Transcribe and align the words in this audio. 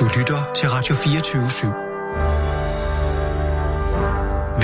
Du 0.00 0.08
lytter 0.18 0.52
til 0.54 0.68
Radio 0.68 0.94
24 0.94 1.46
/7. 1.46 1.66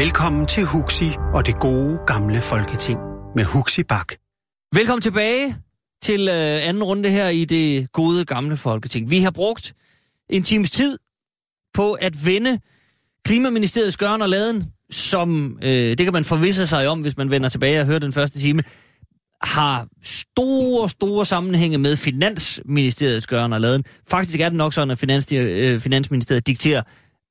Velkommen 0.03 0.47
til 0.47 0.65
Huxi 0.65 1.11
og 1.35 1.47
det 1.47 1.61
gode 1.61 1.99
gamle 2.07 2.41
folketing 2.41 2.99
med 3.37 3.45
Huxi 3.45 3.83
Bak. 3.83 4.13
Velkommen 4.75 5.03
tilbage 5.03 5.57
til 6.03 6.29
øh, 6.29 6.69
anden 6.69 6.83
runde 6.83 7.09
her 7.09 7.29
i 7.29 7.45
det 7.45 7.93
gode 7.93 8.25
gamle 8.25 8.57
folketing. 8.57 9.11
Vi 9.11 9.19
har 9.19 9.31
brugt 9.31 9.75
en 10.31 10.43
times 10.43 10.71
tid 10.71 10.99
på 11.75 11.93
at 11.93 12.27
vende 12.27 12.61
Klimaministeriets 13.25 13.97
gøren 13.97 14.23
og 14.23 14.29
laden, 14.29 14.73
som, 14.91 15.59
øh, 15.63 15.71
det 15.71 15.99
kan 15.99 16.13
man 16.13 16.25
forvisse 16.25 16.67
sig 16.67 16.89
om, 16.89 17.01
hvis 17.01 17.17
man 17.17 17.31
vender 17.31 17.49
tilbage 17.49 17.81
og 17.81 17.87
hører 17.87 17.99
den 17.99 18.13
første 18.13 18.39
time, 18.39 18.63
har 19.43 19.87
store, 20.03 20.89
store 20.89 21.27
sammenhænge 21.27 21.79
med 21.79 21.97
Finansministeriets 21.97 23.27
gøren 23.27 23.53
og 23.53 23.61
laden. 23.61 23.85
Faktisk 24.09 24.41
er 24.41 24.49
det 24.49 24.59
nok 24.59 24.73
sådan, 24.73 24.91
at 24.91 24.99
Finans, 24.99 25.33
øh, 25.33 25.81
Finansministeriet 25.81 26.47
dikterer, 26.47 26.83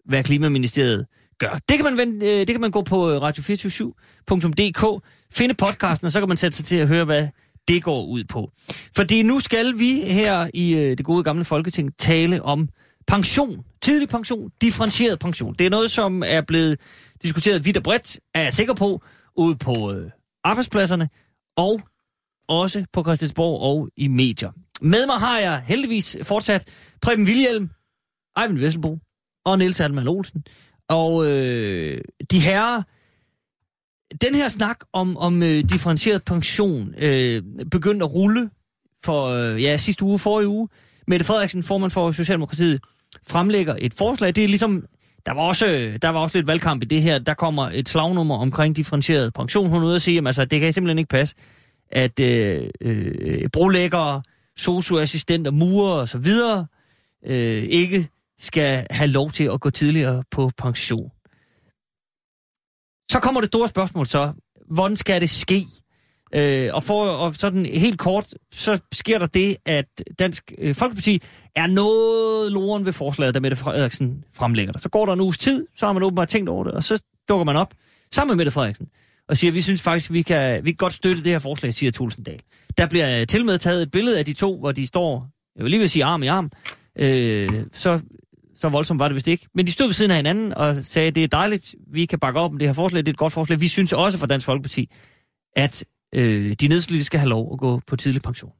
hvad 0.06 0.24
Klimaministeriet 0.24 1.06
gør. 1.40 1.60
Det 1.70 1.78
kan 1.78 1.84
man, 1.84 1.98
vende, 1.98 2.26
øh, 2.26 2.40
det 2.40 2.48
kan 2.48 2.62
man 2.62 2.72
gå 2.72 2.82
på 2.82 3.12
øh, 3.12 3.22
radio247.dk, 3.22 5.06
finde 5.34 5.54
podcasten, 5.54 6.06
og 6.06 6.12
så 6.12 6.20
kan 6.20 6.28
man 6.28 6.38
sætte 6.38 6.58
sig 6.58 6.66
til 6.66 6.78
at 6.78 6.88
høre, 6.88 7.06
hvad 7.06 7.28
det 7.68 7.84
går 7.84 8.06
ud 8.06 8.24
på. 8.24 8.52
Fordi 8.96 9.22
nu 9.22 9.40
skal 9.40 9.80
vi 9.80 10.02
her 10.02 10.50
i 10.54 10.74
øh, 10.74 10.98
det 10.98 11.06
gode 11.06 11.24
gamle 11.24 11.46
folketing 11.46 11.98
tale 11.98 12.44
om 12.44 12.70
pension. 13.08 13.64
Tidlig 13.82 14.10
pension, 14.10 14.52
differentieret 14.62 15.20
pension. 15.20 15.54
Det 15.60 15.66
er 15.66 15.70
noget, 15.70 15.92
som 15.92 16.24
er 16.26 16.42
blevet 16.42 16.80
diskuteret 17.24 17.66
vidt 17.66 17.78
og 17.78 17.84
bredt, 17.84 18.20
er 18.36 18.42
jeg 18.42 18.54
sikker 18.54 18.74
på, 18.74 19.02
ude 19.38 19.56
på 19.56 19.94
øh, 19.94 20.12
arbejdspladserne 20.44 21.10
og 21.58 21.82
også 22.48 22.86
på 22.94 23.04
Christiansborg 23.04 23.62
og 23.62 23.90
i 23.98 24.08
medier. 24.08 24.52
Med 24.82 25.06
mig 25.06 25.16
har 25.16 25.40
jeg 25.40 25.64
heldigvis 25.66 26.18
fortsat 26.24 26.66
Preben 27.02 27.28
Vilhelm, 27.28 27.70
Eivind 28.42 28.60
Vesselbo 28.60 28.98
og 29.46 29.58
Niels 29.58 29.80
Alman 29.80 30.08
Olsen. 30.08 30.44
Og 30.90 31.26
øh, 31.26 32.02
de 32.32 32.40
herrer, 32.40 32.84
den 34.22 34.36
her 34.36 34.50
snak 34.50 34.78
om, 34.94 35.18
om 35.18 35.44
øh, 35.44 35.64
differentieret 35.70 36.24
pension 36.24 36.94
øh, 36.98 37.44
begyndte 37.72 38.04
at 38.04 38.14
rulle 38.14 38.50
for 39.04 39.28
øh, 39.28 39.64
ja, 39.64 39.78
sidste 39.78 40.04
uge, 40.04 40.20
forrige 40.20 40.48
uge. 40.48 40.68
Mette 41.08 41.26
Frederiksen, 41.26 41.64
formand 41.64 41.92
for 41.92 42.12
Socialdemokratiet, 42.12 42.82
fremlægger 43.28 43.76
et 43.80 43.94
forslag. 43.94 44.36
Det 44.36 44.44
er 44.44 44.48
ligesom, 44.48 44.86
der 45.26 45.34
var 45.34 45.42
også, 45.42 45.98
der 46.02 46.10
var 46.10 46.20
også 46.20 46.38
lidt 46.38 46.48
valgkamp 46.48 46.84
i 46.84 46.86
det 46.86 47.02
her. 47.02 47.20
Der 47.20 47.34
kommer 47.34 47.70
et 47.74 47.90
slagnummer 47.90 48.38
omkring 48.38 48.76
differentieret 48.76 49.34
pension. 49.34 49.70
Hun 49.70 49.82
er 49.82 49.86
ude 49.86 49.96
og 49.96 50.02
sige, 50.02 50.18
at 50.18 50.28
altså, 50.28 50.46
det 50.46 50.60
kan 50.60 50.74
simpelthen 50.74 50.98
ikke 50.98 51.10
passe, 51.10 51.36
at 51.92 52.20
øh, 52.20 52.70
øh, 52.82 53.50
brolæggere, 53.54 54.22
socioassistenter, 54.58 55.52
murer 55.52 55.94
og 55.94 56.08
så 56.08 56.18
videre 56.18 56.68
øh, 57.26 57.64
ikke 57.64 58.10
skal 58.40 58.88
have 58.90 59.08
lov 59.08 59.32
til 59.32 59.44
at 59.44 59.62
gå 59.62 59.70
tidligere 59.70 60.24
på 60.32 60.52
pension. 60.58 61.12
Så 63.12 63.20
kommer 63.20 63.42
det 63.42 63.48
store 63.48 63.70
spørgsmål 63.70 64.08
så, 64.08 64.34
hvordan 64.68 64.98
skal 64.98 65.22
det 65.22 65.30
ske? 65.30 65.66
Øh, 66.36 66.70
og 66.74 66.84
for 66.84 67.06
og 67.06 67.36
sådan 67.36 67.66
helt 67.66 68.00
kort, 68.00 68.34
så 68.52 68.80
sker 68.92 69.20
der 69.20 69.26
det, 69.26 69.58
at 69.66 70.04
Dansk 70.20 70.54
øh, 70.58 70.76
Folkeparti 70.76 71.22
er 71.56 71.68
noget 71.68 72.52
loren 72.52 72.86
ved 72.86 72.94
forslaget, 72.94 73.34
der 73.34 73.40
Mette 73.40 73.58
Frederiksen 73.58 74.24
fremlægger 74.34 74.72
det. 74.74 74.82
Så 74.82 74.90
går 74.90 75.06
der 75.06 75.14
en 75.14 75.22
uges 75.22 75.38
tid, 75.38 75.68
så 75.78 75.86
har 75.86 75.94
man 75.94 76.04
åbenbart 76.04 76.28
tænkt 76.28 76.50
over 76.50 76.64
det, 76.64 76.74
og 76.74 76.84
så 76.84 77.04
dukker 77.30 77.46
man 77.46 77.56
op 77.56 77.74
sammen 78.12 78.32
med 78.32 78.38
Mette 78.38 78.52
Frederiksen 78.52 78.88
og 79.30 79.38
siger, 79.38 79.52
vi 79.52 79.62
synes 79.62 79.82
faktisk, 79.82 80.12
vi 80.12 80.22
kan, 80.22 80.66
vi 80.66 80.72
kan 80.72 80.78
godt 80.78 80.94
støtte 80.94 81.24
det 81.24 81.32
her 81.32 81.40
forslag, 81.40 81.74
siger 81.74 81.92
Tulsendal. 81.92 82.40
Der 82.78 82.88
bliver 82.88 83.20
øh, 83.20 83.28
til 83.28 83.46
med 83.46 83.58
taget 83.58 83.82
et 83.82 83.92
billede 83.92 84.20
af 84.20 84.26
de 84.26 84.34
to, 84.34 84.60
hvor 84.60 84.72
de 84.72 84.88
står, 84.88 85.28
jeg 85.56 85.64
vil 85.64 85.72
lige 85.72 85.80
vil 85.80 85.90
sige 85.90 86.06
arm 86.06 86.24
i 86.24 86.28
arm, 86.28 86.52
øh, 87.00 87.64
så, 87.72 88.02
så 88.58 88.70
voldsomt 88.70 89.00
var 89.00 89.08
det 89.08 89.16
vist 89.16 89.28
ikke. 89.28 89.48
Men 89.56 89.68
de 89.68 89.72
stod 89.72 89.88
ved 89.88 89.94
siden 89.94 90.12
af 90.12 90.18
hinanden 90.18 90.54
og 90.54 90.76
sagde, 90.82 91.12
det 91.12 91.24
er 91.24 91.28
dejligt, 91.28 91.76
vi 91.94 92.06
kan 92.06 92.20
bakke 92.20 92.40
op 92.40 92.52
om 92.52 92.58
det 92.58 92.68
her 92.68 92.74
forslag, 92.74 93.00
det 93.00 93.08
er 93.08 93.14
et 93.14 93.18
godt 93.18 93.34
forslag. 93.34 93.62
Vi 93.62 93.68
synes 93.68 93.94
også 93.94 94.18
fra 94.18 94.28
Dansk 94.28 94.46
Folkeparti, 94.46 94.90
at 95.56 95.86
øh, 96.16 96.54
de 96.54 96.68
nedslidte 96.68 97.06
skal 97.06 97.20
have 97.20 97.30
lov 97.30 97.54
at 97.54 97.60
gå 97.60 97.82
på 97.88 97.96
tidlig 97.96 98.22
pension. 98.22 98.52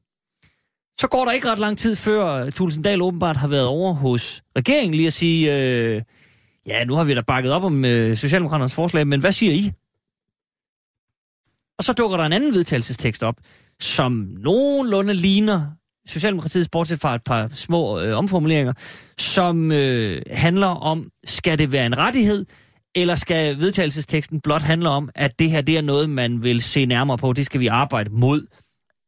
Så 1.00 1.08
går 1.08 1.26
der 1.26 1.32
ikke 1.32 1.52
ret 1.52 1.60
lang 1.60 1.78
tid 1.78 1.96
før 1.96 2.46
øh, 2.46 2.52
Tulsendal 2.52 3.02
åbenbart 3.02 3.38
har 3.38 3.48
været 3.48 3.68
over 3.68 3.94
hos 3.94 4.44
regeringen 4.58 4.96
lige 4.96 5.08
at 5.08 5.14
sige, 5.14 5.56
øh, 5.56 6.02
ja, 6.68 6.86
nu 6.86 6.96
har 6.96 7.04
vi 7.04 7.14
da 7.14 7.22
bakket 7.22 7.52
op 7.52 7.64
om 7.64 7.86
øh, 7.86 8.18
Socialdemokraternes 8.18 8.74
forslag, 8.74 9.08
men 9.08 9.20
hvad 9.20 9.32
siger 9.32 9.54
I? 9.54 9.72
Og 11.78 11.84
så 11.84 11.94
dukker 11.94 12.18
der 12.18 12.24
en 12.24 12.34
anden 12.34 12.54
vedtagelsestekst 12.54 13.24
op, 13.24 13.36
som 13.80 14.12
nogenlunde 14.40 15.14
ligner 15.14 15.72
Socialdemokratiets, 16.08 16.70
bortset 16.70 17.02
fra 17.02 17.16
et 17.16 17.24
par 17.24 17.48
små 17.48 18.00
øh, 18.00 18.18
omformuleringer, 18.18 18.74
som 19.18 19.72
øh, 19.72 20.22
handler 20.32 20.68
om, 20.68 21.10
skal 21.24 21.58
det 21.58 21.72
være 21.72 21.86
en 21.86 21.98
rettighed, 21.98 22.46
eller 22.96 23.16
skal 23.16 23.58
vedtagelsesteksten 23.58 24.42
blot 24.42 24.62
handle 24.62 24.90
om, 24.90 25.10
at 25.16 25.40
det 25.40 25.50
her 25.50 25.62
det 25.62 25.78
er 25.78 25.82
noget, 25.82 26.10
man 26.10 26.44
vil 26.44 26.62
se 26.62 26.86
nærmere 26.86 27.18
på, 27.18 27.34
det 27.34 27.46
skal 27.46 27.60
vi 27.60 27.68
arbejde 27.68 28.10
mod, 28.10 28.48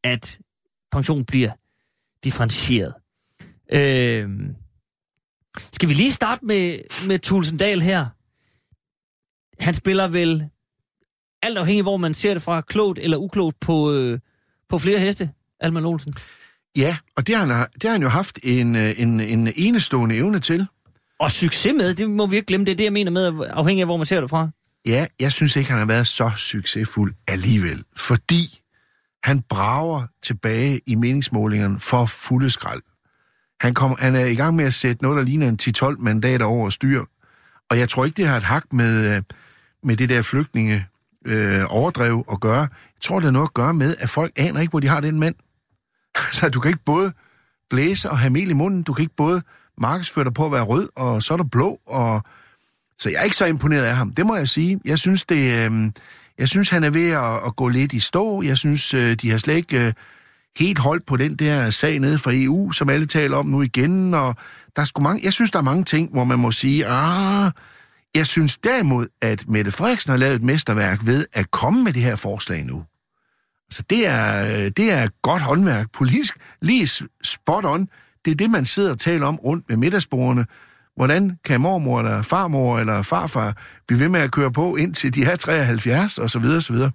at 0.03 0.39
pension 0.91 1.25
bliver 1.25 1.51
differentieret. 2.23 2.93
Øh, 3.71 4.29
skal 5.73 5.89
vi 5.89 5.93
lige 5.93 6.11
starte 6.11 6.45
med, 6.45 6.77
med 7.07 7.19
Tulsendal 7.19 7.81
her? 7.81 8.05
Han 9.63 9.73
spiller 9.73 10.07
vel 10.07 10.49
alt 11.43 11.57
afhængig 11.57 11.83
hvor 11.83 11.97
man 11.97 12.13
ser 12.13 12.33
det 12.33 12.43
fra, 12.43 12.61
klogt 12.61 12.99
eller 12.99 13.17
uklogt 13.17 13.59
på, 13.59 13.93
øh, 13.93 14.19
på 14.69 14.77
flere 14.77 14.99
heste, 14.99 15.29
Alman 15.59 15.85
Olsen. 15.85 16.13
Ja, 16.77 16.97
og 17.15 17.27
det 17.27 17.35
har 17.35 17.45
han, 17.45 17.67
det 17.73 17.83
har 17.83 17.91
han 17.91 18.01
jo 18.01 18.09
haft 18.09 18.39
en, 18.43 18.75
øh, 18.75 18.93
en, 18.97 19.19
en 19.19 19.53
enestående 19.55 20.15
evne 20.15 20.39
til. 20.39 20.67
Og 21.19 21.31
succes 21.31 21.73
med, 21.77 21.93
det 21.93 22.09
må 22.09 22.27
vi 22.27 22.35
ikke 22.35 22.45
glemme, 22.45 22.65
det 22.65 22.71
er 22.71 22.75
det, 22.75 22.83
jeg 22.83 22.93
mener 22.93 23.11
med, 23.11 23.45
afhængig 23.49 23.81
af 23.81 23.87
hvor 23.87 23.97
man 23.97 24.05
ser 24.05 24.21
det 24.21 24.29
fra. 24.29 24.49
Ja, 24.85 25.05
jeg 25.19 25.31
synes 25.31 25.55
ikke, 25.55 25.69
han 25.69 25.79
har 25.79 25.85
været 25.85 26.07
så 26.07 26.31
succesfuld 26.37 27.13
alligevel, 27.27 27.83
fordi 27.97 28.59
han 29.23 29.41
brager 29.41 30.03
tilbage 30.23 30.81
i 30.85 30.95
meningsmålingerne 30.95 31.79
for 31.79 32.05
fulde 32.05 32.49
skrald. 32.49 32.81
Han, 33.59 33.73
kom, 33.73 33.95
han 33.99 34.15
er 34.15 34.25
i 34.25 34.35
gang 34.35 34.55
med 34.55 34.65
at 34.65 34.73
sætte 34.73 35.03
noget, 35.03 35.17
der 35.17 35.23
ligner 35.23 35.47
en 35.47 35.59
10-12 35.63 35.95
mandater 35.99 36.45
over 36.45 36.69
styr. 36.69 37.03
Og 37.69 37.79
jeg 37.79 37.89
tror 37.89 38.05
ikke, 38.05 38.17
det 38.17 38.27
har 38.27 38.37
et 38.37 38.43
hak 38.43 38.73
med, 38.73 39.15
øh, 39.15 39.21
med 39.83 39.97
det 39.97 40.09
der 40.09 40.21
flygtninge 40.21 40.85
øh, 41.25 41.63
overdrev 41.69 42.25
at 42.31 42.39
gøre. 42.39 42.59
Jeg 42.61 43.01
tror, 43.01 43.15
det 43.15 43.23
har 43.23 43.31
noget 43.31 43.47
at 43.47 43.53
gøre 43.53 43.73
med, 43.73 43.95
at 43.99 44.09
folk 44.09 44.31
aner 44.35 44.59
ikke, 44.59 44.71
hvor 44.71 44.79
de 44.79 44.87
har 44.87 45.01
den 45.01 45.19
mand. 45.19 45.35
Så 46.37 46.49
du 46.49 46.59
kan 46.59 46.69
ikke 46.69 46.83
både 46.85 47.13
blæse 47.69 48.09
og 48.09 48.19
have 48.19 48.29
mel 48.29 48.49
i 48.49 48.53
munden, 48.53 48.83
du 48.83 48.93
kan 48.93 49.01
ikke 49.03 49.15
både 49.15 49.41
markedsføre 49.77 50.25
dig 50.25 50.33
på 50.33 50.45
at 50.45 50.51
være 50.51 50.61
rød, 50.63 50.89
og 50.95 51.23
så 51.23 51.33
er 51.33 51.37
der 51.37 51.43
blå, 51.43 51.79
og... 51.87 52.21
Så 52.97 53.09
jeg 53.09 53.19
er 53.19 53.23
ikke 53.23 53.35
så 53.35 53.45
imponeret 53.45 53.83
af 53.83 53.95
ham, 53.95 54.11
det 54.11 54.25
må 54.25 54.35
jeg 54.35 54.47
sige. 54.47 54.79
Jeg 54.85 54.99
synes, 54.99 55.25
det, 55.25 55.71
øh, 55.71 55.91
jeg 56.37 56.47
synes 56.47 56.69
han 56.69 56.83
er 56.83 56.89
ved 56.89 57.09
at, 57.09 57.45
at 57.45 57.55
gå 57.55 57.67
lidt 57.67 57.93
i 57.93 57.99
stå. 57.99 58.41
Jeg 58.41 58.57
synes, 58.57 58.93
øh, 58.93 59.13
de 59.13 59.31
har 59.31 59.37
slet 59.37 59.55
ikke 59.55 59.85
øh, 59.85 59.93
helt 60.57 60.79
holdt 60.79 61.05
på 61.05 61.17
den 61.17 61.35
der 61.35 61.69
sag 61.69 61.99
nede 61.99 62.19
fra 62.19 62.31
EU, 62.33 62.71
som 62.71 62.89
alle 62.89 63.05
taler 63.05 63.37
om 63.37 63.45
nu 63.45 63.61
igen, 63.61 64.13
og 64.13 64.35
der 64.75 64.81
er 64.81 64.85
sgu 64.85 65.01
mange, 65.01 65.25
jeg 65.25 65.33
synes, 65.33 65.51
der 65.51 65.59
er 65.59 65.63
mange 65.63 65.83
ting, 65.83 66.09
hvor 66.11 66.23
man 66.23 66.39
må 66.39 66.51
sige, 66.51 66.85
ah, 66.87 67.51
jeg 68.15 68.27
synes 68.27 68.57
derimod, 68.57 69.07
at 69.21 69.47
Mette 69.47 69.71
Frederiksen 69.71 70.11
har 70.11 70.17
lavet 70.17 70.35
et 70.35 70.43
mesterværk 70.43 71.05
ved 71.05 71.25
at 71.33 71.51
komme 71.51 71.83
med 71.83 71.93
det 71.93 72.01
her 72.01 72.15
forslag 72.15 72.65
nu. 72.65 72.85
Altså, 73.67 73.83
det 73.89 74.07
er, 74.07 74.69
det 74.69 74.91
er 74.91 75.07
godt 75.21 75.41
håndværk. 75.41 75.91
Politisk 75.93 76.37
lige 76.61 76.89
spot 77.23 77.65
on. 77.65 77.87
Det 78.25 78.31
er 78.31 78.35
det, 78.35 78.49
man 78.49 78.65
sidder 78.65 78.91
og 78.91 78.99
taler 78.99 79.27
om 79.27 79.35
rundt 79.35 79.69
med 79.69 79.77
middagsbordene. 79.77 80.45
Hvordan 80.95 81.37
kan 81.45 81.61
mormor 81.61 81.99
eller 81.99 82.21
farmor 82.21 82.79
eller 82.79 83.01
farfar 83.01 83.57
blive 83.87 83.99
ved 83.99 84.09
med 84.09 84.19
at 84.19 84.31
køre 84.31 84.51
på, 84.51 84.75
indtil 84.75 85.15
de 85.15 85.23
er 85.23 85.35
73 85.35 86.17
og 86.17 86.29
så 86.29 86.39
videre, 86.39 86.57
og 86.57 86.61
så 86.61 86.73
videre. 86.73 86.91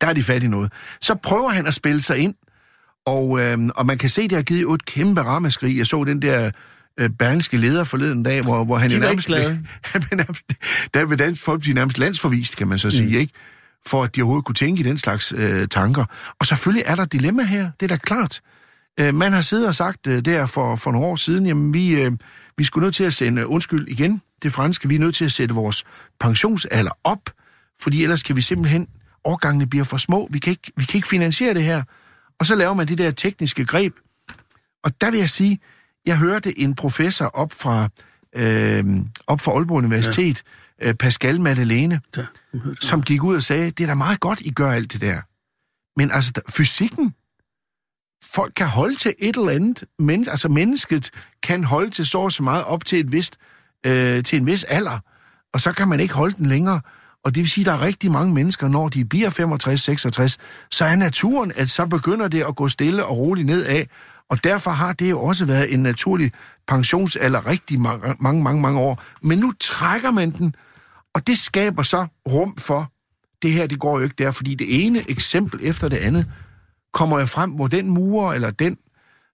Der 0.00 0.06
er 0.06 0.12
de 0.12 0.22
fat 0.22 0.42
i 0.42 0.46
noget. 0.46 0.72
Så 1.00 1.14
prøver 1.14 1.50
han 1.50 1.66
at 1.66 1.74
spille 1.74 2.02
sig 2.02 2.18
ind, 2.18 2.34
og, 3.06 3.40
øh, 3.40 3.58
og 3.76 3.86
man 3.86 3.98
kan 3.98 4.08
se, 4.08 4.22
det 4.22 4.32
har 4.32 4.42
givet 4.42 4.74
et 4.74 4.84
kæmpe 4.84 5.22
ramaskrig. 5.22 5.78
Jeg 5.78 5.86
så 5.86 6.04
den 6.04 6.22
der 6.22 6.50
øh, 7.00 7.10
berlingske 7.10 7.56
leder 7.56 7.84
forleden 7.84 8.22
dag, 8.22 8.40
hvor, 8.40 8.64
hvor 8.64 8.78
han 8.78 8.90
De 8.90 8.94
jo 8.94 9.00
nærmest, 9.00 9.28
han 9.92 10.02
blev 10.02 10.16
nærmest, 10.16 10.52
der 10.94 11.04
vil 11.04 11.18
Dansk 11.18 11.42
Folkeparti 11.42 11.72
nærmest 11.72 11.98
landsforvist, 11.98 12.56
kan 12.56 12.68
man 12.68 12.78
så 12.78 12.90
sige, 12.90 13.14
mm. 13.14 13.20
ikke? 13.20 13.32
For 13.86 14.04
at 14.04 14.16
de 14.16 14.22
overhovedet 14.22 14.44
kunne 14.44 14.54
tænke 14.54 14.80
i 14.80 14.82
den 14.82 14.98
slags 14.98 15.32
øh, 15.36 15.68
tanker. 15.68 16.04
Og 16.40 16.46
selvfølgelig 16.46 16.84
er 16.86 16.94
der 16.94 17.04
dilemma 17.04 17.42
her, 17.42 17.70
det 17.80 17.92
er 17.92 17.96
da 17.96 17.96
klart. 17.96 18.40
Øh, 19.00 19.14
man 19.14 19.32
har 19.32 19.40
siddet 19.40 19.66
og 19.66 19.74
sagt 19.74 20.06
øh, 20.06 20.24
der 20.24 20.46
for, 20.46 20.76
for 20.76 20.92
nogle 20.92 21.06
år 21.06 21.16
siden, 21.16 21.46
jamen 21.46 21.74
vi, 21.74 21.90
øh, 21.90 22.12
vi 22.56 22.64
skulle 22.64 22.84
nødt 22.84 22.94
til 22.94 23.04
at 23.04 23.14
sende, 23.14 23.46
undskyld 23.46 23.88
igen, 23.88 24.22
det 24.42 24.52
franske, 24.52 24.88
vi 24.88 24.94
er 24.94 24.98
nødt 24.98 25.14
til 25.14 25.24
at 25.24 25.32
sætte 25.32 25.54
vores 25.54 25.84
pensionsalder 26.20 26.90
op, 27.04 27.30
fordi 27.80 28.02
ellers 28.02 28.22
kan 28.22 28.36
vi 28.36 28.40
simpelthen, 28.40 28.86
årgangene 29.24 29.66
bliver 29.66 29.84
for 29.84 29.96
små, 29.96 30.28
vi 30.30 30.38
kan 30.38 30.50
ikke, 30.50 30.72
vi 30.76 30.84
kan 30.84 30.98
ikke 30.98 31.08
finansiere 31.08 31.54
det 31.54 31.62
her. 31.62 31.82
Og 32.38 32.46
så 32.46 32.54
laver 32.54 32.74
man 32.74 32.88
det 32.88 32.98
der 32.98 33.10
tekniske 33.10 33.64
greb. 33.64 33.94
Og 34.84 35.00
der 35.00 35.10
vil 35.10 35.18
jeg 35.18 35.28
sige, 35.28 35.58
jeg 36.06 36.18
hørte 36.18 36.58
en 36.58 36.74
professor 36.74 37.24
op 37.24 37.52
fra, 37.52 37.88
øh, 38.36 38.84
op 39.26 39.40
fra 39.40 39.52
Aalborg 39.52 39.76
Universitet, 39.76 40.42
ja. 40.80 40.88
øh, 40.88 40.94
Pascal 40.94 41.40
Madeleine, 41.40 42.00
Ja, 42.16 42.22
som 42.80 43.02
gik 43.02 43.22
ud 43.22 43.36
og 43.36 43.42
sagde, 43.42 43.70
det 43.70 43.84
er 43.84 43.86
da 43.86 43.94
meget 43.94 44.20
godt, 44.20 44.40
I 44.40 44.50
gør 44.50 44.70
alt 44.70 44.92
det 44.92 45.00
der. 45.00 45.20
Men 45.96 46.10
altså, 46.10 46.32
der, 46.34 46.40
fysikken, 46.48 47.14
folk 48.34 48.52
kan 48.56 48.66
holde 48.66 48.94
til 48.94 49.14
et 49.18 49.36
eller 49.36 49.50
andet. 49.50 49.84
Men, 49.98 50.28
altså 50.28 50.48
mennesket 50.48 51.10
kan 51.42 51.64
holde 51.64 51.90
til 51.90 52.06
så 52.06 52.18
og 52.18 52.32
så 52.32 52.42
meget 52.42 52.64
op 52.64 52.84
til, 52.84 53.00
et 53.00 53.12
vist, 53.12 53.36
øh, 53.86 54.22
til 54.24 54.40
en 54.40 54.46
vis 54.46 54.64
alder. 54.64 54.98
Og 55.52 55.60
så 55.60 55.72
kan 55.72 55.88
man 55.88 56.00
ikke 56.00 56.14
holde 56.14 56.36
den 56.36 56.46
længere. 56.46 56.80
Og 57.24 57.34
det 57.34 57.40
vil 57.40 57.50
sige, 57.50 57.62
at 57.62 57.66
der 57.66 57.72
er 57.72 57.82
rigtig 57.82 58.10
mange 58.10 58.34
mennesker, 58.34 58.68
når 58.68 58.88
de 58.88 59.04
bliver 59.04 59.30
65-66, 59.30 60.36
så 60.70 60.84
er 60.84 60.96
naturen, 60.96 61.52
at 61.56 61.70
så 61.70 61.86
begynder 61.86 62.28
det 62.28 62.44
at 62.48 62.56
gå 62.56 62.68
stille 62.68 63.04
og 63.06 63.18
roligt 63.18 63.46
nedad. 63.46 63.84
Og 64.30 64.44
derfor 64.44 64.70
har 64.70 64.92
det 64.92 65.10
jo 65.10 65.20
også 65.20 65.44
været 65.44 65.74
en 65.74 65.82
naturlig 65.82 66.32
pensionsalder 66.68 67.46
rigtig 67.46 67.80
mange, 67.80 68.14
mange, 68.20 68.42
mange, 68.42 68.62
mange 68.62 68.80
år. 68.80 69.02
Men 69.22 69.38
nu 69.38 69.52
trækker 69.60 70.10
man 70.10 70.30
den, 70.30 70.54
og 71.14 71.26
det 71.26 71.38
skaber 71.38 71.82
så 71.82 72.06
rum 72.28 72.56
for, 72.56 72.92
det 73.42 73.52
her, 73.52 73.66
det 73.66 73.78
går 73.78 73.98
jo 73.98 74.04
ikke 74.04 74.14
der, 74.18 74.30
fordi 74.30 74.54
det 74.54 74.86
ene 74.86 75.10
eksempel 75.10 75.60
efter 75.62 75.88
det 75.88 75.96
andet 75.96 76.32
kommer 76.92 77.20
jo 77.20 77.26
frem, 77.26 77.50
hvor 77.50 77.66
den 77.66 77.88
murer 77.88 78.34
eller 78.34 78.50
den 78.50 78.76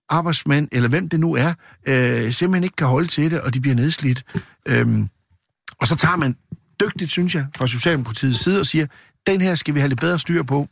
arbejdsmand, 0.08 0.68
eller 0.72 0.88
hvem 0.88 1.08
det 1.08 1.20
nu 1.20 1.34
er, 1.34 1.52
øh, 1.86 2.32
simpelthen 2.32 2.64
ikke 2.64 2.76
kan 2.76 2.86
holde 2.86 3.08
til 3.08 3.30
det, 3.30 3.40
og 3.40 3.54
de 3.54 3.60
bliver 3.60 3.74
nedslidt. 3.74 4.24
Øhm, 4.66 5.08
og 5.80 5.86
så 5.86 5.96
tager 5.96 6.16
man 6.16 6.36
dygtigt, 6.80 7.10
synes 7.10 7.34
jeg, 7.34 7.46
fra 7.56 7.66
Socialdemokratiets 7.66 8.38
side 8.38 8.60
og 8.60 8.66
siger, 8.66 8.86
den 9.26 9.40
her 9.40 9.54
skal 9.54 9.74
vi 9.74 9.80
have 9.80 9.88
lidt 9.88 10.00
bedre 10.00 10.18
styr 10.18 10.42
på. 10.42 10.68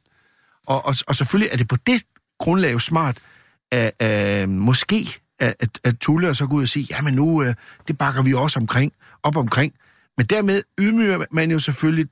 Og, 0.67 0.87
og, 0.87 0.95
og 1.07 1.15
selvfølgelig 1.15 1.53
er 1.53 1.57
det 1.57 1.69
på 1.69 1.77
det 1.87 2.03
grundlag 2.39 2.73
jo 2.73 2.79
smart, 2.79 3.19
at, 3.73 4.03
at 4.03 4.49
måske 4.49 5.21
at, 5.39 5.55
at, 5.61 5.81
at 5.85 5.99
Tulle 5.99 6.29
og 6.29 6.37
så 6.37 6.47
gå 6.47 6.57
ud 6.57 6.63
og 6.63 6.69
sige, 6.69 6.87
jamen 6.91 7.15
nu, 7.15 7.43
øh, 7.43 7.55
det 7.89 7.99
bakker 7.99 8.23
vi 8.23 8.35
også 8.35 8.59
omkring, 8.59 8.93
op 9.23 9.37
omkring. 9.37 9.73
Men 10.17 10.27
dermed 10.27 10.63
ydmyger 10.79 11.25
man 11.31 11.51
jo 11.51 11.59
selvfølgelig 11.59 12.07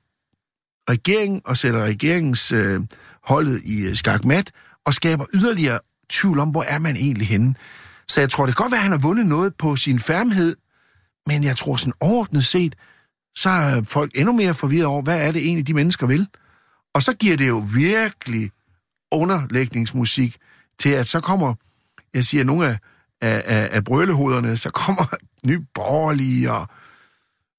regeringen 0.91 1.43
og 1.45 1.57
sætter 1.57 1.85
regeringens 1.85 2.53
øh, 2.53 2.81
holdet 3.25 3.63
i 3.65 3.81
øh, 3.81 3.97
skakmat 3.97 4.53
og 4.85 4.95
skaber 4.95 5.25
yderligere 5.35 5.81
tvivl 6.11 6.39
om, 6.39 6.51
hvor 6.51 6.63
er 6.63 6.79
man 6.79 6.97
egentlig 6.97 7.29
henne. 7.29 7.55
Så 8.09 8.21
jeg 8.21 8.31
tror, 8.31 8.47
det 8.47 8.57
kan 8.57 8.63
godt 8.63 8.73
være, 8.73 8.79
at 8.79 8.83
han 8.83 8.93
har 8.93 8.99
vundet 8.99 9.27
noget 9.27 9.55
på 9.55 9.77
sin 9.77 9.99
færmhed, 9.99 10.57
men 11.27 11.45
jeg 11.45 11.57
tror 11.57 11.77
sådan 11.77 11.93
overordnet 12.01 12.45
set, 12.45 12.75
så 13.35 13.51
er 13.51 13.83
folk 13.83 14.13
endnu 14.15 14.33
mere 14.33 14.55
forvirret 14.55 14.87
over, 14.87 15.03
hvad 15.03 15.27
er 15.27 15.33
det 15.33 15.45
egentlig, 15.45 15.67
de 15.67 15.75
mennesker 15.75 16.07
vil. 16.07 16.29
Og 16.95 17.03
så 17.03 17.13
giver 17.13 17.37
det 17.37 17.49
jo 17.49 17.65
virkelig 17.75 18.51
underlægningsmusik 19.13 20.37
til, 20.79 20.89
at 20.89 21.07
så 21.07 21.21
kommer, 21.21 21.55
jeg 22.15 22.25
siger, 22.25 22.45
nogle 22.45 22.67
af, 22.67 22.79
af, 23.21 23.43
af, 23.47 23.69
af 23.73 23.85
brølehoderne, 23.85 24.57
så 24.57 24.71
kommer 24.71 25.17
ny 25.47 25.59
borgerlige 25.75 26.53
og 26.53 26.69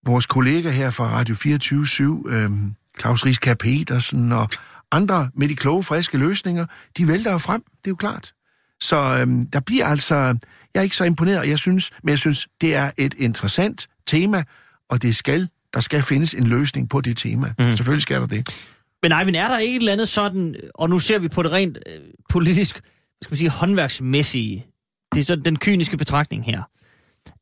vores 0.05 0.25
kollega 0.25 0.69
her 0.69 0.89
fra 0.89 1.07
Radio 1.07 1.35
24 1.35 2.23
øhm, 2.27 2.75
Claus 2.99 3.25
Rieskær 3.25 3.53
Petersen 3.53 4.31
og 4.31 4.49
andre 4.91 5.29
med 5.33 5.47
de 5.47 5.55
kloge, 5.55 5.83
friske 5.83 6.17
løsninger, 6.17 6.65
de 6.97 7.07
vælter 7.07 7.31
jo 7.31 7.37
frem, 7.37 7.61
det 7.61 7.87
er 7.87 7.91
jo 7.91 7.95
klart. 7.95 8.33
Så 8.81 9.17
øhm, 9.21 9.45
der 9.45 9.59
bliver 9.59 9.85
altså, 9.85 10.15
jeg 10.15 10.79
er 10.79 10.81
ikke 10.81 10.95
så 10.95 11.03
imponeret, 11.03 11.49
jeg 11.49 11.59
synes, 11.59 11.91
men 12.03 12.09
jeg 12.09 12.19
synes, 12.19 12.47
det 12.61 12.75
er 12.75 12.91
et 12.97 13.13
interessant 13.17 13.87
tema, 14.07 14.43
og 14.89 15.01
det 15.01 15.15
skal, 15.15 15.49
der 15.73 15.79
skal 15.79 16.03
findes 16.03 16.33
en 16.33 16.47
løsning 16.47 16.89
på 16.89 17.01
det 17.01 17.17
tema. 17.17 17.53
Mm. 17.59 17.75
Selvfølgelig 17.75 18.01
skal 18.01 18.21
der 18.21 18.27
det. 18.27 18.67
Men 19.03 19.11
Eivind, 19.11 19.35
er 19.35 19.47
der 19.47 19.57
ikke 19.57 19.75
et 19.75 19.79
eller 19.79 19.93
andet 19.93 20.09
sådan, 20.09 20.55
og 20.75 20.89
nu 20.89 20.99
ser 20.99 21.19
vi 21.19 21.27
på 21.27 21.43
det 21.43 21.51
rent 21.51 21.77
øh, 21.87 22.01
politisk, 22.29 22.81
skal 23.21 23.31
man 23.31 23.37
sige, 23.37 23.49
håndværksmæssige, 23.49 24.65
det 25.13 25.19
er 25.19 25.23
sådan 25.25 25.45
den 25.45 25.59
kyniske 25.59 25.97
betragtning 25.97 26.45
her, 26.45 26.61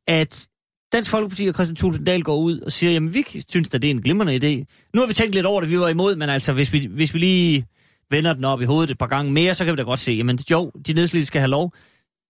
at 0.08 0.48
Dansk 0.92 1.12
Folkeparti 1.12 1.48
og 1.48 1.54
Christian 1.54 1.76
Tulsendal 1.76 2.24
går 2.24 2.36
ud 2.36 2.60
og 2.60 2.72
siger, 2.72 2.92
jamen 2.92 3.14
vi 3.14 3.26
synes 3.50 3.70
da, 3.70 3.78
det 3.78 3.88
er 3.88 3.92
en 3.92 4.02
glimrende 4.02 4.36
idé. 4.36 4.66
Nu 4.94 5.02
har 5.02 5.08
vi 5.08 5.14
tænkt 5.14 5.36
lidt 5.36 5.46
over 5.46 5.62
det, 5.62 5.70
vi 5.70 5.80
var 5.80 5.88
imod, 5.88 6.16
men 6.16 6.30
altså 6.30 6.54
hvis 6.54 6.74
vi, 6.74 6.90
hvis 6.92 7.14
vi 7.14 7.20
lige 7.20 7.66
vender 8.10 8.34
den 8.34 8.46
op 8.46 8.62
i 8.62 8.66
hovedet 8.66 8.92
et 8.92 8.98
par 8.98 9.08
gange 9.08 9.32
mere, 9.32 9.56
så 9.56 9.66
kan 9.66 9.74
vi 9.74 9.78
da 9.78 9.84
godt 9.84 10.00
se, 10.00 10.12
jamen 10.12 10.40
jo, 10.52 10.72
de 10.88 10.94
nedslidte 10.94 11.26
skal 11.26 11.42
have 11.42 11.50
lov. 11.50 11.74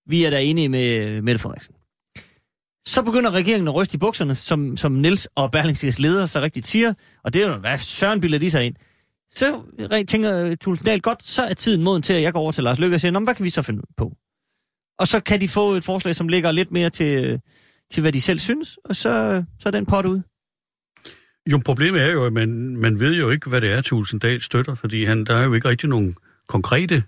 Vi 0.07 0.24
er 0.24 0.30
da 0.30 0.44
enige 0.44 0.69
med 0.69 1.21
Mette 1.21 1.39
Frederiksen. 1.39 1.75
Så 2.88 3.01
begynder 3.01 3.31
regeringen 3.31 3.68
at 3.68 3.75
ryste 3.75 3.95
i 3.95 3.97
bukserne, 3.97 4.36
som, 4.36 4.77
som 4.77 4.92
Nils 4.92 5.27
og 5.36 5.51
Berlingskes 5.51 6.00
leder 6.00 6.25
så 6.25 6.42
rigtigt 6.42 6.68
siger, 6.68 6.94
og 7.24 7.33
det 7.33 7.44
er 7.44 7.47
jo, 7.47 7.56
hvad 7.56 7.77
søren 7.77 8.21
bilder 8.21 8.38
de 8.38 8.51
sig 8.51 8.65
ind. 8.65 8.75
Så 9.35 9.61
tænker 10.07 10.55
Tulsendal 10.55 11.01
godt, 11.01 11.23
så 11.23 11.43
er 11.43 11.53
tiden 11.53 11.83
moden 11.83 12.01
til, 12.01 12.13
at 12.13 12.21
jeg 12.21 12.33
går 12.33 12.39
over 12.39 12.51
til 12.51 12.63
Lars 12.63 12.79
Løkke 12.79 12.95
og 12.95 13.01
siger, 13.01 13.23
hvad 13.23 13.35
kan 13.35 13.45
vi 13.45 13.49
så 13.49 13.61
finde 13.61 13.81
på? 13.97 14.11
Og 14.99 15.07
så 15.07 15.19
kan 15.19 15.41
de 15.41 15.47
få 15.47 15.71
et 15.71 15.83
forslag, 15.83 16.15
som 16.15 16.27
ligger 16.27 16.51
lidt 16.51 16.71
mere 16.71 16.89
til, 16.89 17.41
til 17.91 18.01
hvad 18.01 18.11
de 18.11 18.21
selv 18.21 18.39
synes, 18.39 18.79
og 18.85 18.95
så, 18.95 19.43
så 19.59 19.69
er 19.69 19.71
den 19.71 19.85
pot 19.85 20.05
ud. 20.05 20.21
Jo, 21.51 21.61
problemet 21.65 22.01
er 22.01 22.11
jo, 22.11 22.25
at 22.25 22.33
man, 22.33 22.77
man 22.77 22.99
ved 22.99 23.13
jo 23.13 23.29
ikke, 23.29 23.49
hvad 23.49 23.61
det 23.61 23.71
er, 23.71 23.81
Tulsendal 23.81 24.41
støtter, 24.41 24.75
fordi 24.75 25.03
han, 25.03 25.25
der 25.25 25.35
er 25.35 25.43
jo 25.43 25.53
ikke 25.53 25.69
rigtig 25.69 25.89
nogen 25.89 26.15
konkrete 26.47 27.03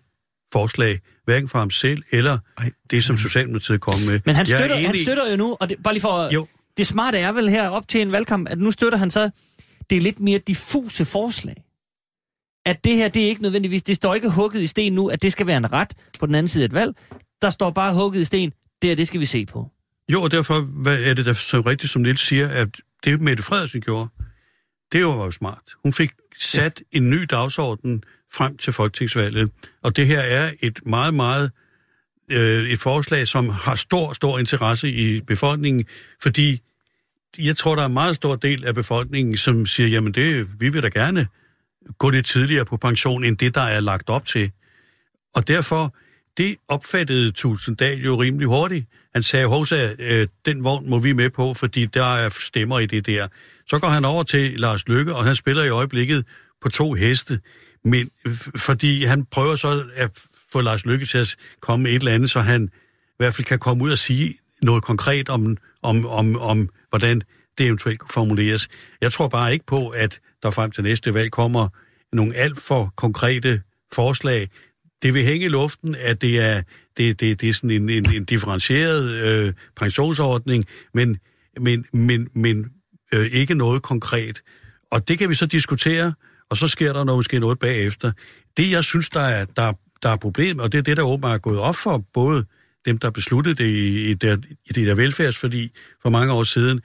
forslag, 0.51 0.99
hverken 1.25 1.49
fra 1.49 1.59
ham 1.59 1.69
selv 1.69 2.03
eller 2.11 2.37
Ej. 2.57 2.71
det, 2.91 3.03
som 3.03 3.17
Socialdemokratiet 3.17 3.81
kommer 3.81 4.05
med. 4.05 4.19
Men 4.25 4.35
han 4.35 4.45
støtter, 4.45 4.65
egentlig... 4.65 4.99
han 4.99 5.05
støtter 5.05 5.31
jo 5.31 5.37
nu, 5.37 5.57
og 5.59 5.69
det, 5.69 5.77
bare 5.83 5.93
lige 5.93 6.01
for... 6.01 6.33
Jo. 6.33 6.47
Det 6.77 6.87
smarte 6.87 7.17
er 7.17 7.31
vel 7.31 7.49
her 7.49 7.69
op 7.69 7.87
til 7.87 8.01
en 8.01 8.11
valgkamp, 8.11 8.49
at 8.49 8.57
nu 8.57 8.71
støtter 8.71 8.97
han 8.97 9.09
så 9.09 9.29
det 9.89 9.97
er 9.97 10.01
lidt 10.01 10.19
mere 10.19 10.39
diffuse 10.39 11.05
forslag. 11.05 11.55
At 12.67 12.83
det 12.83 12.95
her, 12.95 13.07
det 13.09 13.23
er 13.23 13.27
ikke 13.27 13.41
nødvendigvis, 13.41 13.83
det 13.83 13.95
står 13.95 14.15
ikke 14.15 14.29
hugget 14.29 14.61
i 14.61 14.67
sten 14.67 14.93
nu, 14.93 15.07
at 15.07 15.23
det 15.23 15.31
skal 15.31 15.47
være 15.47 15.57
en 15.57 15.73
ret 15.73 15.93
på 16.19 16.25
den 16.25 16.35
anden 16.35 16.47
side 16.47 16.63
af 16.63 16.67
et 16.67 16.73
valg. 16.73 16.95
Der 17.41 17.49
står 17.49 17.71
bare 17.71 17.93
hugget 17.93 18.21
i 18.21 18.23
sten, 18.23 18.53
det 18.81 18.91
er 18.91 18.95
det 18.95 19.07
skal 19.07 19.19
vi 19.19 19.25
se 19.25 19.45
på. 19.45 19.71
Jo, 20.11 20.21
og 20.21 20.31
derfor 20.31 20.59
hvad 20.59 20.99
er 20.99 21.13
det 21.13 21.25
da 21.25 21.33
så 21.33 21.61
rigtigt, 21.61 21.91
som 21.91 22.01
Niels 22.01 22.27
siger, 22.27 22.47
at 22.47 22.67
det 23.03 23.21
Mette 23.21 23.43
Frederiksen 23.43 23.81
gjorde, 23.81 24.09
det 24.91 25.05
var 25.05 25.13
jo 25.13 25.31
smart. 25.31 25.63
Hun 25.83 25.93
fik 25.93 26.11
sat 26.39 26.83
ja. 26.93 26.97
en 26.97 27.09
ny 27.09 27.21
dagsorden 27.29 28.03
frem 28.33 28.57
til 28.57 28.73
folketingsvalget, 28.73 29.51
og 29.83 29.95
det 29.97 30.07
her 30.07 30.19
er 30.19 30.51
et 30.61 30.79
meget, 30.85 31.13
meget 31.13 31.51
øh, 32.31 32.69
et 32.69 32.79
forslag, 32.79 33.27
som 33.27 33.49
har 33.49 33.75
stor, 33.75 34.13
stor 34.13 34.39
interesse 34.39 34.91
i 34.91 35.21
befolkningen, 35.21 35.85
fordi 36.21 36.61
jeg 37.39 37.57
tror, 37.57 37.75
der 37.75 37.81
er 37.81 37.85
en 37.85 37.93
meget 37.93 38.15
stor 38.15 38.35
del 38.35 38.65
af 38.65 38.75
befolkningen, 38.75 39.37
som 39.37 39.65
siger, 39.65 39.87
jamen 39.89 40.13
det, 40.13 40.47
vi 40.61 40.69
vil 40.69 40.83
da 40.83 40.87
gerne 40.87 41.27
gå 41.97 42.09
lidt 42.09 42.25
tidligere 42.25 42.65
på 42.65 42.77
pension, 42.77 43.23
end 43.23 43.37
det, 43.37 43.55
der 43.55 43.61
er 43.61 43.79
lagt 43.79 44.09
op 44.09 44.25
til. 44.25 44.51
Og 45.35 45.47
derfor, 45.47 45.95
det 46.37 46.55
opfattede 46.67 47.31
Tulsendal 47.31 48.03
jo 48.03 48.21
rimelig 48.21 48.47
hurtigt. 48.47 48.85
Han 49.13 49.23
sagde, 49.23 49.45
Hosa, 49.45 49.93
øh, 49.99 50.27
den 50.45 50.63
vogn 50.63 50.89
må 50.89 50.99
vi 50.99 51.13
med 51.13 51.29
på, 51.29 51.53
fordi 51.53 51.85
der 51.85 52.15
er 52.15 52.29
stemmer 52.29 52.79
i 52.79 52.85
det 52.85 53.05
der. 53.05 53.27
Så 53.67 53.79
går 53.79 53.87
han 53.87 54.05
over 54.05 54.23
til 54.23 54.59
Lars 54.59 54.87
Lykke, 54.87 55.15
og 55.15 55.25
han 55.25 55.35
spiller 55.35 55.63
i 55.63 55.69
øjeblikket 55.69 56.25
på 56.61 56.69
to 56.69 56.93
heste. 56.93 57.39
Men 57.83 58.09
fordi 58.55 59.03
han 59.03 59.25
prøver 59.25 59.55
så 59.55 59.83
at 59.95 60.11
få 60.51 60.61
Lars 60.61 60.85
Lykke 60.85 61.05
til 61.05 61.17
at 61.17 61.35
komme 61.61 61.83
med 61.83 61.91
et 61.91 61.95
eller 61.95 62.13
andet, 62.13 62.29
så 62.29 62.39
han 62.39 62.69
i 63.09 63.17
hvert 63.17 63.33
fald 63.33 63.45
kan 63.45 63.59
komme 63.59 63.83
ud 63.83 63.91
og 63.91 63.97
sige 63.97 64.35
noget 64.61 64.83
konkret 64.83 65.29
om, 65.29 65.57
om, 65.83 66.05
om, 66.05 66.35
om 66.35 66.69
hvordan 66.89 67.21
det 67.57 67.65
eventuelt 67.65 67.99
kunne 67.99 68.11
formuleres. 68.13 68.67
Jeg 69.01 69.11
tror 69.11 69.27
bare 69.27 69.53
ikke 69.53 69.65
på, 69.65 69.87
at 69.87 70.19
der 70.43 70.49
frem 70.49 70.71
til 70.71 70.83
næste 70.83 71.13
valg 71.13 71.31
kommer 71.31 71.67
nogle 72.13 72.35
alt 72.35 72.61
for 72.61 72.93
konkrete 72.95 73.61
forslag. 73.93 74.49
Det 75.01 75.13
vil 75.13 75.23
hænge 75.23 75.45
i 75.45 75.49
luften, 75.49 75.95
at 75.95 76.21
det 76.21 76.39
er 76.39 76.61
det, 76.97 77.19
det, 77.19 77.41
det 77.41 77.49
er 77.49 77.53
sådan 77.53 77.71
en, 77.71 77.89
en, 77.89 78.13
en 78.13 78.25
differentieret 78.25 79.11
øh, 79.11 79.53
pensionsordning, 79.75 80.65
men, 80.93 81.17
men, 81.59 81.85
men, 81.93 82.27
men 82.33 82.71
øh, 83.13 83.31
ikke 83.31 83.53
noget 83.53 83.81
konkret. 83.81 84.41
Og 84.91 85.07
det 85.07 85.17
kan 85.17 85.29
vi 85.29 85.33
så 85.33 85.45
diskutere, 85.45 86.13
og 86.49 86.57
så 86.57 86.67
sker 86.67 86.93
der 86.93 87.03
noget, 87.03 87.17
måske 87.17 87.39
noget 87.39 87.59
bagefter. 87.59 88.11
Det, 88.57 88.71
jeg 88.71 88.83
synes, 88.83 89.09
der 89.09 89.19
er, 89.19 89.45
der, 89.45 89.73
der 90.03 90.09
er 90.09 90.15
problem, 90.15 90.59
og 90.59 90.71
det 90.71 90.77
er 90.77 90.81
det, 90.81 90.97
der 90.97 91.03
åbenbart 91.03 91.35
er 91.35 91.37
gået 91.37 91.59
op 91.59 91.75
for 91.75 91.97
både 92.13 92.45
dem, 92.85 92.97
der 92.97 93.09
besluttede 93.09 93.55
det 93.55 93.69
i, 93.69 94.09
i, 94.09 94.13
der, 94.13 94.37
i 94.65 94.73
det 94.73 94.87
der 94.87 94.95
velfærdsfordi 94.95 95.71
for 96.01 96.09
mange 96.09 96.33
år 96.33 96.43
siden, 96.43 96.81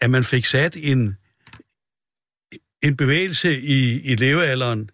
at 0.00 0.10
man 0.10 0.24
fik 0.24 0.44
sat 0.44 0.76
en, 0.80 1.16
en 2.82 2.96
bevægelse 2.96 3.60
i, 3.60 4.00
i 4.00 4.14
levealderen 4.14 4.90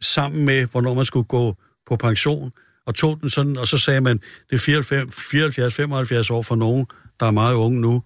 sammen 0.00 0.44
med, 0.44 0.66
hvornår 0.66 0.94
man 0.94 1.04
skulle 1.04 1.26
gå 1.26 1.56
på 1.86 1.96
pension, 1.96 2.52
og 2.86 2.94
tog 2.94 3.20
den 3.20 3.30
sådan, 3.30 3.56
og 3.56 3.68
så 3.68 3.78
sagde 3.78 4.00
man, 4.00 4.20
det 4.50 4.68
er 4.68 6.22
74-75 6.28 6.32
år 6.32 6.42
for 6.42 6.54
nogen, 6.54 6.86
der 7.20 7.26
er 7.26 7.30
meget 7.30 7.54
unge 7.54 7.80
nu. 7.80 8.02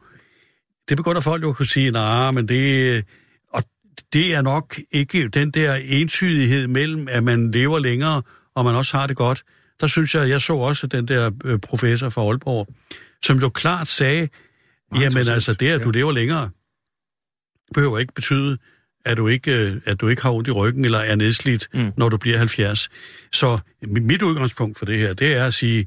Det 0.88 0.96
begynder 0.96 1.20
folk 1.20 1.42
jo 1.42 1.50
at 1.50 1.56
kunne 1.56 1.66
sige, 1.66 1.90
nej, 1.90 2.30
men 2.30 2.48
det, 2.48 3.04
og 3.52 3.62
det 4.12 4.34
er 4.34 4.42
nok 4.42 4.78
ikke 4.90 5.28
den 5.28 5.50
der 5.50 5.74
entydighed 5.74 6.66
mellem, 6.66 7.08
at 7.10 7.24
man 7.24 7.50
lever 7.50 7.78
længere, 7.78 8.22
og 8.54 8.64
man 8.64 8.74
også 8.74 8.96
har 8.96 9.06
det 9.06 9.16
godt. 9.16 9.44
Der 9.80 9.86
synes 9.86 10.14
jeg, 10.14 10.28
jeg 10.28 10.40
så 10.40 10.54
også 10.54 10.86
den 10.86 11.08
der 11.08 11.30
øh, 11.44 11.58
professor 11.58 12.08
fra 12.08 12.22
Aalborg, 12.22 12.68
som 13.22 13.38
jo 13.38 13.48
klart 13.48 13.88
sagde, 13.88 14.28
jamen 14.94 15.28
altså 15.28 15.54
det, 15.54 15.68
at 15.70 15.84
du 15.84 15.90
lever 15.90 16.12
længere, 16.12 16.50
behøver 17.74 17.98
ikke 17.98 18.12
betyde, 18.14 18.58
at 19.04 19.16
du 19.16 19.28
ikke, 19.28 19.52
øh, 19.52 19.80
at 19.84 20.00
du 20.00 20.08
ikke 20.08 20.22
har 20.22 20.30
ondt 20.32 20.48
i 20.48 20.50
ryggen 20.50 20.84
eller 20.84 20.98
er 20.98 21.14
nedslidt, 21.14 21.68
mm. 21.74 21.92
når 21.96 22.08
du 22.08 22.16
bliver 22.16 22.38
70. 22.38 22.88
Så 23.32 23.58
mit 23.82 24.22
udgangspunkt 24.22 24.78
for 24.78 24.86
det 24.86 24.98
her, 24.98 25.12
det 25.14 25.32
er 25.32 25.46
at 25.46 25.54
sige, 25.54 25.86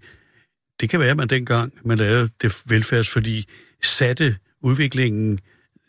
det 0.81 0.89
kan 0.89 0.99
være, 0.99 1.09
at 1.09 1.17
man 1.17 1.27
dengang, 1.27 1.73
man 1.85 1.97
lavede 1.97 2.29
det 2.41 2.61
velfærdsforlig, 2.65 3.45
satte 3.83 4.37
udviklingen 4.61 5.39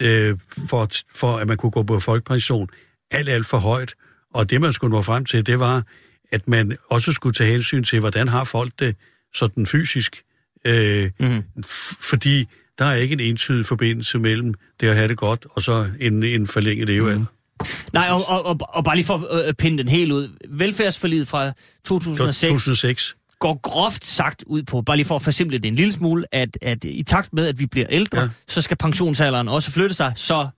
øh, 0.00 0.38
for, 0.68 0.88
for, 1.14 1.38
at 1.38 1.48
man 1.48 1.56
kunne 1.56 1.70
gå 1.70 1.82
på 1.82 2.00
folkepension 2.00 2.68
alt, 3.10 3.28
alt 3.28 3.46
for 3.46 3.58
højt. 3.58 3.94
Og 4.34 4.50
det, 4.50 4.60
man 4.60 4.72
skulle 4.72 4.90
nå 4.90 5.02
frem 5.02 5.24
til, 5.24 5.46
det 5.46 5.60
var, 5.60 5.86
at 6.32 6.48
man 6.48 6.76
også 6.90 7.12
skulle 7.12 7.34
tage 7.34 7.50
hensyn 7.52 7.84
til, 7.84 8.00
hvordan 8.00 8.28
har 8.28 8.44
folk 8.44 8.72
det 8.78 8.96
sådan 9.34 9.66
fysisk. 9.66 10.22
Øh, 10.64 11.10
f- 11.66 11.96
fordi 12.00 12.48
der 12.78 12.85
er 12.85 12.94
ikke 12.94 13.12
en 13.12 13.20
entydig 13.20 13.66
forbindelse 13.66 14.18
mellem 14.18 14.54
det 14.80 14.88
at 14.88 14.94
have 14.94 15.08
det 15.08 15.16
godt, 15.16 15.47
og 15.50 15.62
så 15.62 15.87
en, 16.00 16.23
en 16.23 16.47
forlænget 16.47 16.88
levealder. 16.88 17.18
Mm. 17.18 17.26
Nej, 17.92 18.08
og, 18.11 18.28
og, 18.28 18.47
og, 18.47 18.58
og 18.61 18.85
bare 18.85 18.97
lige 18.97 19.06
for 19.06 19.28
at 19.30 19.49
øh, 19.49 19.54
pinde 19.54 19.78
den 19.78 19.88
helt 19.88 20.12
ud. 20.12 20.28
Velfærdsforliget 20.49 21.28
fra 21.28 21.52
2006 21.85 22.40
2006. 22.40 23.16
går 23.38 23.61
groft 23.62 24.04
sagt 24.04 24.44
ud 24.47 24.62
på, 24.62 24.82
bare 24.82 24.97
lige 24.97 25.06
for 25.06 25.16
at 25.16 25.23
forsimple 25.23 25.58
det 25.58 25.68
en 25.68 25.75
lille 25.75 25.92
smule, 25.92 26.25
at, 26.32 26.58
at 26.62 26.85
i 26.85 27.02
takt 27.02 27.32
med, 27.32 27.47
at 27.47 27.58
vi 27.58 27.66
bliver 27.66 27.87
ældre, 27.90 28.20
ja. 28.20 28.28
Så 28.49 28.62
skal 28.62 28.76
pensionsalderen 28.76 29.49
også 29.49 29.70
flytte 29.70 29.94
sig, 29.94 30.12
så 30.16 30.49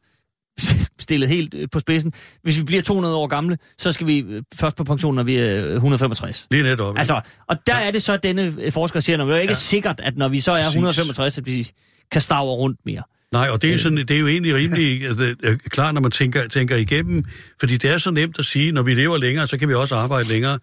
stillet 0.98 1.28
helt 1.28 1.54
øh, 1.54 1.68
på 1.72 1.80
spidsen. 1.80 2.12
Hvis 2.42 2.58
vi 2.58 2.62
bliver 2.64 2.82
200 2.82 3.16
år 3.16 3.26
gamle, 3.26 3.58
så 3.78 3.92
skal 3.92 4.06
vi 4.06 4.18
øh, 4.18 4.42
først 4.54 4.76
på 4.76 4.84
pension, 4.84 5.14
når 5.14 5.22
vi 5.22 5.36
er 5.36 5.66
øh, 5.66 5.74
165. 5.74 6.46
Lige 6.50 6.62
netop. 6.62 6.98
Altså, 6.98 7.20
og 7.48 7.56
der 7.66 7.78
ja. 7.78 7.86
er 7.86 7.90
det 7.90 8.02
så, 8.02 8.12
at 8.12 8.22
denne 8.22 8.70
forsker 8.70 9.00
siger, 9.00 9.22
at 9.22 9.26
det 9.26 9.36
er 9.36 9.40
ikke 9.40 9.50
ja. 9.50 9.50
Ja. 9.50 9.54
sikkert, 9.54 10.00
at 10.00 10.16
når 10.16 10.28
vi 10.28 10.40
så 10.40 10.52
er 10.52 10.56
Præcis. 10.56 10.74
165, 10.74 11.38
at 11.38 11.46
vi 11.46 11.70
kan 12.12 12.20
stavre 12.20 12.54
rundt 12.54 12.80
mere. 12.86 13.02
Nej, 13.32 13.48
og 13.48 13.62
det 13.62 13.68
er, 13.68 13.72
jo 13.72 13.78
sådan, 13.78 13.98
det 13.98 14.10
er 14.10 14.18
jo 14.18 14.26
egentlig 14.26 14.54
rimelig 14.54 15.02
øh, 15.20 15.36
øh, 15.42 15.58
klart, 15.58 15.94
når 15.94 16.00
man 16.00 16.10
tænker, 16.10 16.48
tænker 16.48 16.76
igennem, 16.76 17.24
fordi 17.60 17.76
det 17.76 17.90
er 17.90 17.98
så 17.98 18.10
nemt 18.10 18.38
at 18.38 18.44
sige, 18.44 18.72
når 18.72 18.82
vi 18.82 18.94
lever 18.94 19.18
længere, 19.18 19.46
så 19.46 19.58
kan 19.58 19.68
vi 19.68 19.74
også 19.74 19.96
arbejde 19.96 20.28
længere. 20.28 20.58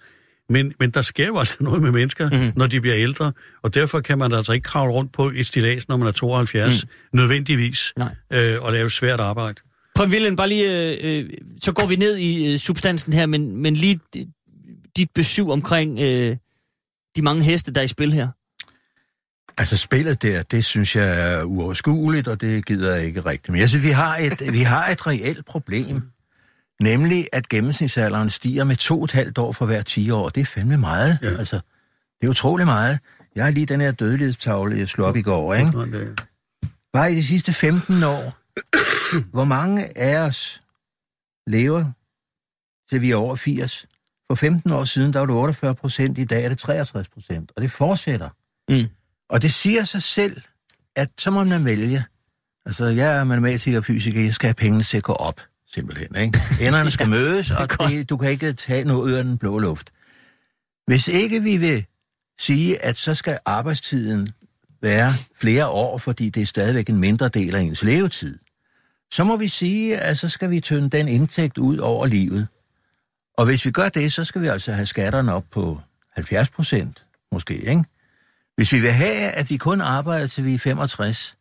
Men, 0.50 0.74
men 0.80 0.92
der 0.92 1.02
sker 1.02 1.28
jo 1.28 1.38
altså 1.40 1.58
noget 1.60 1.82
med 1.82 1.92
mennesker, 1.92 2.30
mm-hmm. 2.30 2.52
når 2.56 2.68
de 2.68 2.82
bliver 2.82 2.98
ældre, 2.98 3.32
og 3.64 3.74
derfor 3.74 4.00
kan 4.00 4.18
man 4.18 4.34
altså 4.34 4.54
ikke 4.54 4.64
kravle 4.64 4.94
rundt 4.94 5.14
på 5.14 5.32
et 5.36 5.46
stilas, 5.46 5.88
når 5.88 5.98
man 5.98 6.08
er 6.08 6.12
72, 6.12 6.84
mm. 6.84 6.90
nødvendigvis, 7.20 7.94
Nej. 7.98 8.16
øh, 8.34 8.56
og 8.62 8.74
lave 8.74 8.92
svært 8.92 9.20
arbejde. 9.20 9.62
Prøv 9.96 10.08
William, 10.08 10.36
bare 10.36 10.50
lige, 10.50 10.92
øh, 11.02 11.20
øh, 11.20 11.30
så 11.62 11.72
går 11.72 11.86
vi 11.86 11.96
ned 11.96 12.18
i 12.18 12.54
øh, 12.54 12.60
substansen 12.60 13.14
her, 13.14 13.26
men, 13.26 13.58
men 13.58 13.76
lige 13.76 14.00
øh, 14.18 14.26
dit 14.98 15.10
besøg 15.16 15.46
omkring 15.46 16.00
øh, 16.00 16.38
de 17.16 17.22
mange 17.22 17.44
heste, 17.44 17.74
der 17.74 17.82
er 17.82 17.86
i 17.86 17.88
spil 17.88 18.14
her. 18.14 18.28
Altså 19.58 19.78
spillet 19.78 20.22
der, 20.22 20.44
det 20.44 20.66
synes 20.66 20.96
jeg 20.96 21.22
er 21.22 21.44
uoverskueligt, 21.44 22.28
og 22.28 22.42
det 22.42 22.66
gider 22.66 22.96
jeg 22.96 23.06
ikke 23.06 23.22
rigtigt. 23.22 23.50
Men 23.50 23.60
jeg 23.60 23.70
synes, 23.70 23.84
vi 23.84 23.90
har 23.90 24.18
et, 24.18 24.54
vi 24.54 24.62
har 24.62 24.88
et 24.88 25.08
reelt 25.08 25.46
problem. 25.46 26.02
Nemlig, 26.84 27.28
at 27.34 27.50
gennemsnitsalderen 27.50 28.30
stiger 28.30 28.64
med 28.64 28.76
to 28.76 29.00
og 29.00 29.04
et 29.04 29.12
halvt 29.12 29.38
år 29.38 29.52
for 29.52 29.66
hver 29.66 29.82
10 29.82 30.10
år. 30.10 30.30
Det 30.30 30.42
er 30.42 30.46
fandme 30.46 30.78
meget. 30.78 31.20
Ja. 31.22 31.28
Altså, 31.28 31.60
det 32.22 32.28
er 32.28 32.32
utrolig 32.32 32.66
meget. 32.66 33.00
Jeg 33.36 33.44
har 33.44 33.52
lige 33.52 33.66
den 33.66 33.82
her 33.82 33.92
dødelighedstavle, 33.92 34.78
jeg 34.78 34.88
slog 34.88 35.08
op 35.08 35.16
i 35.16 35.22
går, 35.22 35.54
ikke? 35.54 35.72
Bare 36.94 37.12
i 37.12 37.16
de 37.16 37.24
sidste 37.24 37.54
15 37.54 38.04
år, 38.04 38.38
hvor 39.32 39.44
mange 39.46 39.98
af 39.98 40.18
os 40.18 40.62
lever 41.48 41.92
til 42.90 43.02
vi 43.02 43.12
er 43.12 43.16
over 43.16 43.36
80? 43.36 43.86
For 44.32 44.36
15 44.36 44.72
år 44.72 44.84
siden, 44.84 45.14
der 45.14 45.20
var 45.20 45.26
det 45.26 45.36
48 45.36 45.76
procent, 45.76 46.18
i 46.18 46.24
dag 46.24 46.46
er 46.46 46.50
det 46.50 46.58
63 46.58 47.10
procent, 47.10 47.52
og 47.56 47.62
det 47.62 47.72
fortsætter. 47.72 48.30
Mm. 48.70 48.86
Og 49.30 49.42
det 49.42 49.54
siger 49.54 49.84
sig 49.84 50.04
selv, 50.04 50.42
at 50.96 51.10
så 51.18 51.32
må 51.32 51.44
man 51.44 51.66
vælge. 51.66 52.06
Altså, 52.66 52.86
jeg 52.86 53.18
er 53.18 53.24
matematiker 53.24 53.78
og 53.78 53.86
fysiker, 53.86 54.22
jeg 54.22 54.34
skal 54.34 54.48
have 54.48 54.54
pengene 54.54 54.84
til 54.84 54.98
at 54.98 55.04
gå 55.04 55.14
op, 55.14 55.42
simpelthen. 55.68 56.16
Ikke? 56.16 56.40
Enderne 56.62 56.92
skal 56.92 57.10
mødes, 57.18 57.52
og 57.52 57.70
det, 57.70 58.10
du 58.10 58.18
kan 58.18 58.32
ikke 58.32 58.54
tage 58.54 58.84
noget 58.84 59.04
ud 59.04 59.12
af 59.12 59.24
den 59.24 59.38
blå 59.38 59.60
luft. 59.60 59.92
Hvis 60.88 61.08
ikke 61.08 61.44
vi 61.44 61.58
vil 61.58 61.86
sige, 62.40 62.86
at 62.86 62.98
så 62.98 63.16
skal 63.16 63.40
arbejdstiden 63.46 64.28
være 64.82 65.14
flere 65.36 65.68
år, 65.68 65.98
fordi 65.98 66.30
det 66.30 66.42
er 66.42 66.46
stadigvæk 66.46 66.90
en 66.90 66.98
mindre 66.98 67.30
del 67.30 67.56
af 67.56 67.62
ens 67.62 67.84
levetid, 67.84 68.40
så 69.12 69.24
må 69.24 69.38
vi 69.38 69.48
sige, 69.48 69.98
at 69.98 70.20
så 70.20 70.30
skal 70.30 70.50
vi 70.50 70.60
tynde 70.60 70.90
den 70.90 71.08
indtægt 71.08 71.58
ud 71.58 71.78
over 71.78 72.06
livet. 72.06 72.48
Og 73.38 73.46
hvis 73.46 73.66
vi 73.66 73.72
gør 73.72 73.90
det, 73.90 74.14
så 74.14 74.24
skal 74.24 74.42
vi 74.42 74.48
altså 74.48 74.74
have 74.74 74.86
skatterne 74.86 75.34
op 75.34 75.46
på 75.52 75.80
70 76.16 76.50
procent, 76.50 77.06
måske, 77.32 77.56
ikke? 77.56 77.84
Hvis 78.58 78.72
vi 78.72 78.80
vil 78.80 78.92
have, 78.92 79.32
at 79.32 79.50
vi 79.50 79.58
kun 79.58 79.82
arbejder 79.82 80.28
til 80.28 80.46
vi 80.46 80.54
er 80.54 80.60
65, 80.60 81.38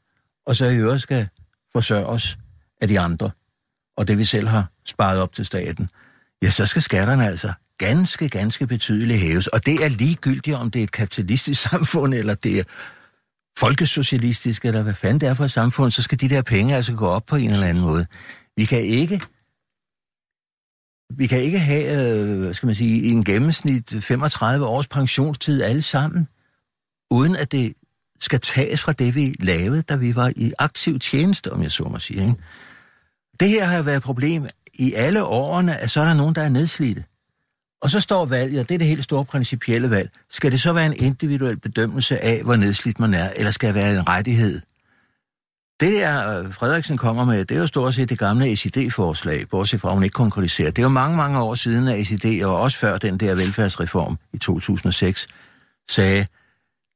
og 0.46 0.56
så 0.56 0.66
i 0.66 0.76
øvrigt 0.76 1.02
skal 1.02 1.28
forsørge 1.72 2.06
os 2.06 2.38
af 2.80 2.88
de 2.88 3.00
andre, 3.00 3.30
og 3.96 4.08
det 4.08 4.18
vi 4.18 4.24
selv 4.24 4.48
har 4.48 4.70
sparet 4.84 5.20
op 5.20 5.32
til 5.32 5.46
staten, 5.46 5.88
ja, 6.42 6.50
så 6.50 6.66
skal 6.66 6.82
skatterne 6.82 7.26
altså 7.26 7.52
ganske, 7.78 8.28
ganske 8.28 8.66
betydeligt 8.66 9.20
hæves. 9.20 9.46
Og 9.46 9.66
det 9.66 9.84
er 9.84 9.88
ligegyldigt, 9.88 10.56
om 10.56 10.70
det 10.70 10.78
er 10.78 10.82
et 10.82 10.92
kapitalistisk 10.92 11.62
samfund, 11.70 12.14
eller 12.14 12.34
det 12.34 12.58
er 12.58 12.64
folkesocialistisk, 13.58 14.64
eller 14.64 14.82
hvad 14.82 14.94
fanden 14.94 15.20
det 15.20 15.28
er 15.28 15.34
for 15.34 15.44
et 15.44 15.50
samfund, 15.50 15.90
så 15.90 16.02
skal 16.02 16.20
de 16.20 16.28
der 16.28 16.42
penge 16.42 16.76
altså 16.76 16.94
gå 16.94 17.06
op 17.06 17.26
på 17.26 17.36
en 17.36 17.50
eller 17.50 17.66
anden 17.66 17.84
måde. 17.84 18.06
Vi 18.56 18.64
kan 18.64 18.80
ikke 18.80 19.20
vi 21.16 21.26
kan 21.26 21.42
ikke 21.42 21.58
have, 21.58 22.08
øh, 22.48 22.54
skal 22.54 22.66
man 22.66 22.74
sige, 22.74 23.02
en 23.02 23.24
gennemsnit 23.24 23.94
35 24.00 24.66
års 24.66 24.88
pensionstid 24.88 25.62
alle 25.62 25.82
sammen, 25.82 26.28
uden 27.10 27.36
at 27.36 27.52
det 27.52 27.72
skal 28.20 28.40
tages 28.40 28.82
fra 28.82 28.92
det, 28.92 29.14
vi 29.14 29.34
lavede, 29.40 29.82
da 29.82 29.96
vi 29.96 30.16
var 30.16 30.32
i 30.36 30.52
aktiv 30.58 30.98
tjeneste, 30.98 31.52
om 31.52 31.62
jeg 31.62 31.70
så 31.70 31.84
må 31.84 31.98
sige. 31.98 32.20
Ikke? 32.22 32.34
Det 33.40 33.48
her 33.48 33.64
har 33.64 33.82
været 33.82 33.96
et 33.96 34.02
problem 34.02 34.46
i 34.74 34.92
alle 34.92 35.24
årene, 35.24 35.76
at 35.76 35.90
så 35.90 36.00
er 36.00 36.04
der 36.04 36.14
nogen, 36.14 36.34
der 36.34 36.42
er 36.42 36.48
nedslidte. 36.48 37.04
Og 37.82 37.90
så 37.90 38.00
står 38.00 38.24
valget, 38.24 38.60
og 38.60 38.68
det 38.68 38.74
er 38.74 38.78
det 38.78 38.86
helt 38.86 39.04
store 39.04 39.24
principielle 39.24 39.90
valg. 39.90 40.10
Skal 40.30 40.52
det 40.52 40.60
så 40.60 40.72
være 40.72 40.86
en 40.86 40.94
individuel 40.96 41.60
bedømmelse 41.60 42.24
af, 42.24 42.42
hvor 42.44 42.56
nedslidt 42.56 42.98
man 42.98 43.14
er, 43.14 43.30
eller 43.36 43.50
skal 43.50 43.66
det 43.66 43.74
være 43.74 43.90
en 43.90 44.08
rettighed? 44.08 44.60
Det 45.80 46.02
er, 46.02 46.38
øh, 46.38 46.52
Frederiksen 46.52 46.96
kommer 46.96 47.24
med, 47.24 47.44
det 47.44 47.56
er 47.56 47.60
jo 47.60 47.66
stort 47.66 47.94
set 47.94 48.08
det 48.08 48.18
gamle 48.18 48.56
SID-forslag, 48.56 49.48
bortset 49.48 49.80
fra, 49.80 49.88
at 49.88 49.94
hun 49.94 50.02
ikke 50.02 50.14
konkretiserer. 50.14 50.70
Det 50.70 50.78
er 50.78 50.82
jo 50.82 50.88
mange, 50.88 51.16
mange 51.16 51.42
år 51.42 51.54
siden, 51.54 51.88
at 51.88 52.06
SID, 52.06 52.44
og 52.44 52.60
også 52.60 52.78
før 52.78 52.98
den 52.98 53.18
der 53.18 53.34
velfærdsreform 53.34 54.18
i 54.32 54.38
2006, 54.38 55.26
sagde, 55.90 56.26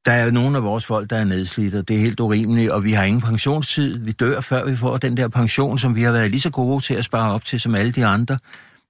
der 0.05 0.11
er 0.11 0.25
jo 0.25 0.31
nogle 0.31 0.57
af 0.57 0.63
vores 0.63 0.85
folk, 0.85 1.09
der 1.09 1.17
er 1.17 1.23
nedslidte, 1.23 1.79
og 1.79 1.87
det 1.87 1.95
er 1.95 1.99
helt 1.99 2.19
urimeligt, 2.19 2.71
og 2.71 2.83
vi 2.83 2.91
har 2.91 3.03
ingen 3.03 3.21
pensionstid. 3.21 3.97
Vi 3.97 4.11
dør, 4.11 4.41
før 4.41 4.65
vi 4.65 4.75
får 4.75 4.97
den 4.97 5.17
der 5.17 5.27
pension, 5.27 5.77
som 5.77 5.95
vi 5.95 6.01
har 6.01 6.11
været 6.11 6.31
lige 6.31 6.41
så 6.41 6.49
gode 6.49 6.83
til 6.83 6.93
at 6.93 7.03
spare 7.03 7.33
op 7.33 7.45
til, 7.45 7.59
som 7.59 7.75
alle 7.75 7.91
de 7.91 8.05
andre. 8.05 8.37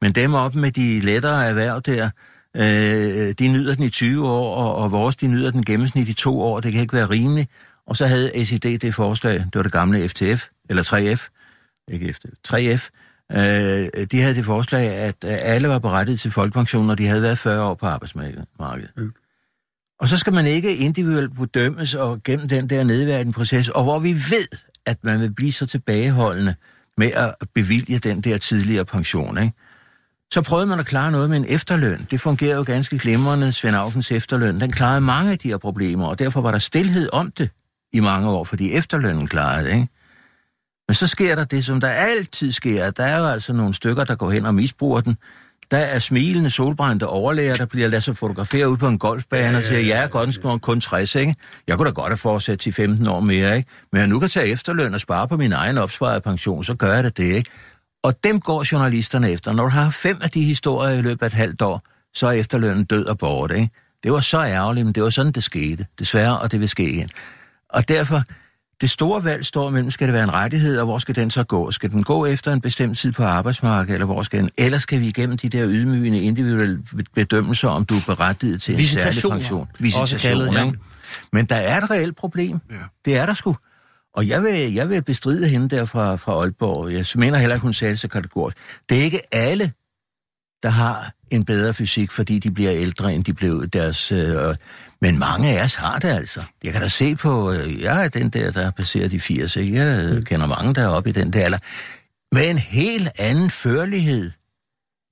Men 0.01 0.11
dem 0.11 0.33
op 0.33 0.55
med 0.55 0.71
de 0.71 0.99
lettere 0.99 1.47
erhverv 1.47 1.81
der, 1.81 2.09
øh, 2.55 3.33
de 3.39 3.47
nyder 3.47 3.75
den 3.75 3.83
i 3.83 3.89
20 3.89 4.27
år, 4.27 4.55
og, 4.55 4.75
og 4.75 4.91
vores, 4.91 5.15
de 5.15 5.27
nyder 5.27 5.51
den 5.51 5.65
gennemsnit 5.65 6.09
i 6.09 6.13
to 6.13 6.41
år. 6.41 6.59
Det 6.59 6.71
kan 6.71 6.81
ikke 6.81 6.93
være 6.93 7.09
rimeligt. 7.09 7.51
Og 7.87 7.97
så 7.97 8.07
havde 8.07 8.45
SID 8.45 8.79
det 8.79 8.95
forslag, 8.95 9.33
det 9.33 9.55
var 9.55 9.63
det 9.63 9.71
gamle 9.71 10.09
FTF, 10.09 10.47
eller 10.69 10.83
3F, 10.83 11.27
ikke 11.93 12.13
FTF, 12.13 12.29
3F, 12.47 12.89
øh, 13.31 14.07
de 14.11 14.21
havde 14.21 14.35
det 14.35 14.45
forslag, 14.45 14.89
at 14.89 15.15
alle 15.23 15.67
var 15.67 15.79
berettiget 15.79 16.19
til 16.19 16.31
folkepension, 16.31 16.87
når 16.87 16.95
de 16.95 17.07
havde 17.07 17.21
været 17.21 17.37
40 17.37 17.63
år 17.63 17.73
på 17.73 17.85
arbejdsmarkedet. 17.85 18.45
Mm. 18.97 19.13
Og 20.01 20.07
så 20.07 20.17
skal 20.17 20.33
man 20.33 20.45
ikke 20.45 20.75
individuelt 20.75 21.35
bedømmes 21.35 21.93
og 21.93 22.23
gennem 22.23 22.47
den 22.47 22.69
der 22.69 22.83
nedværdigende 22.83 23.33
proces, 23.33 23.69
og 23.69 23.83
hvor 23.83 23.99
vi 23.99 24.13
ved, 24.13 24.57
at 24.85 24.97
man 25.03 25.19
vil 25.19 25.33
blive 25.33 25.51
så 25.51 25.65
tilbageholdende 25.65 26.55
med 26.97 27.11
at 27.11 27.35
bevilge 27.53 27.99
den 27.99 28.21
der 28.21 28.37
tidligere 28.37 28.85
pension, 28.85 29.37
ikke? 29.37 29.53
Så 30.33 30.41
prøvede 30.41 30.67
man 30.67 30.79
at 30.79 30.85
klare 30.85 31.11
noget 31.11 31.29
med 31.29 31.37
en 31.37 31.45
efterløn. 31.47 32.07
Det 32.11 32.21
fungerede 32.21 32.57
jo 32.57 32.63
ganske 32.63 32.97
glimrende, 32.97 33.51
Svend 33.51 33.75
Aukens 33.75 34.11
efterløn. 34.11 34.59
Den 34.61 34.71
klarede 34.71 35.01
mange 35.01 35.31
af 35.31 35.39
de 35.39 35.47
her 35.47 35.57
problemer, 35.57 36.07
og 36.07 36.19
derfor 36.19 36.41
var 36.41 36.51
der 36.51 36.57
stillhed 36.57 37.09
om 37.13 37.31
det 37.31 37.49
i 37.93 37.99
mange 37.99 38.29
år, 38.29 38.43
fordi 38.43 38.73
efterlønnen 38.73 39.27
klarede 39.27 39.63
det, 39.63 39.73
ikke? 39.73 39.87
Men 40.87 40.95
så 40.95 41.07
sker 41.07 41.35
der 41.35 41.43
det, 41.43 41.65
som 41.65 41.79
der 41.79 41.89
altid 41.89 42.51
sker. 42.51 42.91
Der 42.91 43.03
er 43.03 43.17
jo 43.17 43.27
altså 43.27 43.53
nogle 43.53 43.73
stykker, 43.73 44.03
der 44.03 44.15
går 44.15 44.31
hen 44.31 44.45
og 44.45 44.55
misbruger 44.55 45.01
den. 45.01 45.17
Der 45.71 45.77
er 45.77 45.99
smilende, 45.99 46.49
solbrændte 46.49 47.07
overlæger, 47.07 47.53
der 47.53 47.65
bliver 47.65 47.87
ladet 47.87 48.03
sig 48.03 48.17
fotografere 48.17 48.69
ud 48.69 48.77
på 48.77 48.87
en 48.87 48.99
golfbane 48.99 49.43
ja, 49.43 49.47
ja, 49.47 49.51
ja, 49.51 49.57
og 49.57 49.63
siger, 49.63 49.79
jeg 49.79 50.03
er 50.03 50.07
godt 50.07 50.39
ja. 50.43 50.57
kun 50.57 50.81
60, 50.81 51.15
ikke? 51.15 51.35
Jeg 51.67 51.77
kunne 51.77 51.87
da 51.87 51.93
godt 51.93 52.09
have 52.09 52.17
fortsat 52.17 52.59
til 52.59 52.73
15 52.73 53.07
år 53.07 53.19
mere, 53.19 53.57
ikke? 53.57 53.69
Men 53.91 53.99
jeg 53.99 54.07
nu 54.07 54.19
kan 54.19 54.29
tage 54.29 54.47
efterløn 54.47 54.93
og 54.93 54.99
spare 54.99 55.27
på 55.27 55.37
min 55.37 55.51
egen 55.53 55.77
opsparede 55.77 56.21
pension, 56.21 56.63
så 56.63 56.75
gør 56.75 56.93
jeg 56.93 57.03
det, 57.03 57.17
det 57.17 57.23
ikke? 57.23 57.49
Og 58.03 58.23
dem 58.23 58.39
går 58.39 58.65
journalisterne 58.71 59.31
efter. 59.31 59.53
Når 59.53 59.63
du 59.63 59.69
har 59.69 59.89
fem 59.89 60.17
af 60.21 60.29
de 60.29 60.43
historier 60.43 60.95
i 60.95 61.01
løbet 61.01 61.21
af 61.21 61.27
et 61.27 61.33
halvt 61.33 61.61
år, 61.61 61.81
så 62.13 62.27
er 62.27 62.31
efterlønnen 62.31 62.85
død 62.85 63.05
og 63.05 63.17
borte, 63.17 63.55
ikke? 63.55 63.69
Det 64.03 64.11
var 64.11 64.19
så 64.19 64.37
ærgerligt, 64.37 64.85
men 64.85 64.95
det 64.95 65.03
var 65.03 65.09
sådan, 65.09 65.31
det 65.31 65.43
skete. 65.43 65.85
Desværre, 65.99 66.39
og 66.39 66.51
det 66.51 66.59
vil 66.59 66.69
ske 66.69 66.89
igen. 66.89 67.09
Og 67.69 67.87
derfor, 67.87 68.21
det 68.81 68.89
store 68.89 69.23
valg 69.23 69.45
står 69.45 69.69
mellem, 69.69 69.91
skal 69.91 70.07
det 70.07 70.13
være 70.13 70.23
en 70.23 70.33
rettighed, 70.33 70.77
og 70.77 70.85
hvor 70.85 70.97
skal 70.97 71.15
den 71.15 71.29
så 71.29 71.43
gå? 71.43 71.71
Skal 71.71 71.91
den 71.91 72.03
gå 72.03 72.25
efter 72.25 72.53
en 72.53 72.61
bestemt 72.61 72.97
tid 72.97 73.11
på 73.11 73.23
arbejdsmarkedet, 73.23 73.93
eller 73.93 74.05
hvor 74.05 74.21
skal 74.23 74.39
den? 74.39 74.49
Eller 74.57 74.77
skal 74.77 74.99
vi 74.99 75.07
igennem 75.07 75.37
de 75.37 75.49
der 75.49 75.65
ydmygende 75.67 76.21
individuelle 76.21 76.83
bedømmelser, 77.15 77.69
om 77.69 77.85
du 77.85 77.95
er 77.95 78.03
berettiget 78.07 78.61
til 78.61 78.71
en 78.73 78.77
særlig 78.85 78.97
Visitation, 78.97 79.31
pension? 79.31 79.67
ja. 79.81 79.99
Også 79.99 80.17
kaldet, 80.17 80.53
ja. 80.53 80.71
Men 81.33 81.45
der 81.45 81.55
er 81.55 81.81
et 81.81 81.91
reelt 81.91 82.17
problem. 82.17 82.59
Ja. 82.71 82.75
Det 83.05 83.17
er 83.17 83.25
der 83.25 83.33
sgu. 83.33 83.55
Og 84.15 84.27
jeg 84.27 84.43
vil, 84.43 84.73
jeg 84.73 84.89
vil 84.89 85.03
bestride 85.03 85.47
hende 85.47 85.75
der 85.75 85.85
fra, 85.85 86.15
fra 86.15 86.31
Aalborg. 86.31 86.91
Jeg 86.91 87.05
mener 87.15 87.37
heller 87.37 87.55
ikke, 87.55 87.63
hun 87.63 87.73
sagde 87.73 87.91
det 87.91 87.99
så 87.99 88.07
kategorisk. 88.07 88.57
Det 88.89 88.99
er 88.99 89.03
ikke 89.03 89.21
alle, 89.31 89.71
der 90.63 90.69
har 90.69 91.13
en 91.29 91.45
bedre 91.45 91.73
fysik, 91.73 92.11
fordi 92.11 92.39
de 92.39 92.51
bliver 92.51 92.73
ældre, 92.73 93.13
end 93.13 93.23
de 93.23 93.33
blev 93.33 93.67
deres... 93.67 94.11
Øh, 94.11 94.55
men 95.01 95.19
mange 95.19 95.59
af 95.59 95.63
os 95.63 95.75
har 95.75 95.99
det 95.99 96.09
altså. 96.09 96.41
Jeg 96.63 96.73
kan 96.73 96.81
da 96.81 96.87
se 96.87 97.15
på... 97.15 97.51
Øh, 97.51 97.81
jeg 97.81 98.03
er 98.03 98.07
den 98.07 98.29
der, 98.29 98.51
der 98.51 98.61
er 98.67 98.71
passeret 98.71 99.11
de 99.11 99.19
80, 99.19 99.55
ikke? 99.55 99.77
Jeg 99.77 100.03
øh, 100.03 100.23
kender 100.23 100.45
mange, 100.45 100.73
der 100.73 100.81
er 100.81 100.87
oppe 100.87 101.09
i 101.09 101.13
den 101.13 101.33
der 101.33 101.45
alder. 101.45 101.57
Med 102.31 102.49
en 102.49 102.57
helt 102.57 103.09
anden 103.19 103.49
førlighed, 103.49 104.31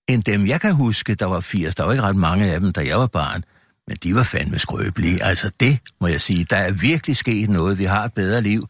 end 0.09 0.23
dem, 0.23 0.47
jeg 0.47 0.61
kan 0.61 0.73
huske, 0.73 1.15
der 1.15 1.25
var 1.25 1.39
80. 1.39 1.75
Der 1.75 1.83
var 1.83 1.91
ikke 1.91 2.03
ret 2.03 2.15
mange 2.15 2.53
af 2.53 2.59
dem, 2.59 2.73
da 2.73 2.85
jeg 2.85 2.99
var 2.99 3.07
barn. 3.07 3.43
Men 3.87 3.97
de 4.03 4.15
var 4.15 4.23
fandme 4.23 4.59
skrøbelige. 4.59 5.23
Altså 5.23 5.51
det, 5.59 5.79
må 6.01 6.07
jeg 6.07 6.21
sige. 6.21 6.45
Der 6.49 6.57
er 6.57 6.71
virkelig 6.71 7.15
sket 7.15 7.49
noget. 7.49 7.77
Vi 7.77 7.83
har 7.83 8.03
et 8.03 8.13
bedre 8.13 8.41
liv, 8.41 8.67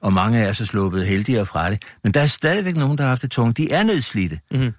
og 0.00 0.12
mange 0.12 0.44
af 0.44 0.48
os 0.48 0.60
er 0.60 0.64
sluppet 0.64 1.06
heldigere 1.06 1.46
fra 1.46 1.70
det. 1.70 1.82
Men 2.04 2.14
der 2.14 2.20
er 2.20 2.26
stadigvæk 2.26 2.76
nogen, 2.76 2.98
der 2.98 3.04
har 3.04 3.08
haft 3.08 3.22
det 3.22 3.30
tungt. 3.30 3.56
De 3.56 3.72
er 3.72 3.82
nedslidte. 3.82 4.38
Mhm. 4.50 4.72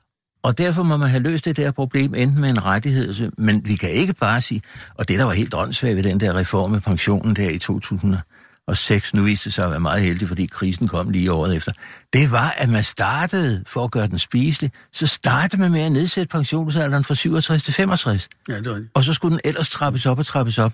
Og 0.44 0.58
derfor 0.58 0.84
må 0.84 0.98
man 0.98 1.10
have 1.10 1.24
løst 1.24 1.46
det 1.46 1.58
der 1.58 1.72
problem 1.72 2.14
enten 2.14 2.42
med 2.42 2.50
en 2.50 2.66
rettighed, 2.66 3.32
men 3.38 3.62
vi 3.66 3.76
kan 3.76 3.90
ikke 3.90 4.14
bare 4.14 4.42
sige, 4.42 4.62
og 4.96 5.08
det 5.08 5.20
der 5.20 5.26
var 5.26 5.34
helt 5.34 5.54
åndssvagt 5.54 5.96
ved 5.96 6.04
den 6.04 6.20
der 6.20 6.36
reform 6.36 6.72
med 6.72 6.82
pensionen 6.82 7.36
der 7.36 7.50
i 7.50 7.58
2006, 7.58 9.14
nu 9.14 9.24
viste 9.24 9.46
det 9.46 9.54
sig 9.54 9.66
at 9.66 9.72
være 9.72 9.80
meget 9.80 10.02
heldig, 10.02 10.28
fordi 10.28 10.46
krisen 10.46 10.88
kom 10.88 11.10
lige 11.10 11.32
året 11.32 11.56
efter, 11.56 11.72
det 12.14 12.32
var, 12.32 12.56
at 12.58 12.70
man 12.70 12.84
startede, 12.84 13.64
for 13.68 13.84
at 13.84 13.92
gøre 13.92 14.08
den 14.08 14.20
spiselig, 14.20 14.72
så 14.94 15.08
startede 15.08 15.62
man 15.62 15.72
med 15.72 15.82
at 15.82 15.92
nedsætte 15.92 16.30
pensionsalderen 16.30 17.04
fra 17.04 17.16
67 17.16 17.64
til 17.64 17.74
65. 17.74 18.30
Ja, 18.50 18.58
det 18.58 18.68
er 18.68 18.72
rigtigt. 18.76 18.92
Og 18.94 19.04
så 19.04 19.14
skulle 19.14 19.32
den 19.32 19.42
ellers 19.44 19.70
trappes 19.70 20.06
op 20.06 20.20
og 20.20 20.26
trappes 20.26 20.58
op. 20.58 20.74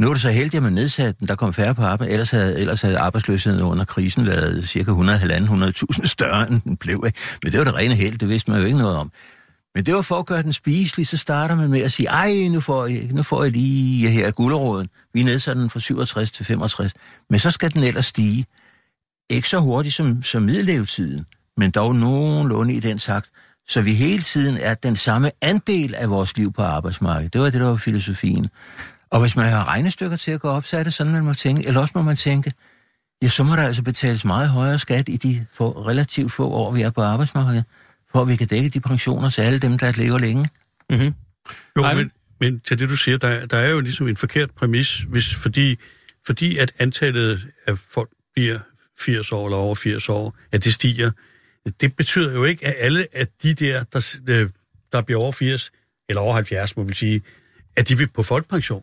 Nu 0.00 0.08
er 0.08 0.12
det 0.12 0.22
så 0.22 0.30
heldigt, 0.30 0.54
at 0.54 0.62
man 0.62 0.72
nedsatte 0.72 1.20
den. 1.20 1.28
Der 1.28 1.34
kom 1.34 1.52
færre 1.52 1.74
på 1.74 1.82
arbejde. 1.82 2.12
Ellers 2.12 2.30
havde, 2.30 2.58
ellers 2.58 2.82
havde 2.82 2.98
arbejdsløsheden 2.98 3.62
under 3.62 3.84
krisen 3.84 4.26
været 4.26 4.68
cirka 4.68 4.90
100-100.000 4.90 6.06
større, 6.06 6.48
end 6.48 6.60
den 6.60 6.76
blev. 6.76 7.02
Ikke? 7.06 7.18
Men 7.42 7.52
det 7.52 7.58
var 7.58 7.64
det 7.64 7.74
rene 7.74 7.94
held, 7.94 8.18
det 8.18 8.28
vidste 8.28 8.50
man 8.50 8.60
jo 8.60 8.66
ikke 8.66 8.78
noget 8.78 8.96
om. 8.96 9.12
Men 9.74 9.86
det 9.86 9.94
var 9.94 10.02
for 10.02 10.18
at 10.18 10.26
gøre 10.26 10.42
den 10.42 10.52
spiselig, 10.52 11.06
så 11.06 11.16
starter 11.16 11.54
man 11.54 11.70
med 11.70 11.80
at 11.80 11.92
sige, 11.92 12.08
ej, 12.08 12.48
nu 12.48 12.60
får 12.60 12.86
jeg, 12.86 13.08
nu 13.12 13.22
får 13.22 13.44
I 13.44 13.50
lige 13.50 14.10
her 14.10 14.30
gulderåden. 14.30 14.88
Vi 15.14 15.22
nedsætter 15.22 15.60
den 15.60 15.70
fra 15.70 15.80
67 15.80 16.30
til 16.32 16.44
65. 16.44 16.92
Men 17.30 17.38
så 17.38 17.50
skal 17.50 17.72
den 17.74 17.82
ellers 17.82 18.06
stige. 18.06 18.46
Ikke 19.30 19.48
så 19.48 19.58
hurtigt 19.58 19.94
som, 19.94 20.22
som 20.22 20.42
middellevetiden, 20.42 21.26
men 21.56 21.70
dog 21.70 21.96
nogenlunde 21.96 22.74
i 22.74 22.80
den 22.80 22.98
sagt, 22.98 23.30
så 23.68 23.80
vi 23.80 23.94
hele 23.94 24.22
tiden 24.22 24.56
er 24.56 24.74
den 24.74 24.96
samme 24.96 25.30
andel 25.42 25.94
af 25.94 26.10
vores 26.10 26.36
liv 26.36 26.52
på 26.52 26.62
arbejdsmarkedet. 26.62 27.32
Det 27.32 27.40
var 27.40 27.50
det, 27.50 27.60
der 27.60 27.66
var 27.66 27.76
filosofien. 27.76 28.48
Og 29.10 29.20
hvis 29.20 29.36
man 29.36 29.50
har 29.50 29.68
regnestykker 29.68 30.16
til 30.16 30.30
at 30.30 30.40
gå 30.40 30.48
op, 30.48 30.64
så 30.64 30.76
er 30.76 30.82
det 30.82 30.94
sådan, 30.94 31.12
man 31.12 31.24
må 31.24 31.34
tænke. 31.34 31.66
Eller 31.66 31.80
også 31.80 31.92
må 31.94 32.02
man 32.02 32.16
tænke, 32.16 32.52
ja, 33.22 33.28
så 33.28 33.42
må 33.42 33.56
der 33.56 33.62
altså 33.62 33.82
betales 33.82 34.24
meget 34.24 34.48
højere 34.48 34.78
skat 34.78 35.08
i 35.08 35.16
de 35.16 35.46
få, 35.52 35.70
relativt 35.70 36.32
få 36.32 36.50
år, 36.50 36.72
vi 36.72 36.82
er 36.82 36.90
på 36.90 37.02
arbejdsmarkedet, 37.02 37.64
for 38.12 38.22
at 38.22 38.28
vi 38.28 38.36
kan 38.36 38.46
dække 38.46 38.68
de 38.68 38.80
pensioner 38.80 39.28
til 39.28 39.42
alle 39.42 39.58
dem, 39.58 39.78
der 39.78 39.92
lever 39.96 40.18
længe. 40.18 40.48
Mm-hmm. 40.90 41.14
Jo, 41.76 41.82
Ej, 41.82 41.94
men, 41.94 42.10
men 42.40 42.60
til 42.60 42.78
det 42.78 42.88
du 42.88 42.96
siger, 42.96 43.18
der, 43.18 43.46
der 43.46 43.56
er 43.56 43.68
jo 43.68 43.80
ligesom 43.80 44.08
en 44.08 44.16
forkert 44.16 44.50
præmis, 44.50 44.98
hvis, 44.98 45.34
fordi, 45.34 45.78
fordi 46.26 46.58
at 46.58 46.72
antallet 46.78 47.46
af 47.66 47.78
folk 47.78 48.10
bliver 48.34 48.58
80 48.98 49.32
år 49.32 49.46
eller 49.46 49.58
over 49.58 49.74
80 49.74 50.08
år, 50.08 50.36
at 50.52 50.64
det 50.64 50.74
stiger. 50.74 51.10
Det 51.80 51.96
betyder 51.96 52.32
jo 52.32 52.44
ikke, 52.44 52.66
at 52.66 52.74
alle 52.78 53.06
af 53.12 53.26
de 53.42 53.54
der, 53.54 53.84
der, 53.84 54.48
der 54.92 55.02
bliver 55.02 55.20
over 55.20 55.32
80, 55.32 55.70
eller 56.08 56.20
over 56.22 56.34
70, 56.34 56.76
må 56.76 56.84
vi 56.84 56.94
sige, 56.94 57.22
at 57.76 57.88
de 57.88 57.98
vil 57.98 58.08
på 58.08 58.22
folkepension. 58.22 58.82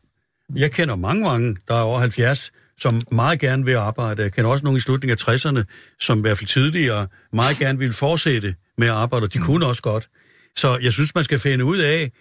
Jeg 0.56 0.72
kender 0.72 0.96
mange, 0.96 1.24
mange, 1.24 1.58
der 1.68 1.76
er 1.76 1.82
over 1.82 2.00
70, 2.00 2.52
som 2.78 3.02
meget 3.12 3.40
gerne 3.40 3.66
vil 3.66 3.76
arbejde. 3.76 4.22
Jeg 4.22 4.34
kender 4.34 4.50
også 4.50 4.64
nogle 4.64 4.78
i 4.78 4.80
slutningen 4.80 5.18
af 5.28 5.34
60'erne, 5.34 5.64
som 6.00 6.18
i 6.18 6.22
hvert 6.22 6.38
fald 6.38 6.48
tidligere 6.48 7.08
meget 7.34 7.58
gerne 7.58 7.80
vil 7.80 7.94
fortsætte 7.94 8.56
med 8.78 8.88
at 8.88 8.94
arbejde, 8.94 9.24
og 9.24 9.34
de 9.34 9.40
kunne 9.40 9.66
også 9.66 9.82
godt. 9.82 10.10
Så 10.58 10.78
jeg 10.78 10.94
synes, 10.94 11.16
man 11.16 11.24
skal 11.24 11.40
finde 11.40 11.66
ud 11.66 11.78
af, 11.78 12.12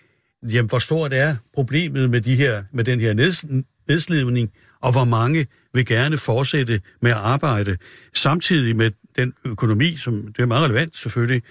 jamen, 0.42 0.68
hvor 0.68 0.78
stort 0.78 1.12
er 1.12 1.36
problemet 1.54 2.10
med, 2.10 2.20
de 2.20 2.36
her, 2.36 2.64
med 2.72 2.84
den 2.84 3.00
her 3.00 3.14
neds, 3.14 3.44
nedslidning, 3.88 4.52
og 4.80 4.92
hvor 4.92 5.04
mange 5.04 5.46
vil 5.74 5.86
gerne 5.86 6.16
fortsætte 6.16 6.80
med 7.00 7.10
at 7.10 7.16
arbejde, 7.16 7.76
samtidig 8.14 8.76
med 8.76 8.90
den 9.16 9.32
økonomi, 9.44 9.96
som 9.96 10.32
det 10.36 10.42
er 10.42 10.46
meget 10.46 10.64
relevant 10.64 10.96
selvfølgelig, 10.96 11.42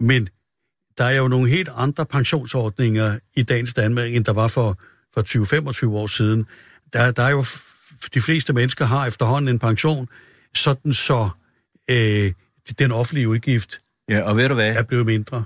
men 0.00 0.28
der 0.98 1.04
er 1.04 1.16
jo 1.16 1.28
nogle 1.28 1.48
helt 1.50 1.68
andre 1.76 2.06
pensionsordninger 2.06 3.18
i 3.34 3.42
dagens 3.42 3.74
Danmark, 3.74 4.14
end 4.14 4.24
der 4.24 4.32
var 4.32 4.48
for, 4.48 4.78
for 5.14 5.22
20-25 5.86 5.88
år 5.88 6.06
siden. 6.06 6.46
Der, 6.92 7.10
der 7.10 7.22
er 7.22 7.30
jo, 7.30 7.44
de 8.14 8.20
fleste 8.20 8.52
mennesker 8.52 8.84
har 8.84 9.06
efterhånden 9.06 9.48
en 9.48 9.58
pension, 9.58 10.08
sådan 10.54 10.94
så 10.94 11.28
øh, 11.88 12.32
den 12.78 12.92
offentlige 12.92 13.28
udgift 13.28 13.78
Ja, 14.08 14.22
og 14.30 14.36
ved 14.36 14.48
du 14.48 14.54
hvad? 14.54 14.76
er 14.76 14.82
blevet 14.82 15.06
mindre. 15.06 15.44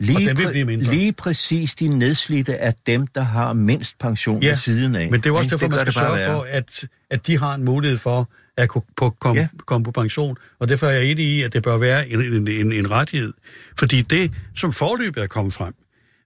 Lige, 0.00 0.16
og 0.16 0.20
den 0.22 0.38
vil 0.38 0.50
blive 0.50 0.64
mindre. 0.64 0.94
lige 0.94 1.12
præcis 1.12 1.74
de 1.74 1.88
nedslidte 1.88 2.52
er 2.52 2.72
dem, 2.86 3.06
der 3.06 3.20
har 3.20 3.52
mindst 3.52 3.98
pension 3.98 4.42
Ja, 4.42 4.48
ved 4.48 4.56
siden 4.56 4.94
af. 4.94 5.10
Men 5.10 5.20
det 5.20 5.26
er 5.26 5.30
jo 5.30 5.36
også 5.36 5.50
derfor, 5.50 5.68
man 5.68 5.78
skal 5.78 5.86
det 5.86 5.94
sørge 5.94 6.16
værre. 6.18 6.32
for, 6.32 6.46
at, 6.50 6.84
at 7.10 7.26
de 7.26 7.38
har 7.38 7.54
en 7.54 7.64
mulighed 7.64 7.98
for 7.98 8.30
at 8.56 8.68
kunne 8.68 8.82
på, 8.96 9.10
komme, 9.10 9.40
ja. 9.40 9.48
komme 9.66 9.84
på 9.84 9.90
pension. 9.90 10.36
Og 10.58 10.68
derfor 10.68 10.86
er 10.86 10.90
jeg 10.90 11.04
enig 11.04 11.24
i, 11.26 11.42
at 11.42 11.52
det 11.52 11.62
bør 11.62 11.76
være 11.76 12.08
en, 12.08 12.20
en, 12.20 12.48
en, 12.48 12.72
en 12.72 12.90
rettighed. 12.90 13.32
Fordi 13.78 14.02
det, 14.02 14.32
som 14.56 14.72
forløbet 14.72 15.22
er 15.22 15.26
kommet 15.26 15.52
frem, 15.54 15.74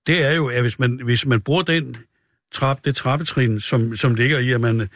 det 0.06 0.24
er 0.24 0.30
jo, 0.30 0.48
at 0.48 0.60
hvis 0.60 0.78
man, 0.78 1.00
hvis 1.04 1.26
man 1.26 1.40
bruger 1.40 1.62
den 1.62 1.96
trap, 2.52 2.84
det 2.84 2.96
trappetrin, 2.96 3.60
som, 3.60 3.96
som 3.96 4.14
ligger 4.14 4.38
i, 4.38 4.52
at 4.52 4.60
man, 4.60 4.88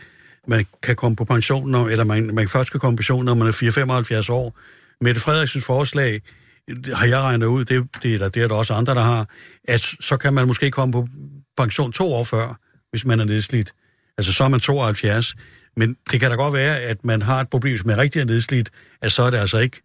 man 0.49 0.67
kan 0.83 0.97
komme 0.97 1.17
på 1.17 1.25
pension, 1.25 1.71
når, 1.71 1.89
eller 1.89 2.05
man, 2.05 2.35
man 2.35 2.49
først 2.49 2.71
kan 2.71 2.81
komme 2.81 2.97
på 2.97 3.01
pension, 3.01 3.25
når 3.25 3.35
man 3.35 3.49
er 3.49 4.23
4-75 4.27 4.33
år. 4.33 4.59
Mette 5.01 5.21
Frederiksens 5.21 5.65
forslag, 5.65 6.23
det 6.69 6.97
har 6.97 7.07
jeg 7.07 7.21
regnet 7.21 7.47
ud, 7.47 7.65
det, 7.65 7.89
det, 8.03 8.15
er 8.15 8.19
der, 8.19 8.29
det 8.29 8.43
er 8.43 8.49
der 8.49 8.55
også 8.55 8.75
andre, 8.75 8.95
der 8.95 9.03
har, 9.03 9.29
at 9.69 9.81
så 10.01 10.17
kan 10.17 10.33
man 10.35 10.47
måske 10.47 10.71
komme 10.71 10.93
på 10.93 11.09
pension 11.57 11.93
to 11.93 12.13
år 12.13 12.25
før, 12.25 12.59
hvis 12.91 13.05
man 13.05 13.21
er 13.21 13.25
nedslidt. 13.25 13.73
Altså 14.19 14.33
så 14.33 14.45
er 14.45 14.49
man 14.49 14.61
72. 14.61 15.37
Men 15.77 15.97
det 16.11 16.21
kan 16.21 16.31
da 16.31 16.37
godt 16.37 16.55
være, 16.55 16.81
at 16.81 17.05
man 17.05 17.23
har 17.23 17.41
et 17.41 17.49
problem, 17.49 17.79
som 17.79 17.91
er 17.91 17.97
rigtig 17.97 18.25
nedslidt, 18.25 18.71
at 19.03 19.13
så 19.13 19.23
er 19.23 19.31
det 19.31 19.39
altså 19.39 19.59
ikke 19.59 19.81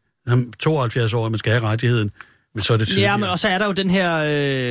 72 0.60 1.14
år, 1.14 1.26
at 1.26 1.32
man 1.32 1.40
skal 1.40 1.54
have 1.54 1.64
rettigheden, 1.64 2.12
men 2.56 2.64
så 2.64 2.74
er 2.74 2.78
det 2.78 2.88
tidligere. 2.88 3.12
Ja, 3.12 3.18
men 3.18 3.30
og 3.30 3.40
så 3.40 3.48
er 3.48 3.58
der 3.58 3.66
jo 3.66 3.72
den 3.72 3.90
her... 3.90 4.18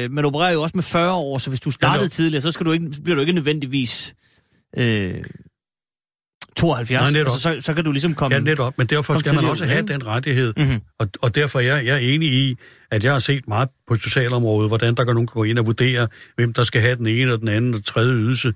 Øh, 0.04 0.12
man 0.12 0.24
opererer 0.24 0.52
jo 0.52 0.62
også 0.62 0.72
med 0.74 0.82
40 0.82 1.12
år, 1.12 1.38
så 1.38 1.50
hvis 1.50 1.60
du 1.60 1.70
startede 1.70 2.04
jo. 2.04 2.08
tidligere, 2.08 2.42
så 2.42 2.50
skal 2.50 2.66
du 2.66 2.72
ikke, 2.72 2.90
bliver 3.04 3.14
du 3.14 3.20
ikke 3.20 3.32
nødvendigvis 3.32 4.14
øh, 4.76 5.14
72. 6.56 7.00
Nej, 7.00 7.10
netop. 7.10 7.32
altså, 7.32 7.40
så, 7.40 7.56
så 7.60 7.74
kan 7.74 7.84
du 7.84 7.92
ligesom 7.92 8.14
komme... 8.14 8.34
Ja, 8.34 8.40
netop, 8.40 8.78
men 8.78 8.86
derfor 8.86 9.18
skal 9.18 9.34
man 9.34 9.44
også 9.44 9.64
have 9.64 9.86
den 9.86 10.06
rettighed. 10.06 10.52
Mhm. 10.56 10.80
Og, 10.98 11.08
og 11.20 11.34
derfor 11.34 11.58
er 11.58 11.62
jeg, 11.62 11.86
jeg 11.86 11.94
er 11.94 11.98
enig 11.98 12.32
i, 12.32 12.56
at 12.90 13.04
jeg 13.04 13.12
har 13.12 13.18
set 13.18 13.48
meget 13.48 13.68
på 13.88 13.94
socialområdet, 13.94 14.70
hvordan 14.70 14.94
der 14.94 15.04
kan 15.04 15.14
nogen 15.14 15.26
gå 15.26 15.44
ind 15.44 15.58
og 15.58 15.66
vurdere, 15.66 16.08
hvem 16.36 16.52
der 16.52 16.62
skal 16.62 16.80
have 16.80 16.96
den 16.96 17.06
ene 17.06 17.32
og 17.32 17.40
den 17.40 17.48
anden 17.48 17.74
og 17.74 17.84
tredje 17.84 18.14
ydelse. 18.14 18.54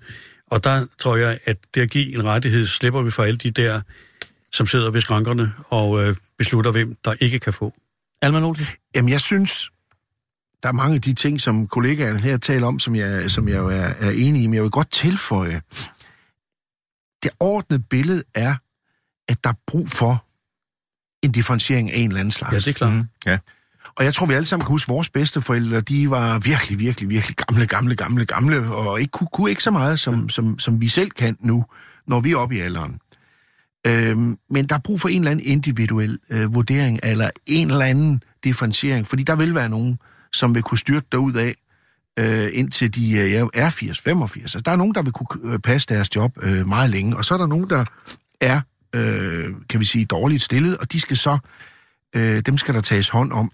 Og 0.50 0.64
der 0.64 0.86
tror 0.98 1.16
jeg, 1.16 1.38
at 1.44 1.56
det 1.74 1.80
at 1.80 1.90
give 1.90 2.14
en 2.14 2.24
rettighed, 2.24 2.66
slipper 2.66 3.02
vi 3.02 3.10
for 3.10 3.22
alle 3.22 3.36
de 3.36 3.50
der, 3.50 3.80
som 4.52 4.66
sidder 4.66 4.90
ved 4.90 5.00
skrankerne 5.00 5.52
og 5.68 6.04
øh, 6.04 6.16
beslutter, 6.38 6.70
hvem 6.70 6.96
der 7.04 7.14
ikke 7.20 7.38
kan 7.38 7.52
få. 7.52 7.74
Alman 8.22 8.44
Olsen? 8.44 8.66
Jamen, 8.94 9.08
jeg 9.08 9.20
synes, 9.20 9.70
der 10.62 10.68
er 10.68 10.72
mange 10.72 10.94
af 10.94 11.02
de 11.02 11.14
ting, 11.14 11.40
som 11.40 11.66
kollegaerne 11.66 12.20
her 12.20 12.36
taler 12.36 12.66
om, 12.66 12.78
som 12.78 12.96
jeg, 12.96 13.30
som 13.30 13.48
jeg 13.48 13.56
jo 13.56 13.68
er, 13.68 13.92
er 14.00 14.10
enig 14.10 14.42
i, 14.42 14.46
men 14.46 14.54
jeg 14.54 14.62
vil 14.62 14.70
godt 14.70 14.90
tilføje. 14.90 15.62
Det 17.22 17.30
ordnede 17.40 17.82
billede 17.90 18.22
er, 18.34 18.54
at 19.28 19.44
der 19.44 19.50
er 19.50 19.54
brug 19.66 19.88
for 19.88 20.24
en 21.22 21.32
differentiering 21.32 21.90
af 21.90 21.98
en 21.98 22.08
eller 22.08 22.20
anden 22.20 22.32
slags. 22.32 22.52
Ja, 22.52 22.58
det 22.58 22.66
er 22.66 22.72
klart. 22.72 22.92
Mm, 22.92 23.04
ja. 23.26 23.38
Og 23.96 24.04
jeg 24.04 24.14
tror, 24.14 24.26
vi 24.26 24.34
alle 24.34 24.46
sammen 24.46 24.64
kan 24.64 24.72
huske, 24.72 24.88
vores 24.88 25.10
bedsteforældre, 25.10 25.80
de 25.80 26.10
var 26.10 26.38
virkelig, 26.38 26.78
virkelig, 26.78 27.08
virkelig 27.08 27.36
gamle, 27.36 27.66
gamle, 27.66 27.96
gamle, 27.96 28.26
gamle, 28.26 28.74
og 28.74 29.00
ikke, 29.00 29.10
kunne, 29.10 29.28
kunne 29.32 29.50
ikke 29.50 29.62
så 29.62 29.70
meget, 29.70 30.00
som, 30.00 30.28
som, 30.28 30.58
som 30.58 30.80
vi 30.80 30.88
selv 30.88 31.10
kan 31.10 31.36
nu, 31.40 31.64
når 32.06 32.20
vi 32.20 32.32
er 32.32 32.36
oppe 32.36 32.56
i 32.56 32.60
alderen. 32.60 33.00
Øhm, 33.86 34.38
men 34.50 34.66
der 34.66 34.74
er 34.74 34.80
brug 34.84 35.00
for 35.00 35.08
en 35.08 35.18
eller 35.18 35.30
anden 35.30 35.46
individuel 35.46 36.18
øh, 36.30 36.54
vurdering, 36.54 37.00
eller 37.02 37.30
en 37.46 37.70
eller 37.70 37.84
anden 37.84 38.22
differentiering, 38.44 39.06
fordi 39.06 39.22
der 39.22 39.36
vil 39.36 39.54
være 39.54 39.68
nogen, 39.68 39.98
som 40.32 40.54
vil 40.54 40.62
kunne 40.62 40.78
styrte 40.78 41.06
derud 41.12 41.34
af, 41.34 41.54
øh, 42.18 42.50
indtil 42.52 42.94
de 42.94 43.18
øh, 43.18 43.48
er 43.54 43.70
80, 43.70 44.00
85. 44.00 44.42
Altså, 44.42 44.60
der 44.60 44.72
er 44.72 44.76
nogen, 44.76 44.94
der 44.94 45.02
vil 45.02 45.12
kunne 45.12 45.52
øh, 45.52 45.58
passe 45.58 45.88
deres 45.88 46.16
job 46.16 46.32
øh, 46.42 46.66
meget 46.66 46.90
længe, 46.90 47.16
og 47.16 47.24
så 47.24 47.34
er 47.34 47.38
der 47.38 47.46
nogen, 47.46 47.70
der 47.70 47.84
er, 48.40 48.60
øh, 48.94 49.54
kan 49.68 49.80
vi 49.80 49.84
sige, 49.84 50.04
dårligt 50.04 50.42
stillet, 50.42 50.78
og 50.78 50.92
de 50.92 51.00
skal 51.00 51.16
så, 51.16 51.38
øh, 52.16 52.42
dem 52.46 52.58
skal 52.58 52.74
der 52.74 52.80
tages 52.80 53.08
hånd 53.08 53.32
om. 53.32 53.52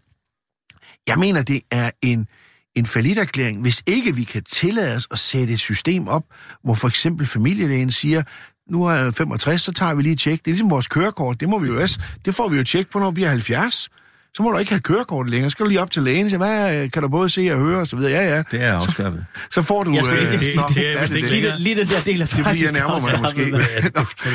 Jeg 1.09 1.19
mener, 1.19 1.43
det 1.43 1.62
er 1.71 1.91
en, 2.03 2.29
en 2.75 2.87
erklæring, 3.19 3.62
hvis 3.62 3.83
ikke 3.87 4.14
vi 4.14 4.25
kan 4.25 4.45
tillade 4.45 4.97
os 4.97 5.07
at 5.11 5.19
sætte 5.19 5.53
et 5.53 5.61
system 5.61 6.09
op, 6.09 6.25
hvor 6.64 6.75
for 6.75 6.88
eksempel 6.88 7.27
familielægen 7.27 7.91
siger, 7.91 8.23
nu 8.71 8.85
er 8.85 8.93
jeg 8.95 9.15
65, 9.15 9.63
så 9.63 9.73
tager 9.73 9.95
vi 9.95 10.03
lige 10.03 10.13
et 10.13 10.19
tjek. 10.19 10.39
Det 10.39 10.47
er 10.51 10.55
ligesom 10.55 10.71
vores 10.71 10.87
kørekort, 10.89 11.41
det 11.41 11.49
må 11.49 11.59
vi 11.59 11.69
jo 11.69 11.81
også, 11.83 12.01
det 12.25 12.35
får 12.35 12.49
vi 12.49 12.57
jo 12.57 12.65
tjek 12.65 12.91
på, 12.91 12.99
når 12.99 13.11
vi 13.11 13.15
bliver 13.15 13.29
70. 13.29 13.89
Så 14.35 14.43
må 14.43 14.51
du 14.51 14.59
ikke 14.59 14.73
have 14.73 14.81
kørekort 14.81 15.31
længere. 15.31 15.51
Så 15.51 15.53
skal 15.53 15.65
du 15.65 15.69
lige 15.69 15.81
op 15.81 15.91
til 15.91 16.03
lægen 16.03 16.25
og 16.25 16.31
sige, 16.31 16.39
hvad 16.39 16.75
øh, 16.77 16.91
kan 16.91 17.03
du 17.03 17.09
både 17.09 17.29
se 17.29 17.51
og 17.53 17.59
høre 17.59 17.81
og 17.81 17.87
så 17.87 17.97
videre. 17.97 18.13
Ja, 18.13 18.29
ja. 18.37 18.43
Det 18.51 18.63
er 18.63 18.73
afskaffet. 18.75 19.25
Så 19.51 19.63
får 19.63 19.83
du... 19.83 19.93
Jeg 19.93 20.05
skulle 20.05 20.21
lige 20.21 20.33
øh, 20.35 20.41
det- 20.69 20.75
det 20.75 20.97
er 20.97 21.03
ikke 21.03 21.15
det. 21.15 21.31
Lige, 21.31 21.51
den- 21.53 21.61
lige 21.61 21.77
den 21.77 21.87
der 21.87 22.01
del 22.01 22.23
af 22.23 22.29
Det 22.29 22.39
er 22.39 22.45
fordi, 22.45 22.65
jeg 22.65 22.73
nærmer 22.73 23.11
mig 23.11 23.21
måske. 23.21 23.51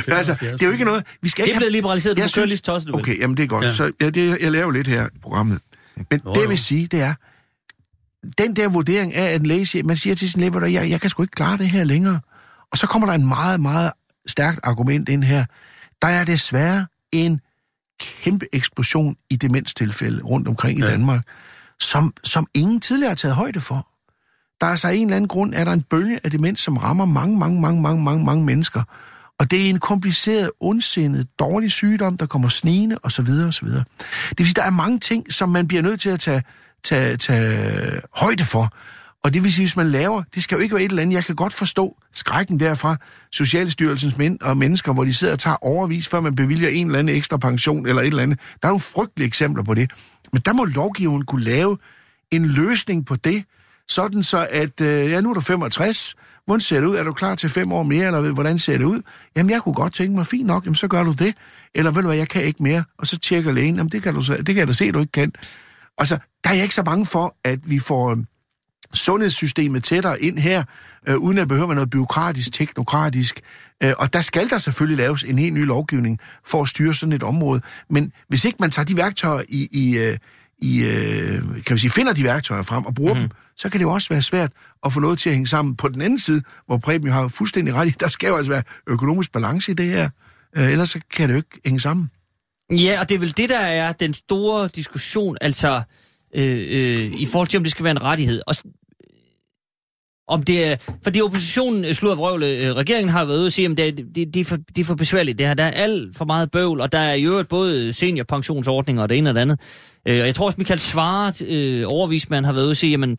Nå, 0.08 0.15
altså, 0.15 0.36
det 0.41 0.62
er 0.62 0.65
jo 0.65 0.72
ikke 0.72 0.86
noget... 0.86 1.04
Vi 1.22 1.30
skal 1.30 1.43
Det 1.43 1.48
ikke 1.48 1.56
er 1.56 1.60
blevet 1.60 1.72
liberaliseret. 1.72 2.17
Du 2.17 2.22
Jeg 2.22 2.30
kan 2.30 2.34
køre 2.36 2.48
synes- 2.48 2.48
lige 2.50 2.58
så 2.58 2.63
tosset, 2.63 2.88
du. 2.93 2.98
Okay, 2.98 3.19
jamen 3.19 3.38
det 3.38 3.43
er 3.43 3.48
godt. 3.48 3.65
Ja. 3.65 3.74
Så 3.74 3.91
ja, 4.02 4.10
det, 4.10 4.38
jeg 4.41 4.52
laver 4.52 4.72
lidt 4.72 4.88
her 4.88 5.06
i 5.06 5.19
programmet. 5.22 5.60
Men 6.12 6.22
Jo, 6.26 6.34
det, 6.34 6.41
jeg 6.41 6.50
vil 6.50 6.58
sige, 6.58 6.88
det 6.88 7.02
er, 7.02 7.13
den 8.38 8.56
der 8.56 8.67
vurdering 8.69 9.13
af, 9.13 9.26
at 9.34 9.39
en 9.39 9.46
læge 9.46 9.65
siger, 9.65 9.84
man 9.84 9.98
siger 9.98 10.15
til 10.15 10.30
sin 10.32 10.39
læge, 10.39 10.54
"Ved 10.54 10.60
du, 10.62 10.65
jeg, 10.67 10.89
jeg 10.89 11.02
kan 11.02 11.10
sgu 11.10 11.24
ikke 11.24 11.36
klare 11.36 11.58
det 11.58 11.69
her 11.69 11.84
længere. 11.84 12.19
Og 12.72 12.78
så 12.78 12.88
kommer 12.88 13.08
der 13.08 13.13
en 13.13 13.28
meget, 13.28 13.60
meget 13.60 13.91
stærkt 14.27 14.59
argument 14.63 15.09
ind 15.09 15.23
her. 15.23 15.45
Der 16.01 16.07
er 16.07 16.25
desværre 16.25 16.88
en 17.12 17.39
kæmpe 17.99 18.45
eksplosion 18.53 19.15
i 19.29 19.36
demenstilfælde 19.36 20.23
rundt 20.23 20.47
omkring 20.47 20.79
ja. 20.79 20.86
i. 20.86 20.88
Danmark. 20.88 21.23
som, 21.79 22.13
som 22.23 22.45
ingen 22.53 22.81
tidligere 22.81 23.09
har 23.09 23.15
taget 23.15 23.36
højde 23.36 23.62
for. 23.62 23.88
Der 24.62 24.67
er 24.67 24.75
så 24.75 24.88
en 24.88 25.07
eller 25.07 25.15
anden 25.15 25.27
grund, 25.27 25.53
er 25.53 25.63
der 25.63 25.71
en 25.71 25.81
bølge 25.81 26.19
af 26.23 26.31
demens, 26.31 26.62
som 26.62 26.77
rammer 26.77 27.05
mange, 27.05 27.39
mange, 27.39 27.62
mange, 27.62 27.81
mange, 27.81 28.03
mange, 28.03 28.25
mange 28.25 28.45
mennesker. 28.45 28.83
Og 29.39 29.51
det 29.51 29.65
er 29.65 29.69
en 29.69 29.79
kompliceret, 29.79 30.51
ondsindet, 30.59 31.27
dårlig 31.39 31.71
sygdom, 31.71 32.17
der 32.17 32.25
kommer 32.25 32.49
snigende 32.49 32.97
osv. 33.03 33.29
osv. 33.47 33.67
Det 33.67 33.86
vil 34.38 34.45
sige, 34.45 34.53
der 34.53 34.63
er 34.63 34.69
mange 34.69 34.99
ting, 34.99 35.33
som 35.33 35.49
man 35.49 35.67
bliver 35.67 35.83
nødt 35.83 36.01
til 36.01 36.09
at 36.09 36.19
tage, 36.19 36.43
tage, 36.83 37.17
tage 37.17 38.01
højde 38.15 38.43
for. 38.43 38.73
Og 39.23 39.33
det 39.33 39.43
vil 39.43 39.53
sige, 39.53 39.63
hvis 39.63 39.77
man 39.77 39.88
laver, 39.88 40.23
det 40.36 40.43
skal 40.43 40.55
jo 40.55 40.62
ikke 40.62 40.75
være 40.75 40.83
et 40.83 40.89
eller 40.89 41.01
andet, 41.01 41.15
jeg 41.15 41.25
kan 41.25 41.36
godt 41.36 41.53
forstå 41.53 41.97
skrækken 42.13 42.59
derfra, 42.59 42.97
Socialstyrelsens 43.31 44.17
mænd 44.17 44.39
og 44.41 44.57
mennesker, 44.57 44.93
hvor 44.93 45.03
de 45.03 45.13
sidder 45.13 45.33
og 45.33 45.39
tager 45.39 45.65
overvis, 45.65 46.07
før 46.07 46.19
man 46.19 46.36
bevilger 46.36 46.69
en 46.69 46.86
eller 46.86 46.99
anden 46.99 47.15
ekstra 47.15 47.38
pension 47.38 47.88
eller 47.88 48.01
et 48.01 48.07
eller 48.07 48.23
andet. 48.23 48.39
Der 48.62 48.67
er 48.67 48.71
nogle 48.71 48.79
frygtelige 48.79 49.27
eksempler 49.27 49.63
på 49.63 49.73
det. 49.73 49.91
Men 50.33 50.41
der 50.45 50.53
må 50.53 50.65
lovgiveren 50.65 51.25
kunne 51.25 51.43
lave 51.43 51.77
en 52.31 52.45
løsning 52.45 53.05
på 53.05 53.15
det, 53.15 53.43
sådan 53.88 54.23
så 54.23 54.47
at, 54.49 54.81
øh, 54.81 55.12
ja, 55.12 55.21
nu 55.21 55.29
er 55.29 55.33
du 55.33 55.41
65, 55.41 56.15
hvordan 56.45 56.59
ser 56.59 56.79
det 56.79 56.88
ud? 56.88 56.95
Er 56.95 57.03
du 57.03 57.13
klar 57.13 57.36
til 57.36 57.49
fem 57.49 57.71
år 57.71 57.83
mere, 57.83 58.05
eller 58.05 58.31
hvordan 58.31 58.59
ser 58.59 58.77
det 58.77 58.86
ud? 58.86 59.01
Jamen, 59.36 59.49
jeg 59.49 59.62
kunne 59.62 59.75
godt 59.75 59.93
tænke 59.93 60.15
mig, 60.15 60.27
fint 60.27 60.47
nok, 60.47 60.65
jamen, 60.65 60.75
så 60.75 60.88
gør 60.88 61.03
du 61.03 61.12
det. 61.12 61.33
Eller 61.75 61.91
ved 61.91 62.01
du 62.01 62.07
hvad, 62.07 62.17
jeg 62.17 62.29
kan 62.29 62.43
ikke 62.43 62.63
mere. 62.63 62.83
Og 62.97 63.07
så 63.07 63.19
tjekker 63.19 63.51
lægen, 63.51 63.75
jamen, 63.75 63.91
det 63.91 64.03
kan, 64.03 64.13
du, 64.13 64.21
det 64.21 64.45
kan 64.45 64.57
jeg 64.57 64.67
da 64.67 64.73
se, 64.73 64.91
du 64.91 64.99
ikke 64.99 65.12
kan. 65.12 65.33
Altså, 65.97 66.17
der 66.43 66.49
er 66.49 66.53
jeg 66.53 66.63
ikke 66.63 66.75
så 66.75 66.83
bange 66.83 67.05
for, 67.05 67.36
at 67.43 67.69
vi 67.69 67.79
får 67.79 68.12
øh, 68.12 68.17
sundhedssystemet 68.93 69.84
tættere 69.84 70.21
ind 70.21 70.39
her, 70.39 70.63
øh, 71.08 71.17
uden 71.17 71.38
at 71.38 71.47
behøve 71.47 71.75
noget 71.75 71.89
byråkratisk, 71.89 72.53
teknokratisk. 72.53 73.41
Øh, 73.84 73.93
og 73.97 74.13
der 74.13 74.21
skal 74.21 74.49
der 74.49 74.58
selvfølgelig 74.58 74.97
laves 74.97 75.23
en 75.23 75.39
helt 75.39 75.53
ny 75.53 75.65
lovgivning 75.65 76.19
for 76.45 76.62
at 76.62 76.69
styre 76.69 76.93
sådan 76.93 77.13
et 77.13 77.23
område. 77.23 77.62
Men 77.89 78.12
hvis 78.27 78.45
ikke 78.45 78.58
man 78.60 78.71
tager 78.71 78.86
de 78.86 78.97
værktøjer 78.97 79.43
i, 79.49 79.67
i, 79.71 79.97
øh, 79.97 80.17
i 80.60 80.84
øh, 80.84 81.41
kan 81.65 81.73
vi 81.73 81.77
sige, 81.77 81.91
finder 81.91 82.13
de 82.13 82.23
værktøjer 82.23 82.62
frem 82.62 82.86
og 82.86 82.95
bruger 82.95 83.13
mm. 83.13 83.19
dem, 83.19 83.29
så 83.58 83.69
kan 83.69 83.79
det 83.79 83.86
jo 83.86 83.91
også 83.91 84.10
være 84.10 84.21
svært 84.21 84.51
at 84.86 84.93
få 84.93 84.99
noget 84.99 85.19
til 85.19 85.29
at 85.29 85.36
hænge 85.36 85.47
sammen. 85.47 85.75
På 85.75 85.88
den 85.88 86.01
anden 86.01 86.19
side, 86.19 86.41
hvor 86.65 86.77
Preben 86.77 87.12
har 87.12 87.27
fuldstændig 87.27 87.73
ret 87.73 87.88
i, 87.88 87.91
der 87.99 88.10
skal 88.10 88.27
jo 88.27 88.36
altså 88.36 88.51
være 88.51 88.63
økonomisk 88.88 89.32
balance 89.32 89.71
i 89.71 89.75
det 89.75 89.86
her. 89.86 90.10
Øh, 90.58 90.71
ellers 90.71 90.89
så 90.89 90.99
kan 91.13 91.29
det 91.29 91.34
jo 91.34 91.38
ikke 91.38 91.62
hænge 91.65 91.79
sammen. 91.79 92.10
Ja, 92.71 92.99
og 92.99 93.10
det 93.10 93.15
er 93.15 93.19
vel 93.19 93.38
det, 93.38 93.49
der 93.49 93.60
er 93.60 93.91
den 93.91 94.13
store 94.13 94.69
diskussion, 94.75 95.38
altså 95.41 95.82
øh, 96.36 96.65
øh, 96.69 97.13
i 97.13 97.25
forhold 97.25 97.47
til, 97.47 97.58
om 97.58 97.63
det 97.63 97.71
skal 97.71 97.84
være 97.84 97.91
en 97.91 98.03
rettighed. 98.03 98.41
Og, 98.47 98.56
om 100.27 100.43
det 100.43 100.65
er, 100.65 100.75
fordi 101.03 101.21
oppositionen 101.21 101.86
øh, 101.86 101.93
slår 101.93 102.15
vrøvle, 102.15 102.63
øh, 102.63 102.75
regeringen 102.75 103.09
har 103.09 103.25
været 103.25 103.38
ude 103.38 103.45
og 103.45 103.51
sige, 103.51 103.71
at 103.71 103.77
det, 103.77 103.97
det, 104.15 104.33
det, 104.33 104.39
er 104.39 104.43
for, 104.43 104.55
det 104.55 104.79
er 104.79 104.83
for 104.83 104.95
besværligt 104.95 105.38
det 105.38 105.47
her. 105.47 105.53
Der 105.53 105.63
er 105.63 105.71
alt 105.71 106.17
for 106.17 106.25
meget 106.25 106.51
bøvl, 106.51 106.81
og 106.81 106.91
der 106.91 106.99
er 106.99 107.13
i 107.13 107.23
øvrigt 107.23 107.49
både 107.49 107.93
seniorpensionsordninger 107.93 109.03
og 109.03 109.09
det 109.09 109.17
ene 109.17 109.29
og 109.29 109.36
det 109.36 109.41
andet. 109.41 109.59
Øh, 110.07 110.19
og 110.19 110.25
jeg 110.25 110.36
tror 110.36 110.45
også, 110.45 110.57
Michael 110.57 110.79
Svart, 110.79 111.41
øh, 111.41 111.83
overvismand, 111.88 112.45
har 112.45 112.53
været 112.53 112.63
ude 112.63 112.71
og 112.71 112.77
sige, 112.77 112.91
jamen, 112.91 113.17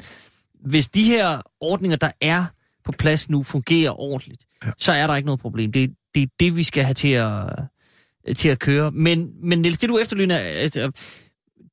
hvis 0.66 0.88
de 0.88 1.02
her 1.02 1.40
ordninger, 1.60 1.96
der 1.96 2.10
er 2.20 2.44
på 2.84 2.92
plads 2.98 3.30
nu, 3.30 3.42
fungerer 3.42 4.00
ordentligt, 4.00 4.42
ja. 4.64 4.70
så 4.78 4.92
er 4.92 5.06
der 5.06 5.16
ikke 5.16 5.26
noget 5.26 5.40
problem. 5.40 5.72
Det, 5.72 5.90
det 6.14 6.22
er 6.22 6.26
det, 6.40 6.56
vi 6.56 6.62
skal 6.62 6.84
have 6.84 6.94
til 6.94 7.08
at, 7.08 8.36
til 8.36 8.48
at 8.48 8.58
køre. 8.58 8.90
Men, 8.90 9.30
men 9.42 9.62
Niels, 9.62 9.78
det 9.78 9.88
du 9.88 9.98
efterlyner, 9.98 10.36
altså, 10.36 10.90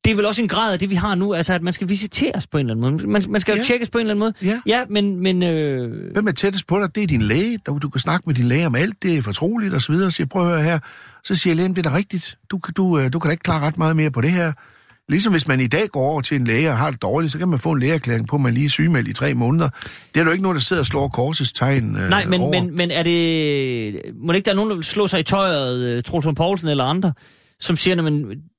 det 0.06 0.12
er 0.12 0.16
vel 0.16 0.26
også 0.26 0.42
en 0.42 0.48
grad 0.48 0.74
af 0.74 0.80
det, 0.80 0.90
vi 0.90 0.96
har 0.96 1.16
nu, 1.16 1.34
altså 1.34 1.54
at 1.54 1.62
man 1.62 1.74
skal 1.74 1.90
visiteres 1.90 2.48
på 2.48 2.58
en 2.58 2.70
eller 2.70 2.86
anden 2.86 2.98
måde. 2.98 3.08
Man, 3.08 3.24
man 3.30 3.42
skal 3.42 3.52
jo 3.52 3.58
ja. 3.58 3.64
tjekkes 3.64 3.90
på 3.90 3.98
en 3.98 4.02
eller 4.02 4.14
anden 4.14 4.20
måde. 4.20 4.34
Ja, 4.52 4.62
ja 4.66 4.84
men... 4.90 5.20
men 5.20 5.44
øh... 5.44 6.12
Hvem 6.14 6.28
er 6.28 6.32
tættest 6.32 6.68
på 6.68 6.80
dig? 6.80 6.96
Det 6.96 7.04
er 7.04 7.08
din 7.08 7.22
læge. 7.22 7.58
Du, 7.58 7.78
du 7.78 7.90
kan 7.90 8.00
snakke 8.00 8.24
med 8.28 8.36
din 8.36 8.46
læge 8.46 8.66
om 8.66 8.76
alt, 8.76 9.04
det 9.04 9.18
er 9.18 9.22
fortroligt 9.22 9.74
osv. 9.74 9.96
Så 9.96 10.10
siger, 10.10 10.28
prøv 10.28 10.42
at 10.42 10.54
høre 10.54 10.64
her. 10.64 10.80
Så 11.24 11.36
siger 11.36 11.54
lægen, 11.54 11.76
det 11.76 11.86
er 11.86 11.90
da 11.90 11.96
rigtigt. 11.96 12.38
Du, 12.52 12.60
du, 12.78 13.00
øh, 13.00 13.14
du 13.14 13.20
kan 13.20 13.30
da 13.30 13.32
ikke 13.32 13.44
klare 13.44 13.60
ret 13.68 13.78
meget 13.78 13.96
mere 13.96 14.12
på 14.12 14.22
det 14.22 14.32
her. 14.32 14.54
Ligesom 15.10 15.32
hvis 15.32 15.48
man 15.48 15.60
i 15.60 15.68
dag 15.68 15.90
går 15.90 16.02
over 16.02 16.22
til 16.22 16.38
en 16.38 16.48
læge 16.48 16.70
og 16.70 16.78
har 16.78 16.92
det 16.92 17.02
dårligt, 17.02 17.32
så 17.32 17.38
kan 17.38 17.48
man 17.48 17.60
få 17.60 17.72
en 17.72 17.80
lægeerklæring 17.80 18.28
på, 18.28 18.36
at 18.36 18.42
man 18.42 18.54
lige 18.54 18.66
er 18.66 18.70
sygemeldt 18.70 19.08
i 19.08 19.14
tre 19.14 19.34
måneder. 19.34 19.70
Det 20.14 20.20
er 20.20 20.26
jo 20.26 20.32
ikke 20.32 20.44
nogen, 20.44 20.56
der 20.56 20.62
sidder 20.62 20.80
og 20.82 20.86
slår 20.86 21.08
korsets 21.08 21.54
tegn 21.54 21.96
øh, 21.96 22.10
Nej, 22.10 22.26
men, 22.26 22.42
over. 22.42 22.52
men, 22.52 22.76
men 22.76 22.92
er 22.92 23.04
det... 23.04 24.02
Må 24.16 24.32
det 24.32 24.38
ikke 24.38 24.46
der 24.46 24.52
er 24.52 24.56
nogen, 24.56 24.70
der 24.70 24.76
vil 24.76 24.86
slå 24.86 25.08
sig 25.08 25.20
i 25.20 25.24
tøjet, 25.24 25.98
uh, 25.98 26.04
Troelsen 26.04 26.36
Poulsen 26.36 26.68
eller 26.68 26.84
andre, 26.84 27.14
som 27.60 27.76
siger, 27.76 28.08
at 28.08 28.14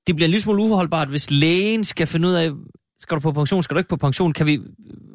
det 0.07 0.17
bliver 0.17 0.27
en 0.27 0.31
lille 0.31 0.43
smule 0.43 0.63
uholdbart, 0.63 1.09
hvis 1.09 1.31
lægen 1.31 1.85
skal 1.85 2.07
finde 2.07 2.29
ud 2.29 2.33
af, 2.33 2.51
skal 3.01 3.15
du 3.15 3.21
på 3.21 3.33
pension, 3.33 3.63
skal 3.63 3.75
du 3.75 3.79
ikke 3.79 3.89
på 3.89 3.97
pension, 3.97 4.33
kan 4.33 4.47
vi... 4.47 4.61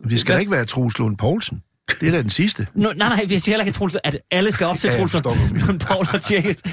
Det 0.10 0.19
skal 0.19 0.36
da 0.36 0.39
ikke 0.39 0.52
være 0.52 0.65
Troels 0.65 1.00
Lund 1.00 1.17
Poulsen. 1.17 1.62
Det 2.02 2.08
er 2.08 2.12
da 2.12 2.21
den 2.21 2.30
sidste. 2.30 2.67
No, 2.76 2.91
nej, 2.97 3.10
nej, 3.10 3.26
vi 3.28 3.39
siger 3.39 3.54
heller 3.54 3.63
ikke, 3.63 3.69
at, 3.69 3.76
Troels, 3.76 3.97
at 4.04 4.17
alle 4.32 4.52
skal 4.52 4.67
op 4.67 4.78
til 4.78 4.89
Troels 4.89 5.13
Lund 5.13 5.80
Poulsen 5.80 6.15
og 6.15 6.21
tjekkes. 6.21 6.63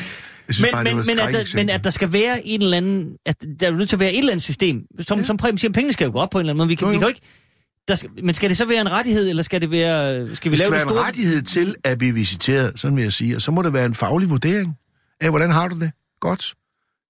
Men, 0.60 0.68
bare, 0.72 0.84
men, 0.84 0.96
men, 0.96 1.18
at 1.18 1.32
der, 1.34 1.52
men 1.54 1.70
at 1.70 1.84
der 1.84 1.90
skal 1.90 2.12
være 2.12 2.46
en 2.46 2.62
eller 2.62 2.76
anden, 2.76 3.16
at 3.26 3.36
der 3.60 3.66
er 3.66 3.70
nødt 3.70 3.88
til 3.88 3.96
at 3.96 4.00
være 4.00 4.12
et 4.12 4.18
eller 4.18 4.32
andet 4.32 4.42
system, 4.42 4.82
som, 5.00 5.18
ja. 5.18 5.24
som 5.24 5.36
Preben 5.36 5.58
siger, 5.58 5.72
pengene 5.72 5.92
skal 5.92 6.04
jo 6.04 6.12
gå 6.12 6.18
op 6.18 6.30
på 6.30 6.38
en 6.38 6.40
eller 6.40 6.52
anden 6.52 6.58
måde. 6.58 6.68
Vi 6.68 6.74
kan, 6.74 6.86
jo, 6.88 6.92
jo. 6.92 6.98
vi 6.98 6.98
kan 6.98 7.08
ikke, 7.08 7.20
der 7.88 7.94
skal, 7.94 8.10
men 8.22 8.34
skal 8.34 8.48
det 8.48 8.56
så 8.56 8.64
være 8.64 8.80
en 8.80 8.90
rettighed, 8.90 9.28
eller 9.28 9.42
skal 9.42 9.60
det 9.60 9.70
være... 9.70 10.12
Skal 10.12 10.26
vi 10.26 10.26
det 10.26 10.36
skal 10.36 10.58
lave 10.58 10.70
være 10.70 10.80
det 10.80 10.88
store... 10.88 11.00
en 11.00 11.06
rettighed 11.06 11.42
til 11.42 11.74
at 11.84 11.98
blive 11.98 12.14
visiteret, 12.14 12.72
sådan 12.76 12.96
vil 12.96 13.02
jeg 13.02 13.12
sige. 13.12 13.36
Og 13.36 13.42
så 13.42 13.50
må 13.50 13.62
det 13.62 13.72
være 13.72 13.86
en 13.86 13.94
faglig 13.94 14.30
vurdering 14.30 14.74
af, 15.20 15.30
hvordan 15.30 15.50
har 15.50 15.68
du 15.68 15.78
det? 15.78 15.90
Godt. 16.20 16.54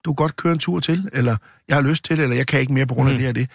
Du 0.05 0.11
kan 0.11 0.15
godt 0.15 0.37
køre 0.37 0.53
en 0.53 0.59
tur 0.59 0.81
til, 0.81 1.09
eller 1.13 1.37
jeg 1.69 1.77
har 1.77 1.83
lyst 1.83 2.05
til 2.05 2.17
det, 2.17 2.23
eller 2.23 2.37
jeg 2.37 2.47
kan 2.47 2.61
ikke 2.61 2.73
mere 2.73 2.87
på 2.87 2.95
grund 2.95 3.09
af 3.09 3.15
mm. 3.15 3.21
det 3.21 3.29
og 3.29 3.35
det. 3.35 3.49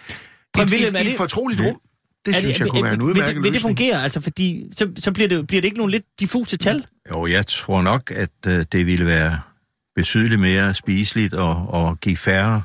Et, 0.58 0.70
William, 0.70 0.96
et, 0.96 1.06
et 1.06 1.16
fortroligt 1.16 1.60
rum. 1.60 1.80
Det 2.26 2.36
synes 2.36 2.54
det, 2.54 2.60
jeg 2.60 2.68
kunne 2.68 2.84
være 2.84 2.94
en 2.94 3.02
udmærket 3.02 3.34
vil, 3.34 3.42
vil 3.42 3.52
det 3.52 3.60
fungere? 3.60 4.02
Altså, 4.02 4.20
fordi 4.20 4.66
så, 4.76 4.90
så 4.98 5.12
bliver, 5.12 5.28
det, 5.28 5.46
bliver 5.46 5.60
det 5.60 5.68
ikke 5.68 5.78
nogen 5.78 5.90
lidt 5.90 6.04
diffuse 6.20 6.56
tal? 6.56 6.84
Jo, 7.10 7.26
jeg 7.26 7.46
tror 7.46 7.82
nok, 7.82 8.10
at 8.10 8.30
uh, 8.46 8.52
det 8.72 8.86
ville 8.86 9.06
være 9.06 9.40
betydeligt 9.96 10.40
mere 10.40 10.74
spiseligt 10.74 11.34
og, 11.34 11.66
og 11.68 12.00
give 12.00 12.16
færre 12.16 12.62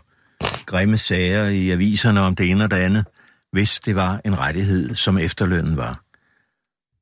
grimme 0.65 0.97
sager 0.97 1.47
i 1.47 1.69
aviserne 1.69 2.21
om 2.21 2.35
det 2.35 2.49
ene 2.49 2.63
og 2.63 2.71
det 2.71 2.77
andet, 2.77 3.05
hvis 3.51 3.79
det 3.79 3.95
var 3.95 4.21
en 4.25 4.39
rettighed, 4.39 4.95
som 4.95 5.17
efterlønnen 5.17 5.77
var. 5.77 6.04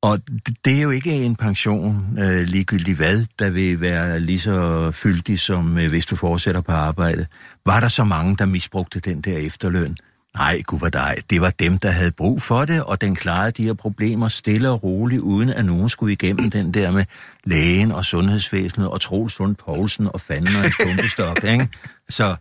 Og 0.04 0.20
det 0.64 0.78
er 0.78 0.82
jo 0.82 0.90
ikke 0.90 1.12
en 1.12 1.36
pension, 1.36 2.18
øh, 2.18 2.42
ligegyldigt 2.42 2.96
hvad, 2.96 3.26
der 3.38 3.50
vil 3.50 3.80
være 3.80 4.20
lige 4.20 4.40
så 4.40 4.90
fyldig, 4.90 5.38
som 5.40 5.78
øh, 5.78 5.88
hvis 5.88 6.06
du 6.06 6.16
fortsætter 6.16 6.60
på 6.60 6.72
arbejde. 6.72 7.26
Var 7.66 7.80
der 7.80 7.88
så 7.88 8.04
mange, 8.04 8.36
der 8.36 8.46
misbrugte 8.46 9.00
den 9.00 9.20
der 9.20 9.38
efterløn? 9.38 9.96
Nej, 10.34 10.62
gud 10.62 10.80
var 10.80 10.88
dig. 10.88 11.16
Det 11.30 11.40
var 11.40 11.50
dem, 11.50 11.78
der 11.78 11.90
havde 11.90 12.12
brug 12.12 12.42
for 12.42 12.64
det, 12.64 12.84
og 12.84 13.00
den 13.00 13.14
klarede 13.14 13.50
de 13.50 13.64
her 13.64 13.74
problemer 13.74 14.28
stille 14.28 14.70
og 14.70 14.82
roligt, 14.82 15.20
uden 15.20 15.50
at 15.50 15.64
nogen 15.64 15.88
skulle 15.88 16.12
igennem 16.12 16.50
den 16.50 16.74
der 16.74 16.90
med 16.90 17.04
lægen 17.44 17.92
og 17.92 18.04
sundhedsvæsenet 18.04 18.88
og 18.88 19.00
Troels 19.00 19.38
Lund 19.38 19.56
Poulsen 19.56 20.08
og 20.14 20.20
fanden 20.20 20.56
og 20.56 20.64
en 20.64 20.72
pumpestok, 20.82 21.44
ikke? 21.44 21.68
Så... 22.08 22.36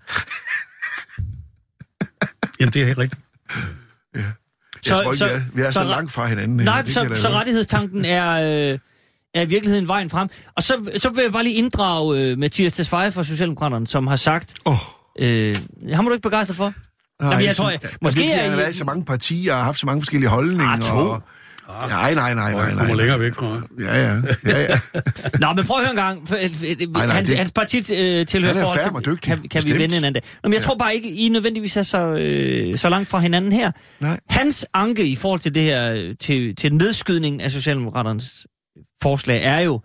Jamen, 2.60 2.74
det 2.74 2.82
er 2.82 2.86
helt 2.86 2.98
rigtigt. 2.98 3.22
Ja. 4.16 4.43
Jeg 4.90 4.98
så, 4.98 5.04
tror 5.04 5.12
ikke, 5.12 5.18
så, 5.18 5.28
vi 5.28 5.34
er, 5.34 5.42
vi 5.54 5.62
er 5.62 5.72
så, 5.72 5.80
så 5.80 5.86
langt 5.86 6.12
fra 6.12 6.28
hinanden. 6.28 6.58
Nej, 6.58 6.86
så, 6.86 7.10
så 7.14 7.30
rettighedstanken 7.30 8.06
er, 8.06 8.32
øh, 8.72 8.80
er 9.34 9.42
i 9.42 9.46
virkeligheden 9.46 9.88
vejen 9.88 10.10
frem. 10.10 10.30
Og 10.56 10.64
så, 10.64 10.74
så 10.98 11.10
vil 11.10 11.24
jeg 11.24 11.32
bare 11.32 11.44
lige 11.44 11.56
inddrage 11.56 12.20
øh, 12.20 12.38
Mathias 12.38 12.74
Tesfaye 12.74 13.12
fra 13.12 13.24
Socialdemokraterne, 13.24 13.88
som 13.88 14.08
har 14.08 14.16
sagt... 14.16 14.54
Oh. 14.66 14.78
Øh, 15.20 15.56
ham 15.94 16.06
er 16.06 16.10
du 16.10 16.14
ikke 16.14 16.22
begejstret 16.30 16.58
for? 16.58 16.74
Nej, 17.22 17.32
Jamen, 17.32 17.46
jeg, 17.46 17.56
tror, 17.56 17.70
jeg, 17.70 17.80
måske 18.02 18.32
er... 18.32 18.42
Han 18.42 18.50
har 18.50 18.58
været 18.58 18.70
i 18.70 18.78
så 18.78 18.84
mange 18.84 19.06
partier 19.06 19.56
og 19.56 19.64
haft 19.64 19.80
så 19.80 19.86
mange 19.86 20.02
forskellige 20.02 20.30
holdninger. 20.30 20.68
Ah, 20.68 20.82
to. 20.82 20.96
Og, 20.96 21.24
Ah, 21.70 21.90
nej, 21.90 22.14
nej, 22.14 22.34
nej, 22.34 22.54
nej. 22.54 22.74
nej. 22.74 22.94
længere 22.94 23.20
væk 23.20 23.36
fra. 23.36 23.62
Ja, 23.80 24.02
ja. 24.02 24.22
ja, 24.46 24.62
ja. 24.62 24.80
Nå, 25.40 25.54
men 25.54 25.66
prøv 25.66 25.78
at 25.78 25.84
høre 25.84 25.90
en 25.90 25.96
gang. 25.96 26.30
Nej, 26.30 27.06
nej, 27.06 27.16
hans, 27.16 27.30
det... 27.30 27.38
hans 27.38 27.52
parti 27.52 27.78
øh, 27.78 28.26
tilhører 28.26 28.54
forhold, 28.54 29.18
kan, 29.18 29.40
kan, 29.40 29.50
kan 29.50 29.66
vi 29.66 29.72
vende 29.72 29.84
en 29.84 30.04
anden 30.04 30.14
dag. 30.14 30.24
Nå, 30.44 30.50
men 30.50 30.54
jeg 30.54 30.62
ja. 30.62 30.66
tror 30.66 30.78
bare 30.78 30.96
ikke, 30.96 31.10
I 31.10 31.30
nødvendigvis 31.30 31.78
er 31.78 31.84
så, 31.84 32.18
øh, 32.18 32.78
så 32.78 32.90
langt 32.90 33.10
fra 33.10 33.20
hinanden 33.20 33.52
her. 33.52 33.72
Nej. 34.00 34.20
Hans 34.30 34.66
anke 34.74 35.06
i 35.08 35.16
forhold 35.16 35.40
til 35.40 35.56
det 35.56 35.62
her, 35.62 36.14
til, 36.20 36.56
til 36.56 36.76
nedskydningen 36.76 37.42
af 37.42 37.52
Socialdemokraternes 37.52 38.48
forslag, 39.04 39.44
er 39.44 39.60
jo, 39.60 39.82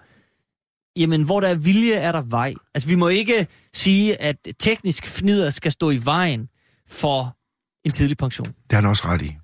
jamen, 0.96 1.22
hvor 1.22 1.40
der 1.40 1.48
er 1.48 1.54
vilje, 1.54 1.94
er 1.94 2.12
der 2.12 2.22
vej. 2.22 2.54
Altså, 2.74 2.88
vi 2.88 2.94
må 2.94 3.08
ikke 3.08 3.46
sige, 3.74 4.22
at 4.22 4.36
teknisk 4.60 5.06
fnider 5.06 5.50
skal 5.50 5.72
stå 5.72 5.90
i 5.90 6.00
vejen 6.04 6.48
for 6.88 7.36
en 7.84 7.92
tidlig 7.92 8.16
pension. 8.16 8.46
Det 8.46 8.72
er 8.72 8.76
han 8.76 8.86
også 8.86 9.02
ret 9.06 9.22
i. 9.22 9.36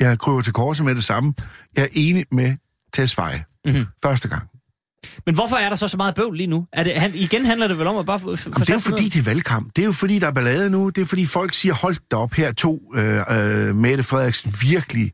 Jeg 0.00 0.18
kryber 0.18 0.40
til 0.40 0.52
korset 0.52 0.84
med 0.84 0.94
det 0.94 1.04
samme. 1.04 1.34
Jeg 1.76 1.82
er 1.82 1.88
enig 1.92 2.24
med 2.32 2.56
Tesfaye. 2.92 3.44
Mm-hmm. 3.64 3.86
Første 4.02 4.28
gang. 4.28 4.42
Men 5.26 5.34
hvorfor 5.34 5.56
er 5.56 5.68
der 5.68 5.76
så 5.76 5.88
så 5.88 5.96
meget 5.96 6.14
bøvl 6.14 6.36
lige 6.36 6.46
nu? 6.46 6.66
Er 6.72 6.84
det, 6.84 6.94
han, 6.94 7.14
igen 7.14 7.44
handler 7.44 7.68
det 7.68 7.78
vel 7.78 7.86
om 7.86 7.96
at 7.96 8.06
bare 8.06 8.20
få 8.20 8.30
Det 8.36 8.70
er 8.70 8.72
jo 8.72 8.78
fordi, 8.78 9.08
det 9.08 9.18
er 9.18 9.22
valgkamp. 9.22 9.76
Det 9.76 9.82
er 9.82 9.86
jo 9.86 9.92
fordi, 9.92 10.18
der 10.18 10.26
er 10.26 10.30
ballade 10.30 10.70
nu. 10.70 10.88
Det 10.88 11.02
er 11.02 11.06
fordi, 11.06 11.26
folk 11.26 11.54
siger, 11.54 11.74
hold 11.74 11.96
da 12.10 12.16
op, 12.16 12.32
her 12.32 12.52
tog 12.52 12.82
øh, 12.94 13.20
øh, 13.30 13.76
Mette 13.76 14.02
Frederiksen 14.02 14.54
virkelig. 14.62 15.12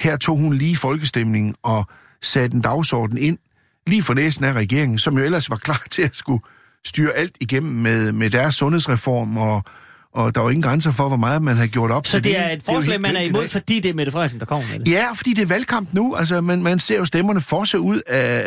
Her 0.00 0.16
tog 0.16 0.38
hun 0.38 0.54
lige 0.54 0.76
folkestemningen 0.76 1.54
og 1.62 1.86
satte 2.22 2.54
en 2.54 2.60
dagsorden 2.60 3.18
ind 3.18 3.38
lige 3.86 4.02
for 4.02 4.14
næsen 4.14 4.44
af 4.44 4.52
regeringen, 4.52 4.98
som 4.98 5.18
jo 5.18 5.24
ellers 5.24 5.50
var 5.50 5.56
klar 5.56 5.82
til 5.90 6.02
at 6.02 6.16
skulle 6.16 6.42
styre 6.86 7.12
alt 7.12 7.36
igennem 7.40 7.72
med, 7.72 8.12
med 8.12 8.30
deres 8.30 8.54
sundhedsreform 8.54 9.36
og 9.36 9.64
og 10.14 10.34
der 10.34 10.40
var 10.40 10.50
ingen 10.50 10.62
grænser 10.62 10.90
for, 10.90 11.08
hvor 11.08 11.16
meget 11.16 11.42
man 11.42 11.56
har 11.56 11.66
gjort 11.66 11.90
op 11.90 12.06
Så 12.06 12.20
det, 12.20 12.38
er 12.38 12.50
et 12.50 12.62
forslag, 12.62 13.00
man 13.00 13.16
er 13.16 13.20
imod, 13.20 13.48
fordi 13.48 13.80
det 13.80 13.88
er 13.88 13.94
Mette 13.94 14.12
Frederiksen, 14.12 14.40
der 14.40 14.46
kommer 14.46 14.66
med 14.72 14.78
det? 14.78 14.90
Ja, 14.92 15.12
fordi 15.12 15.32
det 15.32 15.42
er 15.42 15.46
valgkamp 15.46 15.94
nu. 15.94 16.14
Altså, 16.14 16.40
man, 16.40 16.62
man 16.62 16.78
ser 16.78 16.96
jo 16.96 17.04
stemmerne 17.04 17.40
forse 17.40 17.78
ud 17.78 18.00
af, 18.06 18.42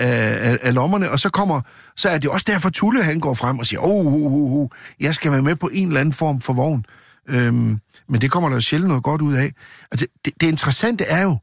af, 0.50 0.58
af 0.62 0.74
lommerne, 0.74 1.12
og 1.12 1.20
så 1.20 1.30
kommer 1.30 1.62
så 1.98 2.10
er 2.10 2.18
det 2.18 2.30
også 2.30 2.46
derfor, 2.48 2.70
Tulle 2.70 3.04
han 3.04 3.20
går 3.20 3.34
frem 3.34 3.60
og 3.60 3.66
siger, 3.66 3.80
oh, 3.80 4.06
uh, 4.06 4.14
uh, 4.14 4.52
uh, 4.52 4.70
jeg 5.00 5.16
skal 5.16 5.32
være 5.32 5.42
med 5.42 5.56
på 5.56 5.70
en 5.74 5.88
eller 5.88 6.00
anden 6.00 6.14
form 6.14 6.42
for 6.42 6.54
vogn. 6.54 6.86
Øhm, 7.30 7.80
men 8.10 8.22
det 8.22 8.32
kommer 8.32 8.50
der 8.50 8.56
jo 8.56 8.62
sjældent 8.62 8.88
noget 8.88 9.04
godt 9.04 9.22
ud 9.22 9.34
af. 9.34 9.52
Altså, 9.92 10.08
det, 10.26 10.34
det 10.42 10.48
interessante 10.48 11.04
er 11.04 11.22
jo, 11.22 11.38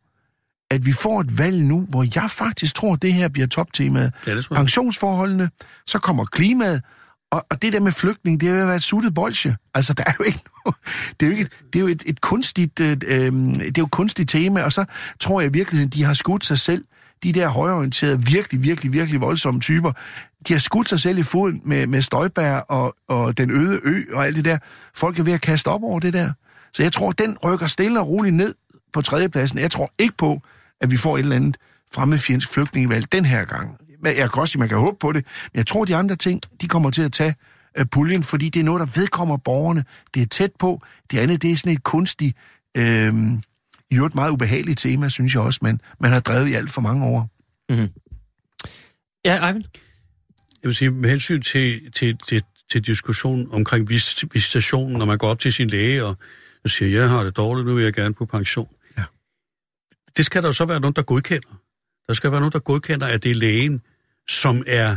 at 0.70 0.86
vi 0.86 0.92
får 0.92 1.20
et 1.20 1.38
valg 1.38 1.62
nu, 1.62 1.86
hvor 1.88 2.06
jeg 2.14 2.30
faktisk 2.30 2.74
tror, 2.74 2.92
at 2.92 3.02
det 3.02 3.12
her 3.12 3.28
bliver 3.28 3.46
toptemaet. 3.46 4.12
Ja. 4.26 4.40
Pensionsforholdene, 4.54 5.50
så 5.86 5.98
kommer 5.98 6.24
klimaet, 6.24 6.82
og, 7.34 7.46
og 7.50 7.62
det 7.62 7.72
der 7.72 7.80
med 7.80 7.92
flygtning, 7.92 8.40
det 8.40 8.48
er 8.48 8.52
jo 8.54 8.60
at 8.60 8.66
være 8.66 8.76
et 8.76 8.82
suttet 8.82 9.14
bolsje. 9.14 9.56
Altså, 9.74 9.94
der 9.94 10.04
er 10.06 10.12
jo 10.18 10.24
ikke 10.24 10.40
noget, 10.64 10.76
det 11.20 11.26
er 11.26 11.30
jo, 11.30 11.36
ikke, 11.36 11.50
det 11.72 11.76
er 11.76 11.80
jo 11.80 11.86
et, 11.86 12.02
et 12.06 12.20
kunstigt, 12.20 12.80
øh, 12.80 12.96
øhm, 13.06 13.54
det 13.54 13.66
er 13.66 13.72
jo 13.78 13.84
et 13.84 13.90
kunstigt 13.90 14.30
tema, 14.30 14.62
og 14.62 14.72
så 14.72 14.84
tror 15.20 15.40
jeg 15.40 15.50
i 15.50 15.52
virkeligheden, 15.52 15.90
de 15.90 16.04
har 16.04 16.14
skudt 16.14 16.44
sig 16.44 16.58
selv, 16.58 16.84
de 17.22 17.32
der 17.32 17.48
højorienterede, 17.48 18.22
virkelig, 18.22 18.62
virkelig, 18.62 18.92
virkelig 18.92 19.20
voldsomme 19.20 19.60
typer, 19.60 19.92
de 20.48 20.52
har 20.52 20.58
skudt 20.58 20.88
sig 20.88 21.00
selv 21.00 21.18
i 21.18 21.22
foden 21.22 21.60
med, 21.64 21.86
med 21.86 22.02
Støjbær 22.02 22.56
og, 22.56 22.94
og 23.08 23.38
den 23.38 23.50
øde 23.50 23.80
ø 23.84 24.04
og 24.12 24.26
alt 24.26 24.36
det 24.36 24.44
der. 24.44 24.58
Folk 24.94 25.18
er 25.18 25.22
ved 25.22 25.32
at 25.32 25.40
kaste 25.40 25.68
op 25.68 25.82
over 25.82 26.00
det 26.00 26.12
der. 26.12 26.32
Så 26.72 26.82
jeg 26.82 26.92
tror, 26.92 27.12
den 27.12 27.36
rykker 27.44 27.66
stille 27.66 28.00
og 28.00 28.08
roligt 28.08 28.34
ned 28.34 28.54
på 28.92 29.02
tredjepladsen. 29.02 29.58
Jeg 29.58 29.70
tror 29.70 29.92
ikke 29.98 30.16
på, 30.16 30.42
at 30.80 30.90
vi 30.90 30.96
får 30.96 31.16
et 31.16 31.22
eller 31.22 31.36
andet 31.36 31.56
fremmedfjendsk 31.94 32.52
flygtningevalg 32.52 33.12
den 33.12 33.24
her 33.24 33.44
gang. 33.44 33.76
Men 34.04 34.16
Jeg 34.16 34.32
kan 34.32 34.40
også 34.40 34.52
sige, 34.52 34.60
man 34.60 34.68
kan 34.68 34.78
håbe 34.78 34.96
på 35.00 35.12
det, 35.12 35.26
men 35.52 35.58
jeg 35.58 35.66
tror, 35.66 35.84
de 35.84 35.96
andre 35.96 36.16
ting, 36.16 36.40
de 36.60 36.68
kommer 36.68 36.90
til 36.90 37.02
at 37.02 37.12
tage 37.12 37.34
uh, 37.80 37.86
puljen, 37.92 38.22
fordi 38.22 38.48
det 38.48 38.60
er 38.60 38.64
noget, 38.64 38.80
der 38.80 39.00
vedkommer 39.00 39.36
borgerne. 39.36 39.84
Det 40.14 40.22
er 40.22 40.26
tæt 40.26 40.50
på. 40.58 40.82
Det 41.10 41.18
andet, 41.18 41.42
det 41.42 41.50
er 41.50 41.56
sådan 41.56 41.72
et 41.72 41.82
kunstigt, 41.82 42.36
øh, 42.76 43.14
i 43.90 43.96
øvrigt 43.96 44.14
meget 44.14 44.30
ubehageligt 44.30 44.78
tema, 44.78 45.08
synes 45.08 45.34
jeg 45.34 45.42
også, 45.42 45.60
man, 45.62 45.80
man 46.00 46.12
har 46.12 46.20
drevet 46.20 46.48
i 46.48 46.52
alt 46.52 46.70
for 46.70 46.80
mange 46.80 47.06
år. 47.06 47.30
Ja, 49.24 49.46
Eivind? 49.46 49.64
Jeg 50.62 50.68
vil 50.68 50.74
sige, 50.74 50.90
med 50.90 51.10
hensyn 51.10 51.42
til, 51.42 51.92
til, 51.92 52.18
til, 52.28 52.42
til 52.70 52.86
diskussion 52.86 53.48
omkring 53.52 53.88
vis, 53.88 54.24
visitationen, 54.32 54.98
når 54.98 55.04
man 55.04 55.18
går 55.18 55.28
op 55.28 55.38
til 55.38 55.52
sin 55.52 55.68
læge 55.68 56.04
og, 56.04 56.16
og 56.64 56.70
siger, 56.70 57.00
jeg 57.00 57.08
har 57.08 57.22
det 57.22 57.36
dårligt, 57.36 57.66
nu 57.66 57.74
vil 57.74 57.84
jeg 57.84 57.92
gerne 57.92 58.14
på 58.14 58.26
pension. 58.26 58.68
Ja. 58.98 59.04
Det 60.16 60.24
skal 60.24 60.42
der 60.42 60.48
jo 60.48 60.52
så 60.52 60.64
være 60.64 60.80
nogen, 60.80 60.94
der 60.94 61.02
godkender. 61.02 61.60
Der 62.08 62.14
skal 62.14 62.30
være 62.30 62.40
nogen, 62.40 62.52
der 62.52 62.58
godkender, 62.58 63.06
at 63.06 63.22
det 63.22 63.30
er 63.30 63.34
lægen, 63.34 63.82
som 64.28 64.64
er 64.66 64.96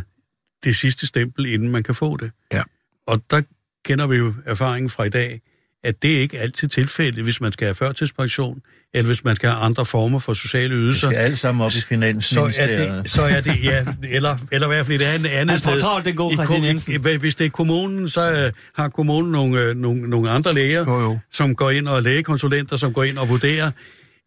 det 0.63 0.75
sidste 0.75 1.07
stempel, 1.07 1.45
inden 1.45 1.69
man 1.69 1.83
kan 1.83 1.95
få 1.95 2.17
det. 2.17 2.31
Ja. 2.53 2.61
Og 3.07 3.21
der 3.31 3.41
kender 3.85 4.07
vi 4.07 4.15
jo 4.15 4.33
erfaringen 4.45 4.89
fra 4.89 5.03
i 5.03 5.09
dag, 5.09 5.41
at 5.83 6.01
det 6.01 6.17
er 6.17 6.21
ikke 6.21 6.39
altid 6.39 6.67
tilfældet, 6.67 7.23
hvis 7.23 7.41
man 7.41 7.51
skal 7.51 7.65
have 7.65 7.75
førtidspension, 7.75 8.61
eller 8.93 9.05
hvis 9.05 9.23
man 9.23 9.35
skal 9.35 9.49
have 9.49 9.59
andre 9.61 9.85
former 9.85 10.19
for 10.19 10.33
sociale 10.33 10.75
ydelser 10.75 11.09
skal 11.09 11.19
alle 11.19 11.37
sammen 11.37 11.65
op 11.65 11.71
i 11.71 11.73
så 11.73 11.79
er 11.79 11.87
Finansministeriet. 11.87 13.03
det, 13.03 13.11
så 13.11 13.21
er 13.21 13.41
det 13.41 13.63
ja, 13.63 13.85
eller, 14.09 14.37
eller 14.51 14.67
i 14.67 14.69
hvert 14.69 14.85
fald 14.85 15.01
et 15.01 15.05
andet, 15.05 15.29
andet 15.29 15.59
sted. 15.59 15.79
travlt, 15.79 16.05
den 16.05 16.15
gode 16.15 16.35
Christian 16.35 16.63
Jensen. 16.63 17.01
Hvis 17.19 17.35
det 17.35 17.45
er 17.45 17.49
kommunen, 17.49 18.09
så 18.09 18.31
øh, 18.31 18.51
har 18.75 18.89
kommunen 18.89 19.31
nogle, 19.31 19.59
øh, 19.59 19.75
nogle, 19.75 20.09
nogle 20.09 20.29
andre 20.29 20.53
læger, 20.53 20.79
Jo, 20.79 20.99
jo. 20.99 21.19
som 21.31 21.55
går 21.55 21.69
ind 21.71 21.87
og 21.87 21.97
er 21.97 22.01
lægekonsulenter, 22.01 22.75
som 22.75 22.93
går 22.93 23.03
ind 23.03 23.17
og 23.17 23.29
vurderer. 23.29 23.71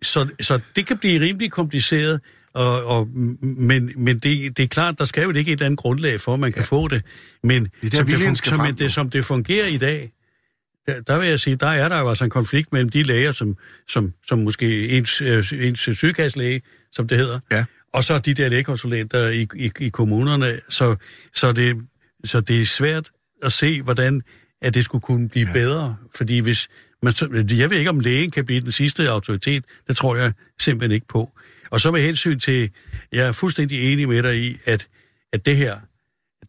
Så, 0.02 0.28
så 0.40 0.60
det 0.76 0.86
kan 0.86 0.98
blive 0.98 1.20
rimelig 1.20 1.50
kompliceret, 1.50 2.20
og, 2.54 2.84
og, 2.86 3.08
men, 3.42 3.92
men 3.96 4.18
det, 4.18 4.56
det 4.56 4.62
er 4.62 4.66
klart, 4.66 4.98
der 4.98 5.04
skal 5.04 5.22
jo 5.22 5.30
ikke 5.32 5.52
et 5.52 5.56
eller 5.56 5.66
andet 5.66 5.78
grundlag 5.78 6.20
for, 6.20 6.34
at 6.34 6.40
man 6.40 6.52
kan 6.52 6.64
få 6.64 6.88
det. 6.88 7.02
Men 7.42 7.62
Det 7.82 7.94
er 7.94 8.04
der, 8.04 8.16
som, 8.16 8.34
det, 8.34 8.44
som, 8.44 8.60
men 8.60 8.74
det, 8.74 8.92
som 8.92 9.10
det 9.10 9.24
fungerer 9.24 9.66
i 9.66 9.76
dag, 9.76 10.12
der, 10.86 11.00
der 11.00 11.18
vil 11.18 11.28
jeg 11.28 11.40
sige, 11.40 11.56
der 11.56 11.66
er 11.66 11.88
der 11.88 11.98
jo 12.00 12.08
altså 12.08 12.24
en 12.24 12.30
konflikt 12.30 12.72
mellem 12.72 12.88
de 12.88 13.02
læger, 13.02 13.32
som, 13.32 13.56
som, 13.88 14.12
som 14.28 14.38
måske 14.38 14.88
ens, 14.88 15.20
øh, 15.20 15.44
ens 15.52 15.80
sygekasselæge, 15.92 16.62
som 16.92 17.08
det 17.08 17.18
hedder, 17.18 17.40
Ja. 17.50 17.64
og 17.92 18.04
så 18.04 18.18
de 18.18 18.34
der 18.34 18.48
lægekonsulenter 18.48 19.28
i, 19.28 19.46
i, 19.56 19.70
i 19.80 19.88
kommunerne. 19.88 20.60
Så, 20.68 20.96
så, 21.34 21.52
det, 21.52 21.76
så 22.24 22.40
det 22.40 22.60
er 22.60 22.64
svært 22.64 23.10
at 23.42 23.52
se, 23.52 23.82
hvordan 23.82 24.22
at 24.62 24.74
det 24.74 24.84
skulle 24.84 25.02
kunne 25.02 25.28
blive 25.28 25.46
ja. 25.46 25.52
bedre. 25.52 25.96
Fordi 26.16 26.38
hvis 26.38 26.68
man, 27.02 27.14
jeg 27.58 27.70
ved 27.70 27.78
ikke, 27.78 27.90
om 27.90 28.00
lægen 28.00 28.30
kan 28.30 28.44
blive 28.46 28.60
den 28.60 28.72
sidste 28.72 29.08
autoritet. 29.08 29.64
Det 29.88 29.96
tror 29.96 30.16
jeg 30.16 30.32
simpelthen 30.60 30.94
ikke 30.94 31.06
på. 31.06 31.32
Og 31.70 31.80
så 31.80 31.90
med 31.90 32.02
hensyn 32.02 32.38
til, 32.38 32.70
jeg 33.12 33.26
er 33.26 33.32
fuldstændig 33.32 33.92
enig 33.92 34.08
med 34.08 34.22
dig 34.22 34.38
i, 34.38 34.56
at, 34.64 34.86
at 35.32 35.46
det 35.46 35.56
her, 35.56 35.76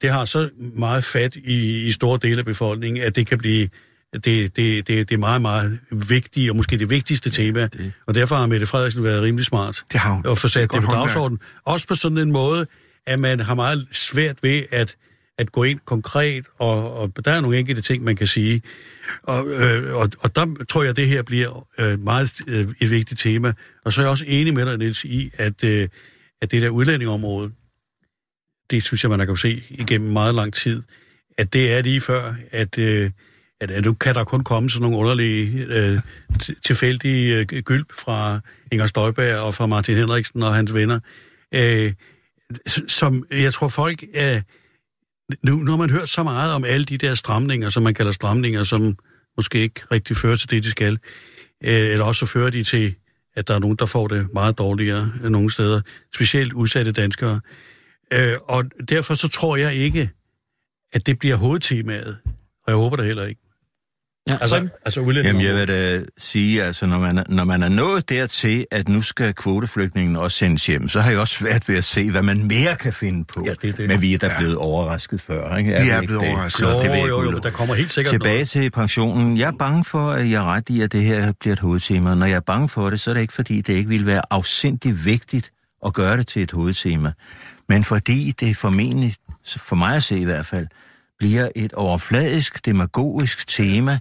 det 0.02 0.10
har 0.10 0.26
så 0.26 0.50
meget 0.76 1.04
fat 1.04 1.36
i, 1.36 1.88
i 1.88 1.92
store 1.92 2.20
dele 2.22 2.40
af 2.40 2.46
befolkningen, 2.46 3.04
at 3.04 3.16
det 3.16 3.28
kan 3.28 3.38
blive 3.38 3.70
det, 4.14 4.24
det, 4.26 4.56
det, 4.56 4.88
det 4.88 5.12
er 5.12 5.18
meget, 5.18 5.42
meget 5.42 5.80
vigtigt, 6.10 6.50
og 6.50 6.56
måske 6.56 6.78
det 6.78 6.90
vigtigste 6.90 7.30
tema. 7.30 7.62
det- 7.68 7.94
Og 8.08 8.16
derfor 8.16 8.36
har 8.36 8.46
Mette 8.46 8.66
Frederiksen 8.66 9.04
været 9.04 9.22
rimelig 9.24 9.46
smart 9.46 9.84
Det 9.92 10.00
har 10.00 10.14
hun. 10.14 10.26
at 10.28 10.38
få 10.38 10.48
sat 10.48 10.62
Det 10.72 10.82
det 10.82 10.86
på 10.90 10.92
dagsordenen. 10.96 11.40
Også 11.66 11.88
på 11.88 11.96
sådan 11.96 12.18
en 12.18 12.32
måde, 12.32 12.66
at 13.06 13.20
man 13.20 13.40
har 13.40 13.54
meget 13.56 13.88
svært 13.92 14.36
ved 14.44 14.64
at, 14.72 14.96
at 15.42 15.52
gå 15.52 15.64
ind 15.64 15.80
konkret, 15.86 16.46
og, 16.58 16.94
og 16.94 17.26
der 17.26 17.32
er 17.32 17.42
nogle 17.42 17.60
enkelte 17.60 17.82
ting, 17.82 18.04
man 18.04 18.16
kan 18.16 18.28
sige. 18.28 18.62
Og, 19.24 19.48
øh, 19.48 19.96
og, 19.96 20.10
og 20.20 20.36
der 20.36 20.66
tror 20.70 20.82
jeg, 20.82 20.90
at 20.90 20.96
det 20.96 21.08
her 21.08 21.22
bliver 21.22 21.68
øh, 21.78 22.00
meget 22.00 22.32
øh, 22.48 22.68
et 22.82 22.92
vigtigt 22.92 23.20
tema. 23.20 23.54
Og 23.86 23.94
så 23.94 24.02
er 24.02 24.06
jeg 24.06 24.10
også 24.10 24.26
enig 24.28 24.54
med 24.54 24.66
dig, 24.66 24.78
Niels, 24.78 25.04
i, 25.06 25.32
at, 25.34 25.64
øh, 25.64 25.90
at 26.42 26.52
det 26.52 26.62
der 26.62 26.70
udlændingområde, 26.70 27.52
det 28.72 28.84
synes 28.84 29.04
jeg, 29.04 29.10
man 29.10 29.20
har 29.20 29.26
kunnet 29.26 29.40
se 29.40 29.64
igennem 29.70 30.12
meget 30.12 30.36
lang 30.36 30.54
tid, 30.54 30.84
at 31.38 31.54
det 31.54 31.72
er 31.72 31.82
lige 31.82 32.02
før, 32.02 32.36
at, 32.52 32.78
øh, 32.78 33.12
at, 33.62 33.72
at 33.72 33.86
nu 33.86 33.94
kan 33.94 34.16
der 34.16 34.24
kun 34.24 34.44
komme 34.44 34.70
sådan 34.70 34.82
nogle 34.82 34.98
underlige, 34.98 35.66
øh, 35.66 36.00
tilfældige 36.66 37.38
øh, 37.38 37.46
gylp 37.46 37.94
fra 37.94 38.40
Inger 38.72 38.88
Støjberg 38.88 39.38
og 39.38 39.54
fra 39.54 39.66
Martin 39.66 39.96
Henriksen 39.98 40.44
og 40.44 40.56
hans 40.56 40.74
venner, 40.74 41.00
øh, 41.54 41.94
som 42.88 43.26
jeg 43.32 43.54
tror 43.54 43.68
folk 43.68 44.04
er... 44.14 44.42
Nu, 45.44 45.56
nu 45.56 45.72
har 45.72 45.78
man 45.78 45.90
hørt 45.90 46.10
så 46.10 46.24
meget 46.24 46.54
om 46.54 46.64
alle 46.64 46.86
de 46.86 46.98
der 46.98 47.14
stramninger, 47.14 47.70
som 47.70 47.84
man 47.84 47.94
kalder 47.94 48.12
stramninger, 48.12 48.64
som 48.64 48.98
måske 49.38 49.60
ikke 49.60 49.82
rigtig 49.92 50.16
fører 50.16 50.36
til 50.36 50.50
det, 50.50 50.64
de 50.64 50.70
skal. 50.70 51.00
Øh, 51.64 51.92
eller 51.92 52.06
også 52.06 52.26
fører 52.26 52.50
de 52.50 52.64
til, 52.64 52.96
at 53.36 53.48
der 53.48 53.56
er 53.56 53.60
nogen, 53.60 53.78
der 53.78 53.86
får 53.86 54.08
det 54.08 54.34
meget 54.34 54.58
dårligere 54.58 55.12
nogle 55.24 55.52
steder. 55.52 55.82
Specielt 56.16 56.54
udsatte 56.54 56.92
danskere. 56.92 57.42
Øh, 58.14 58.38
og 58.44 58.66
derfor 58.90 59.14
så 59.14 59.28
tror 59.28 59.56
jeg 59.56 59.76
ikke, 59.76 60.10
at 60.94 61.06
det 61.06 61.20
bliver 61.20 61.36
hovedtemaet. 61.36 62.18
Og 62.64 62.68
jeg 62.68 62.76
håber 62.76 62.96
det 62.96 63.06
heller 63.06 63.26
ikke. 63.26 63.42
Ja, 64.30 64.38
Altså, 64.42 64.68
altså. 64.86 65.22
Jamen, 65.24 65.42
jeg 65.42 65.56
vil 65.56 65.68
da 65.68 66.02
sige, 66.18 66.64
altså, 66.64 66.86
når 66.86 67.00
man, 67.00 67.18
er- 67.18 67.24
når 67.30 67.44
man 67.44 67.64
er 67.64 67.70
nået 67.70 68.10
dertil, 68.10 68.66
at 68.72 68.90
nu 68.90 69.02
skal 69.02 69.34
kvoteflygtningen 69.34 70.16
også 70.16 70.38
sendes 70.38 70.66
hjem, 70.66 70.88
så 70.88 71.02
har 71.02 71.12
jeg 71.12 71.20
også 71.20 71.34
svært 71.34 71.70
ved 71.70 71.78
at 71.78 71.84
se, 71.84 72.12
hvad 72.12 72.22
man 72.24 72.44
mere 72.48 72.76
kan 72.76 72.94
finde 72.94 73.26
på. 73.26 73.44
Ja, 73.46 73.54
det 73.62 73.70
er 73.70 73.74
det. 73.74 73.88
Men 73.88 74.02
vi 74.02 74.14
er 74.14 74.18
da 74.18 74.32
blevet 74.40 74.56
overrasket 74.56 75.22
før, 75.22 75.56
ikke? 75.58 75.70
Vi 75.70 75.76
er 75.90 75.96
ikke 75.96 76.08
blevet 76.08 76.22
det? 76.24 76.30
overrasket. 76.32 76.62
Jo, 76.66 76.80
det 76.82 76.88
jo, 77.02 77.08
jo, 77.08 77.18
udelukke. 77.18 77.44
der 77.48 77.52
kommer 77.54 77.76
helt 77.76 77.92
sikkert 77.92 78.12
Tilbage 78.12 78.34
noget. 78.36 78.50
til 78.50 78.72
pensionen. 78.72 79.38
Jeg 79.38 79.48
er 79.48 79.58
bange 79.60 79.86
for, 79.86 80.12
at 80.12 80.30
jeg 80.30 80.36
er 80.42 80.46
ret 80.54 80.70
i, 80.70 80.82
at 80.82 80.92
det 80.92 81.04
her 81.04 81.32
bliver 81.40 81.54
et 81.54 81.60
hovedtema. 81.60 82.16
Når 82.16 82.26
jeg 82.26 82.36
er 82.36 82.40
bange 82.40 82.70
for 82.70 82.90
det, 82.90 83.00
så 83.00 83.10
er 83.10 83.14
det 83.14 83.22
ikke, 83.22 83.34
fordi 83.34 83.62
det 83.62 83.74
ikke 83.74 83.90
ville 83.90 84.06
være 84.06 84.22
afsindig 84.30 85.06
vigtigt 85.06 85.52
at 85.86 85.94
gøre 85.94 86.18
det 86.18 86.28
til 86.28 86.42
et 86.42 86.52
hovedtema. 86.52 87.12
Men 87.70 87.84
fordi 87.84 88.32
det 88.40 88.58
formentlig, 88.58 89.14
for 89.58 89.76
mig 89.76 89.96
at 89.96 90.04
se 90.04 90.20
i 90.20 90.24
hvert 90.26 90.46
fald, 90.46 90.68
bliver 91.22 91.50
et 91.56 91.74
overfladisk, 91.74 92.66
demagogisk 92.66 93.48
tema, 93.48 94.00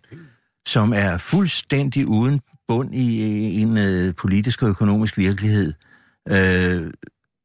som 0.68 0.92
er 0.92 1.16
fuldstændig 1.16 2.09
uden 2.09 2.40
bund 2.68 2.94
i 2.94 3.61
en 3.61 3.78
øh, 3.78 4.14
politisk 4.14 4.62
og 4.62 4.68
økonomisk 4.68 5.18
virkelighed. 5.18 5.72
Øh, 6.28 6.92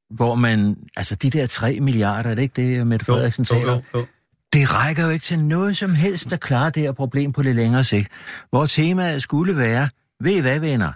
hvor 0.09 0.35
man, 0.35 0.77
altså 0.97 1.15
de 1.15 1.29
der 1.29 1.47
3 1.47 1.79
milliarder, 1.79 2.29
er 2.29 2.35
det 2.35 2.41
ikke 2.41 2.61
det, 2.61 2.87
Mette 2.87 3.05
Jo, 3.07 3.13
Frederiksen 3.13 3.45
jo, 3.49 3.55
taler 3.55 3.71
om? 3.73 3.81
jo, 3.93 3.99
jo. 3.99 4.05
Det 4.53 4.73
rækker 4.73 5.03
jo 5.03 5.09
ikke 5.09 5.23
til 5.23 5.39
noget 5.39 5.77
som 5.77 5.95
helst 5.95 6.33
at 6.33 6.39
klare 6.39 6.69
det 6.69 6.83
her 6.83 6.91
problem 6.91 7.31
på 7.31 7.41
lidt 7.41 7.55
længere 7.55 7.83
sigt. 7.83 8.11
Hvor 8.49 8.65
temaet 8.65 9.21
skulle 9.21 9.57
være, 9.57 9.89
ved 10.19 10.35
I 10.35 10.39
hvad 10.39 10.59
venner? 10.59 10.91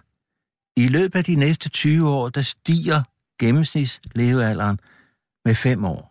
I 0.77 0.87
løbet 0.87 1.15
af 1.19 1.23
de 1.23 1.35
næste 1.35 1.69
20 1.69 2.09
år, 2.09 2.29
der 2.29 2.41
stiger 2.41 3.03
gennemsnitslevealderen 3.39 4.79
med 5.45 5.55
5 5.55 5.85
år. 5.85 6.08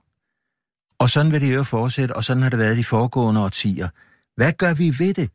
Og 1.00 1.10
sådan 1.10 1.32
vil 1.32 1.40
det 1.40 1.54
jo 1.54 1.62
fortsætte, 1.62 2.16
og 2.16 2.24
sådan 2.24 2.42
har 2.42 2.50
det 2.50 2.58
været 2.58 2.76
de 2.76 2.84
foregående 2.84 3.40
årtier. 3.40 3.88
Hvad 4.36 4.52
gør 4.52 4.74
vi 4.74 4.94
ved 4.98 5.14
det? 5.14 5.30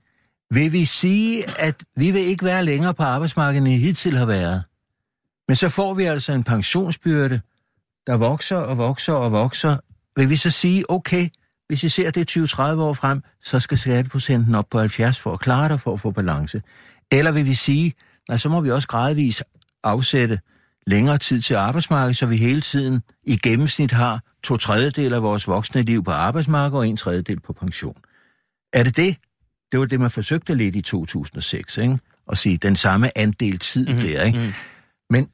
Vil 0.51 0.71
vi 0.71 0.85
sige, 0.85 1.59
at 1.59 1.75
vi 1.95 2.11
vil 2.11 2.21
ikke 2.21 2.45
være 2.45 2.65
længere 2.65 2.93
på 2.93 3.03
arbejdsmarkedet, 3.03 3.57
end 3.57 3.67
I 3.67 3.77
hidtil 3.77 4.17
har 4.17 4.25
været? 4.25 4.63
Men 5.47 5.55
så 5.55 5.69
får 5.69 5.93
vi 5.93 6.03
altså 6.03 6.33
en 6.33 6.43
pensionsbyrde, 6.43 7.41
der 8.07 8.17
vokser 8.17 8.57
og 8.57 8.77
vokser 8.77 9.13
og 9.13 9.31
vokser. 9.31 9.77
Vil 10.15 10.29
vi 10.29 10.35
så 10.35 10.49
sige, 10.49 10.91
okay, 10.91 11.29
hvis 11.67 11.83
I 11.83 11.89
ser 11.89 12.11
det 12.11 12.37
20-30 12.37 12.61
år 12.61 12.93
frem, 12.93 13.21
så 13.41 13.59
skal 13.59 13.77
skatteprocenten 13.77 14.55
op 14.55 14.65
på 14.71 14.79
70 14.79 15.19
for 15.19 15.33
at 15.33 15.39
klare 15.39 15.69
det, 15.69 15.81
for 15.81 15.93
at 15.93 15.99
få 15.99 16.11
balance. 16.11 16.61
Eller 17.11 17.31
vil 17.31 17.45
vi 17.45 17.53
sige, 17.53 17.93
nej, 18.29 18.37
så 18.37 18.49
må 18.49 18.61
vi 18.61 18.71
også 18.71 18.87
gradvist 18.87 19.43
afsætte 19.83 20.39
længere 20.87 21.17
tid 21.17 21.41
til 21.41 21.53
arbejdsmarkedet, 21.53 22.17
så 22.17 22.25
vi 22.25 22.37
hele 22.37 22.61
tiden 22.61 23.01
i 23.23 23.37
gennemsnit 23.37 23.91
har 23.91 24.21
to 24.43 24.57
tredjedel 24.57 25.13
af 25.13 25.23
vores 25.23 25.47
voksne 25.47 25.81
liv 25.81 26.03
på 26.03 26.11
arbejdsmarkedet 26.11 26.79
og 26.79 26.87
en 26.87 26.97
tredjedel 26.97 27.39
på 27.39 27.53
pension. 27.53 27.97
Er 28.73 28.83
det 28.83 28.97
det? 28.97 29.15
Det 29.71 29.79
var 29.79 29.85
det, 29.85 29.99
man 29.99 30.11
forsøgte 30.11 30.55
lidt 30.55 30.75
i 30.75 30.81
2006, 30.81 31.77
ikke? 31.77 31.99
At 32.31 32.37
sige, 32.37 32.57
den 32.57 32.75
samme 32.75 33.17
andel 33.17 33.59
tid 33.59 33.87
mm-hmm. 33.87 34.01
der, 34.01 34.23
ikke? 34.23 34.39
Mm. 34.39 34.53
Men 35.09 35.27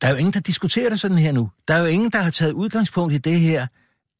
der 0.00 0.06
er 0.06 0.10
jo 0.10 0.16
ingen, 0.16 0.32
der 0.32 0.40
diskuterer 0.40 0.88
det 0.88 1.00
sådan 1.00 1.18
her 1.18 1.32
nu. 1.32 1.50
Der 1.68 1.74
er 1.74 1.78
jo 1.78 1.84
ingen, 1.84 2.10
der 2.10 2.18
har 2.18 2.30
taget 2.30 2.52
udgangspunkt 2.52 3.14
i 3.14 3.18
det 3.18 3.40
her, 3.40 3.66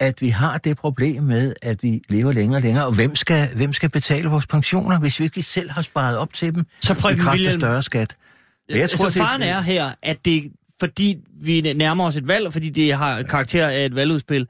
at 0.00 0.22
vi 0.22 0.28
har 0.28 0.58
det 0.58 0.76
problem 0.76 1.22
med, 1.22 1.54
at 1.62 1.82
vi 1.82 2.02
lever 2.08 2.32
længere 2.32 2.58
og 2.58 2.62
længere, 2.62 2.86
og 2.86 2.94
hvem 2.94 3.16
skal, 3.16 3.48
hvem 3.56 3.72
skal 3.72 3.90
betale 3.90 4.28
vores 4.28 4.46
pensioner, 4.46 4.98
hvis 4.98 5.20
vi 5.20 5.24
ikke 5.24 5.42
selv 5.42 5.70
har 5.70 5.82
sparet 5.82 6.18
op 6.18 6.32
til 6.32 6.54
dem 6.54 6.66
Så 6.82 6.92
i 6.92 6.96
Preben 6.96 7.18
kraft 7.18 7.28
af 7.28 7.32
William, 7.32 7.60
større 7.60 7.82
skat? 7.82 8.16
Men 8.68 8.78
jeg 8.78 8.90
tror, 8.90 9.08
så 9.08 9.18
faren 9.18 9.42
er 9.42 9.60
her, 9.60 9.90
at 10.02 10.24
det, 10.24 10.52
fordi 10.80 11.16
vi 11.40 11.60
nærmer 11.76 12.04
os 12.06 12.16
et 12.16 12.28
valg, 12.28 12.46
og 12.46 12.52
fordi 12.52 12.70
det 12.70 12.94
har 12.94 13.22
karakter 13.22 13.68
af 13.68 13.84
et 13.84 13.94
valgudspil, 13.96 14.46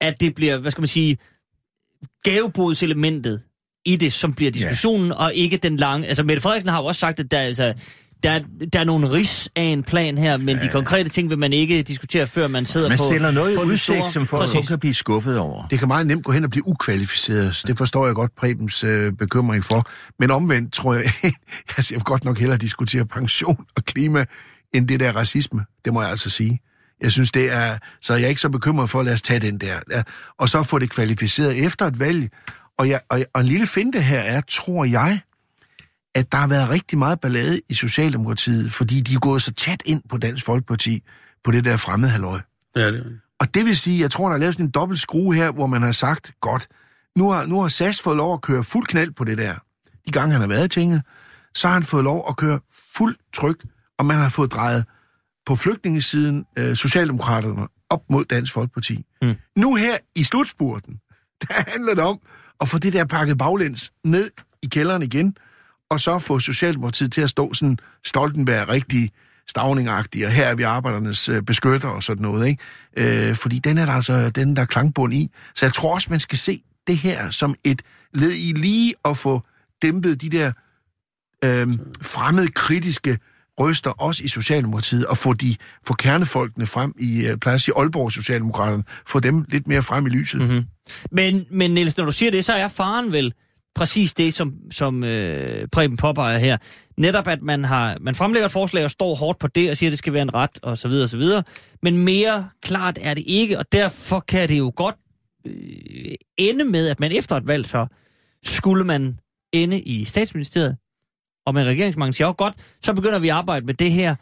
at 0.00 0.20
det 0.20 0.34
bliver, 0.34 0.56
hvad 0.58 0.70
skal 0.70 0.80
man 0.82 0.88
sige, 0.88 1.18
gavebodselementet 2.24 3.40
i 3.84 3.96
det, 3.96 4.12
som 4.12 4.34
bliver 4.34 4.50
diskussionen, 4.52 5.06
ja. 5.08 5.14
og 5.14 5.34
ikke 5.34 5.56
den 5.56 5.76
lange... 5.76 6.06
Altså, 6.06 6.22
Mette 6.22 6.42
Frederiksen 6.42 6.68
har 6.70 6.78
jo 6.80 6.84
også 6.86 6.98
sagt, 6.98 7.20
at 7.20 7.30
der, 7.30 7.38
altså, 7.40 7.74
der, 8.22 8.30
er- 8.30 8.40
der 8.72 8.80
er 8.80 8.84
nogle 8.84 9.10
ris 9.12 9.48
af 9.56 9.62
en 9.62 9.82
plan 9.82 10.18
her, 10.18 10.36
men 10.36 10.56
de 10.56 10.68
konkrete 10.68 11.08
ting 11.08 11.30
vil 11.30 11.38
man 11.38 11.52
ikke 11.52 11.82
diskutere, 11.82 12.26
før 12.26 12.48
man 12.48 12.66
sidder 12.66 12.88
Man 12.88 12.98
på... 12.98 13.04
stiller 13.04 13.30
noget 13.30 13.52
i 13.52 13.56
på 13.56 13.62
udsigt, 13.62 13.80
store- 13.98 14.10
som 14.10 14.26
folk 14.26 14.40
Præcis. 14.40 14.54
kun 14.54 14.62
kan 14.66 14.78
blive 14.78 14.94
skuffet 14.94 15.38
over. 15.38 15.66
Det 15.68 15.78
kan 15.78 15.88
meget 15.88 16.06
nemt 16.06 16.24
gå 16.24 16.32
hen 16.32 16.44
og 16.44 16.50
blive 16.50 16.66
ukvalificeret. 16.66 17.62
Det 17.66 17.78
forstår 17.78 18.06
jeg 18.06 18.14
godt 18.14 18.36
Prebens 18.36 18.84
øh, 18.84 19.12
bekymring 19.12 19.64
for. 19.64 19.90
Men 20.18 20.30
omvendt 20.30 20.72
tror 20.72 20.94
jeg, 20.94 21.04
altså 21.76 21.94
jeg 21.94 21.98
vil 21.98 22.04
godt 22.04 22.24
nok 22.24 22.38
hellere 22.38 22.58
diskutere 22.58 23.06
pension 23.06 23.64
og 23.76 23.84
klima, 23.84 24.24
end 24.74 24.88
det 24.88 25.00
der 25.00 25.12
racisme. 25.12 25.64
Det 25.84 25.92
må 25.92 26.02
jeg 26.02 26.10
altså 26.10 26.30
sige. 26.30 26.60
Jeg 27.00 27.12
synes, 27.12 27.32
det 27.32 27.52
er... 27.52 27.78
Så 28.00 28.14
jeg 28.14 28.24
er 28.24 28.28
ikke 28.28 28.40
så 28.40 28.48
bekymret 28.48 28.90
for, 28.90 28.98
at 29.00 29.04
lad 29.04 29.14
os 29.14 29.22
tage 29.22 29.40
den 29.40 29.58
der. 29.58 30.02
Og 30.38 30.48
så 30.48 30.62
få 30.62 30.78
det 30.78 30.90
kvalificeret 30.90 31.64
efter 31.64 31.86
et 31.86 32.00
valg. 32.00 32.30
Og, 32.78 32.88
jeg, 32.88 33.00
og, 33.08 33.20
og 33.34 33.40
en 33.40 33.46
lille 33.46 33.66
finte 33.66 34.00
her 34.00 34.20
er, 34.20 34.40
tror 34.40 34.84
jeg, 34.84 35.20
at 36.14 36.32
der 36.32 36.38
har 36.38 36.46
været 36.46 36.70
rigtig 36.70 36.98
meget 36.98 37.20
ballade 37.20 37.60
i 37.68 37.74
Socialdemokratiet, 37.74 38.72
fordi 38.72 39.00
de 39.00 39.14
er 39.14 39.18
gået 39.18 39.42
så 39.42 39.52
tæt 39.52 39.82
ind 39.84 40.02
på 40.08 40.16
Dansk 40.18 40.44
Folkeparti 40.44 41.02
på 41.44 41.50
det 41.50 41.64
der 41.64 41.76
fremmede 41.76 42.10
halløj. 42.10 42.40
Ja, 42.76 42.90
det, 42.90 43.20
Og 43.40 43.54
det 43.54 43.64
vil 43.64 43.76
sige, 43.76 44.00
jeg 44.00 44.10
tror, 44.10 44.28
der 44.28 44.34
er 44.34 44.38
lavet 44.38 44.54
sådan 44.54 44.66
en 44.66 44.70
dobbelt 44.70 45.00
skrue 45.00 45.34
her, 45.34 45.50
hvor 45.50 45.66
man 45.66 45.82
har 45.82 45.92
sagt, 45.92 46.32
godt, 46.40 46.68
nu 47.16 47.30
har, 47.30 47.46
nu 47.46 47.60
har 47.60 47.68
SAS 47.68 48.00
fået 48.00 48.16
lov 48.16 48.34
at 48.34 48.42
køre 48.42 48.64
fuld 48.64 48.86
knald 48.86 49.10
på 49.10 49.24
det 49.24 49.38
der. 49.38 49.54
De 50.06 50.12
gange, 50.12 50.32
han 50.32 50.40
har 50.40 50.48
været 50.48 50.64
i 50.64 50.68
tinget, 50.68 51.02
så 51.54 51.66
har 51.66 51.74
han 51.74 51.82
fået 51.82 52.04
lov 52.04 52.26
at 52.28 52.36
køre 52.36 52.60
fuld 52.96 53.16
tryk, 53.34 53.64
og 53.98 54.06
man 54.06 54.16
har 54.16 54.28
fået 54.28 54.52
drejet 54.52 54.84
på 55.46 55.56
flygtningesiden 55.56 56.44
øh, 56.58 56.76
Socialdemokraterne 56.76 57.68
op 57.90 58.02
mod 58.10 58.24
Dansk 58.24 58.52
Folkeparti. 58.52 59.04
Mm. 59.22 59.34
Nu 59.56 59.74
her 59.74 59.96
i 60.14 60.22
slutspurten, 60.22 61.00
der 61.42 61.54
handler 61.54 61.94
det 61.94 62.04
om 62.04 62.18
at 62.60 62.68
få 62.68 62.78
det 62.78 62.92
der 62.92 63.04
pakket 63.04 63.38
baglæns 63.38 63.92
ned 64.04 64.30
i 64.62 64.66
kælderen 64.66 65.02
igen, 65.02 65.36
og 65.90 66.00
så 66.00 66.18
få 66.18 66.38
Socialdemokratiet 66.38 67.12
til 67.12 67.20
at 67.20 67.30
stå 67.30 67.54
sådan 67.54 67.78
Stoltenberg 68.04 68.68
rigtig 68.68 69.10
stavningagtig, 69.48 70.26
og 70.26 70.32
her 70.32 70.46
er 70.46 70.54
vi 70.54 70.62
arbejdernes 70.62 71.28
øh, 71.28 71.42
beskytter 71.42 71.88
og 71.88 72.02
sådan 72.02 72.22
noget, 72.22 72.48
ikke? 72.48 73.28
Øh, 73.28 73.34
fordi 73.34 73.58
den 73.58 73.78
er 73.78 73.86
der 73.86 73.92
altså 73.92 74.30
den 74.30 74.56
der 74.56 74.62
er 74.62 74.66
klangbund 74.66 75.14
i. 75.14 75.30
Så 75.54 75.66
jeg 75.66 75.72
tror 75.72 75.94
også, 75.94 76.06
man 76.10 76.20
skal 76.20 76.38
se 76.38 76.62
det 76.86 76.96
her 76.96 77.30
som 77.30 77.54
et 77.64 77.82
led 78.14 78.32
i 78.32 78.52
lige 78.52 78.94
at 79.04 79.16
få 79.16 79.42
dæmpet 79.82 80.20
de 80.20 80.30
der 80.30 80.52
øh, 81.44 81.78
fremmede 82.02 82.48
kritiske 82.48 83.18
røster, 83.60 83.90
også 83.90 84.24
i 84.24 84.28
Socialdemokratiet, 84.28 85.06
og 85.06 85.16
få, 85.16 85.32
de, 85.32 85.56
få 85.86 85.94
kernefolkene 85.94 86.66
frem 86.66 86.94
i, 86.98 87.22
plads 87.22 87.38
plejer 87.40 87.54
at 87.54 87.60
sige, 87.60 87.74
Aalborg 87.78 88.12
Socialdemokraterne, 88.12 88.84
få 89.06 89.20
dem 89.20 89.44
lidt 89.48 89.66
mere 89.66 89.82
frem 89.82 90.06
i 90.06 90.10
lyset. 90.10 90.40
Mm-hmm. 90.40 90.64
Men, 91.10 91.46
men 91.50 91.70
Niels, 91.70 91.96
når 91.96 92.04
du 92.04 92.12
siger 92.12 92.30
det, 92.30 92.44
så 92.44 92.52
er 92.52 92.68
faren 92.68 93.12
vel 93.12 93.32
præcis 93.74 94.14
det, 94.14 94.34
som, 94.34 94.54
som 94.70 95.04
øh, 95.04 95.68
Preben 95.72 95.96
påpeger 95.96 96.38
her. 96.38 96.56
Netop, 96.98 97.28
at 97.28 97.42
man, 97.42 97.64
har, 97.64 97.96
man 98.00 98.14
fremlægger 98.14 98.46
et 98.46 98.52
forslag 98.52 98.84
og 98.84 98.90
står 98.90 99.14
hårdt 99.14 99.38
på 99.38 99.46
det 99.46 99.70
og 99.70 99.76
siger, 99.76 99.90
at 99.90 99.92
det 99.92 99.98
skal 99.98 100.12
være 100.12 100.22
en 100.22 100.34
ret, 100.34 100.58
og 100.62 100.78
så 100.78 100.88
videre, 100.88 101.04
og 101.04 101.08
så 101.08 101.16
videre. 101.16 101.42
Men 101.82 101.98
mere 101.98 102.48
klart 102.62 102.98
er 103.00 103.14
det 103.14 103.24
ikke, 103.26 103.58
og 103.58 103.72
derfor 103.72 104.20
kan 104.20 104.48
det 104.48 104.58
jo 104.58 104.72
godt 104.76 104.94
øh, 105.46 106.14
ende 106.38 106.64
med, 106.64 106.88
at 106.88 107.00
man 107.00 107.12
efter 107.12 107.36
et 107.36 107.46
valg 107.46 107.66
så, 107.66 107.86
skulle 108.44 108.84
man 108.84 109.18
ende 109.52 109.80
i 109.80 110.04
statsministeriet, 110.04 110.76
og 111.46 111.54
med 111.54 111.64
regeringsmangel 111.64 112.14
siger, 112.14 112.28
jo 112.28 112.34
godt, 112.38 112.54
så 112.82 112.94
begynder 112.94 113.18
vi 113.18 113.28
at 113.28 113.34
arbejde 113.34 113.66
med 113.66 113.74
det 113.74 113.92
her. 113.92 114.14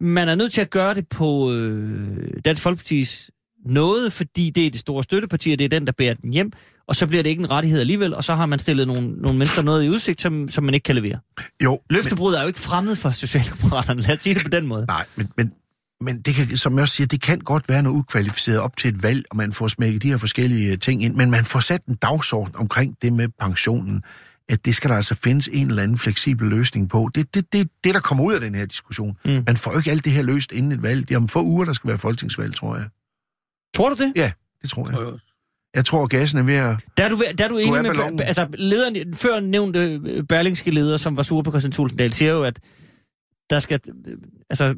Man 0.00 0.28
er 0.28 0.34
nødt 0.34 0.52
til 0.52 0.60
at 0.60 0.70
gøre 0.70 0.94
det 0.94 1.08
på 1.08 1.52
øh, 1.52 2.30
Dansk 2.44 2.62
Folkepartis 2.62 3.30
noget, 3.66 4.12
fordi 4.12 4.50
det 4.50 4.66
er 4.66 4.70
det 4.70 4.80
store 4.80 5.02
støtteparti, 5.02 5.52
og 5.52 5.58
det 5.58 5.64
er 5.64 5.68
den, 5.68 5.86
der 5.86 5.92
bærer 5.92 6.14
den 6.14 6.32
hjem, 6.32 6.52
og 6.88 6.96
så 6.96 7.06
bliver 7.06 7.22
det 7.22 7.30
ikke 7.30 7.40
en 7.40 7.50
rettighed 7.50 7.80
alligevel, 7.80 8.14
og 8.14 8.24
så 8.24 8.34
har 8.34 8.46
man 8.46 8.58
stillet 8.58 8.86
nogle, 8.86 9.08
nogle 9.08 9.38
mennesker 9.38 9.62
noget 9.62 9.84
i 9.84 9.88
udsigt, 9.88 10.22
som, 10.22 10.48
som 10.48 10.64
man 10.64 10.74
ikke 10.74 10.84
kan 10.84 10.94
levere. 10.94 11.18
Jo, 11.64 11.80
Løftebrud 11.90 12.34
er 12.34 12.40
jo 12.40 12.46
ikke 12.46 12.60
fremmed 12.60 12.96
for 12.96 13.10
Socialdemokraterne, 13.10 14.00
lad 14.00 14.16
os 14.16 14.22
sige 14.22 14.34
det 14.34 14.42
på 14.42 14.48
den 14.48 14.66
måde. 14.66 14.86
Nej, 14.86 15.04
men, 15.16 15.28
men, 15.36 15.52
men 16.00 16.20
det 16.20 16.34
kan, 16.34 16.56
som 16.56 16.74
jeg 16.74 16.82
også 16.82 16.94
siger, 16.94 17.06
det 17.06 17.22
kan 17.22 17.38
godt 17.38 17.68
være 17.68 17.82
noget 17.82 17.96
ukvalificeret 17.96 18.58
op 18.58 18.76
til 18.76 18.94
et 18.94 19.02
valg, 19.02 19.24
og 19.30 19.36
man 19.36 19.52
får 19.52 19.68
smækket 19.68 20.02
de 20.02 20.08
her 20.08 20.16
forskellige 20.16 20.76
ting 20.76 21.04
ind, 21.04 21.14
men 21.14 21.30
man 21.30 21.44
får 21.44 21.60
sat 21.60 21.84
en 21.86 21.94
dagsorden 21.94 22.56
omkring 22.56 22.96
det 23.02 23.12
med 23.12 23.28
pensionen, 23.40 24.02
at 24.48 24.64
det 24.64 24.74
skal 24.74 24.90
der 24.90 24.96
altså 24.96 25.14
findes 25.14 25.48
en 25.52 25.68
eller 25.68 25.82
anden 25.82 25.98
fleksibel 25.98 26.48
løsning 26.48 26.88
på. 26.88 27.10
Det 27.14 27.20
er 27.20 27.24
det, 27.34 27.52
det, 27.52 27.70
det, 27.84 27.94
der 27.94 28.00
kommer 28.00 28.24
ud 28.24 28.34
af 28.34 28.40
den 28.40 28.54
her 28.54 28.66
diskussion. 28.66 29.16
Mm. 29.24 29.42
Man 29.46 29.56
får 29.56 29.72
jo 29.72 29.78
ikke 29.78 29.90
alt 29.90 30.04
det 30.04 30.12
her 30.12 30.22
løst 30.22 30.52
inden 30.52 30.72
et 30.72 30.82
valg. 30.82 31.08
Det 31.08 31.14
er 31.14 31.18
om 31.18 31.28
få 31.28 31.42
uger, 31.44 31.64
der 31.64 31.72
skal 31.72 31.88
være 31.88 31.98
folketingsvalg, 31.98 32.54
tror 32.54 32.76
jeg. 32.76 32.86
Tror 33.74 33.88
du 33.88 34.04
det? 34.04 34.12
Ja, 34.16 34.32
det 34.62 34.70
tror 34.70 34.84
tror 34.84 34.90
jeg. 34.92 34.98
jeg 34.98 35.12
også. 35.12 35.26
Jeg 35.74 35.84
tror, 35.84 36.06
gassen 36.06 36.38
er 36.38 36.42
ved 36.42 36.54
at... 36.54 36.78
Der 36.96 37.04
er 37.04 37.08
du, 37.08 37.22
der 37.38 37.44
er 37.44 37.48
du 37.48 37.58
enig 37.58 37.82
med, 37.82 38.20
altså 38.20 38.46
lederen, 38.54 39.14
før 39.14 39.40
nævnte 39.40 39.78
øh, 39.78 40.24
berlingske 40.24 40.70
leder, 40.70 40.96
som 40.96 41.16
var 41.16 41.22
sur 41.22 41.42
på 41.42 41.50
Christian 41.50 41.72
Tulsendal, 41.72 42.12
siger 42.12 42.32
jo, 42.32 42.42
at 42.42 42.60
der 43.50 43.60
skal, 43.60 43.80
øh, 44.06 44.16
altså, 44.50 44.74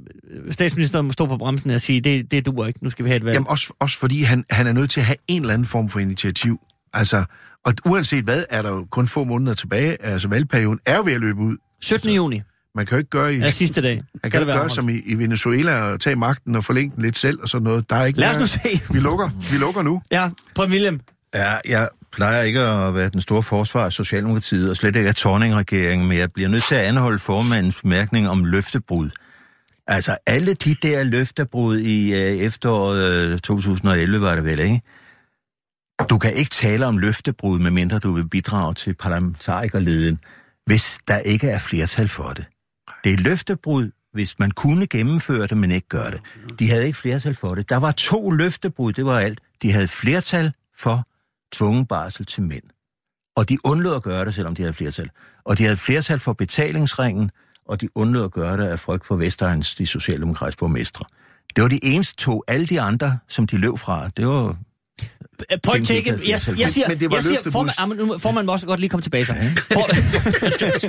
statsministeren 0.50 1.06
må 1.06 1.12
stå 1.12 1.26
på 1.26 1.36
bremsen 1.36 1.70
og 1.70 1.80
sige, 1.80 2.00
det, 2.00 2.30
det 2.30 2.46
duer 2.46 2.66
ikke, 2.66 2.84
nu 2.84 2.90
skal 2.90 3.04
vi 3.04 3.10
have 3.10 3.16
et 3.16 3.24
valg. 3.24 3.34
Jamen 3.34 3.48
også, 3.48 3.72
også 3.78 3.98
fordi 3.98 4.22
han, 4.22 4.44
han 4.50 4.66
er 4.66 4.72
nødt 4.72 4.90
til 4.90 5.00
at 5.00 5.06
have 5.06 5.16
en 5.28 5.40
eller 5.40 5.54
anden 5.54 5.66
form 5.66 5.88
for 5.88 5.98
initiativ. 5.98 6.60
Altså, 6.92 7.24
og 7.64 7.74
uanset 7.84 8.24
hvad, 8.24 8.44
er 8.50 8.62
der 8.62 8.70
jo 8.70 8.86
kun 8.90 9.06
få 9.08 9.24
måneder 9.24 9.54
tilbage. 9.54 10.02
Altså, 10.04 10.28
valgperioden 10.28 10.78
er 10.86 10.96
jo 10.96 11.02
ved 11.04 11.12
at 11.12 11.20
løbe 11.20 11.40
ud. 11.40 11.56
17. 11.80 12.10
juni 12.10 12.42
Man 12.74 12.86
kan 12.86 12.94
jo 12.94 12.98
ikke 12.98 13.10
gøre 13.10 13.34
i... 13.34 13.40
er 13.40 13.48
sidste 13.48 13.82
dag. 13.82 14.02
Skal 14.16 14.30
kan 14.30 14.40
det 14.40 14.46
ikke 14.48 14.58
gøre 14.60 14.70
som 14.70 14.88
i, 14.88 14.98
i 15.06 15.14
Venezuela 15.14 15.80
og 15.82 16.00
tage 16.00 16.16
magten 16.16 16.56
og 16.56 16.64
forlænge 16.64 16.94
den 16.96 17.02
lidt 17.02 17.18
selv 17.18 17.38
og 17.42 17.48
sådan 17.48 17.64
noget. 17.64 17.90
Der 17.90 17.96
er 17.96 18.04
ikke 18.04 18.18
Lad 18.20 18.28
os 18.28 18.34
mere- 18.34 18.40
nu 18.40 18.46
se. 18.46 18.92
Vi 18.92 18.98
lukker. 19.00 19.28
Vi 19.52 19.58
lukker 19.58 19.82
nu. 19.82 20.02
Ja, 20.10 20.28
på 20.54 20.62
William. 20.64 21.00
Ja, 21.34 21.52
jeg 21.68 21.88
plejer 22.12 22.42
ikke 22.42 22.60
at 22.60 22.94
være 22.94 23.08
den 23.10 23.20
store 23.20 23.42
forsvar 23.42 23.84
af 23.84 23.92
Socialdemokratiet, 23.92 24.70
og 24.70 24.76
slet 24.76 24.96
ikke 24.96 25.08
af 25.08 25.14
Torning-regeringen, 25.14 26.08
men 26.08 26.18
jeg 26.18 26.28
bliver 26.32 26.48
nødt 26.48 26.64
til 26.64 26.74
at 26.74 26.80
anholde 26.84 27.18
formandens 27.18 27.82
bemærkning 27.82 28.28
om 28.28 28.44
løftebrud. 28.44 29.10
Altså, 29.86 30.16
alle 30.26 30.54
de 30.54 30.76
der 30.82 31.02
løftebrud 31.02 31.78
i 31.78 32.14
øh, 32.14 32.18
efteråret 32.38 33.04
øh, 33.04 33.38
2011 33.38 34.20
var 34.20 34.34
det 34.34 34.44
vel, 34.44 34.60
ikke? 34.60 34.80
Du 36.10 36.18
kan 36.18 36.32
ikke 36.32 36.50
tale 36.50 36.86
om 36.86 36.98
løftebrud, 36.98 37.58
medmindre 37.58 37.98
du 37.98 38.12
vil 38.12 38.28
bidrage 38.28 38.74
til 38.74 38.94
parlamentarikerleden, 38.94 40.18
hvis 40.66 40.98
der 41.08 41.18
ikke 41.18 41.48
er 41.48 41.58
flertal 41.58 42.08
for 42.08 42.28
det. 42.28 42.46
Det 43.04 43.12
er 43.12 43.16
løftebrud, 43.16 43.90
hvis 44.12 44.38
man 44.38 44.50
kunne 44.50 44.86
gennemføre 44.86 45.46
det, 45.46 45.56
men 45.56 45.70
ikke 45.70 45.88
gør 45.88 46.10
det. 46.10 46.20
De 46.58 46.70
havde 46.70 46.86
ikke 46.86 46.98
flertal 46.98 47.34
for 47.34 47.54
det. 47.54 47.68
Der 47.68 47.76
var 47.76 47.92
to 47.92 48.30
løftebrud, 48.30 48.92
det 48.92 49.06
var 49.06 49.18
alt. 49.18 49.40
De 49.62 49.72
havde 49.72 49.88
flertal 49.88 50.52
for 50.76 51.06
tvungen 51.52 51.86
barsel 51.86 52.26
til 52.26 52.42
mænd. 52.42 52.62
Og 53.36 53.48
de 53.48 53.58
undlod 53.64 53.96
at 53.96 54.02
gøre 54.02 54.24
det, 54.24 54.34
selvom 54.34 54.54
de 54.54 54.62
havde 54.62 54.74
flertal. 54.74 55.10
Og 55.44 55.58
de 55.58 55.62
havde 55.62 55.76
flertal 55.76 56.18
for 56.18 56.32
betalingsringen, 56.32 57.30
og 57.66 57.80
de 57.80 57.88
undlod 57.94 58.24
at 58.24 58.32
gøre 58.32 58.56
det 58.56 58.66
af 58.66 58.78
frygt 58.78 59.06
for 59.06 59.16
Vestegns, 59.16 59.74
de 59.74 59.86
socialdemokratiske 59.86 60.58
borgmestre. 60.58 61.04
Det 61.56 61.62
var 61.62 61.68
de 61.68 61.84
eneste 61.84 62.16
to. 62.16 62.42
Alle 62.48 62.66
de 62.66 62.80
andre, 62.80 63.18
som 63.28 63.46
de 63.46 63.56
løb 63.56 63.78
fra, 63.78 64.08
det 64.08 64.26
var... 64.26 64.56
Øh, 65.52 65.58
Point 65.62 65.86
taken. 65.86 66.12
Jeg, 66.12 66.18
flertal. 66.20 66.56
jeg 66.58 66.70
siger, 66.70 66.88
Men 66.88 67.00
var 67.10 67.16
jeg 67.16 67.22
siger 67.22 67.50
formand, 67.50 67.74
ah, 67.78 67.88
men 67.88 67.98
nu 67.98 68.18
får 68.18 68.30
man 68.30 68.46
må 68.46 68.52
også 68.52 68.66
godt 68.66 68.80
lige 68.80 68.90
komme 68.90 69.02
tilbage 69.02 69.24
så. 69.24 69.34
For, 69.72 69.88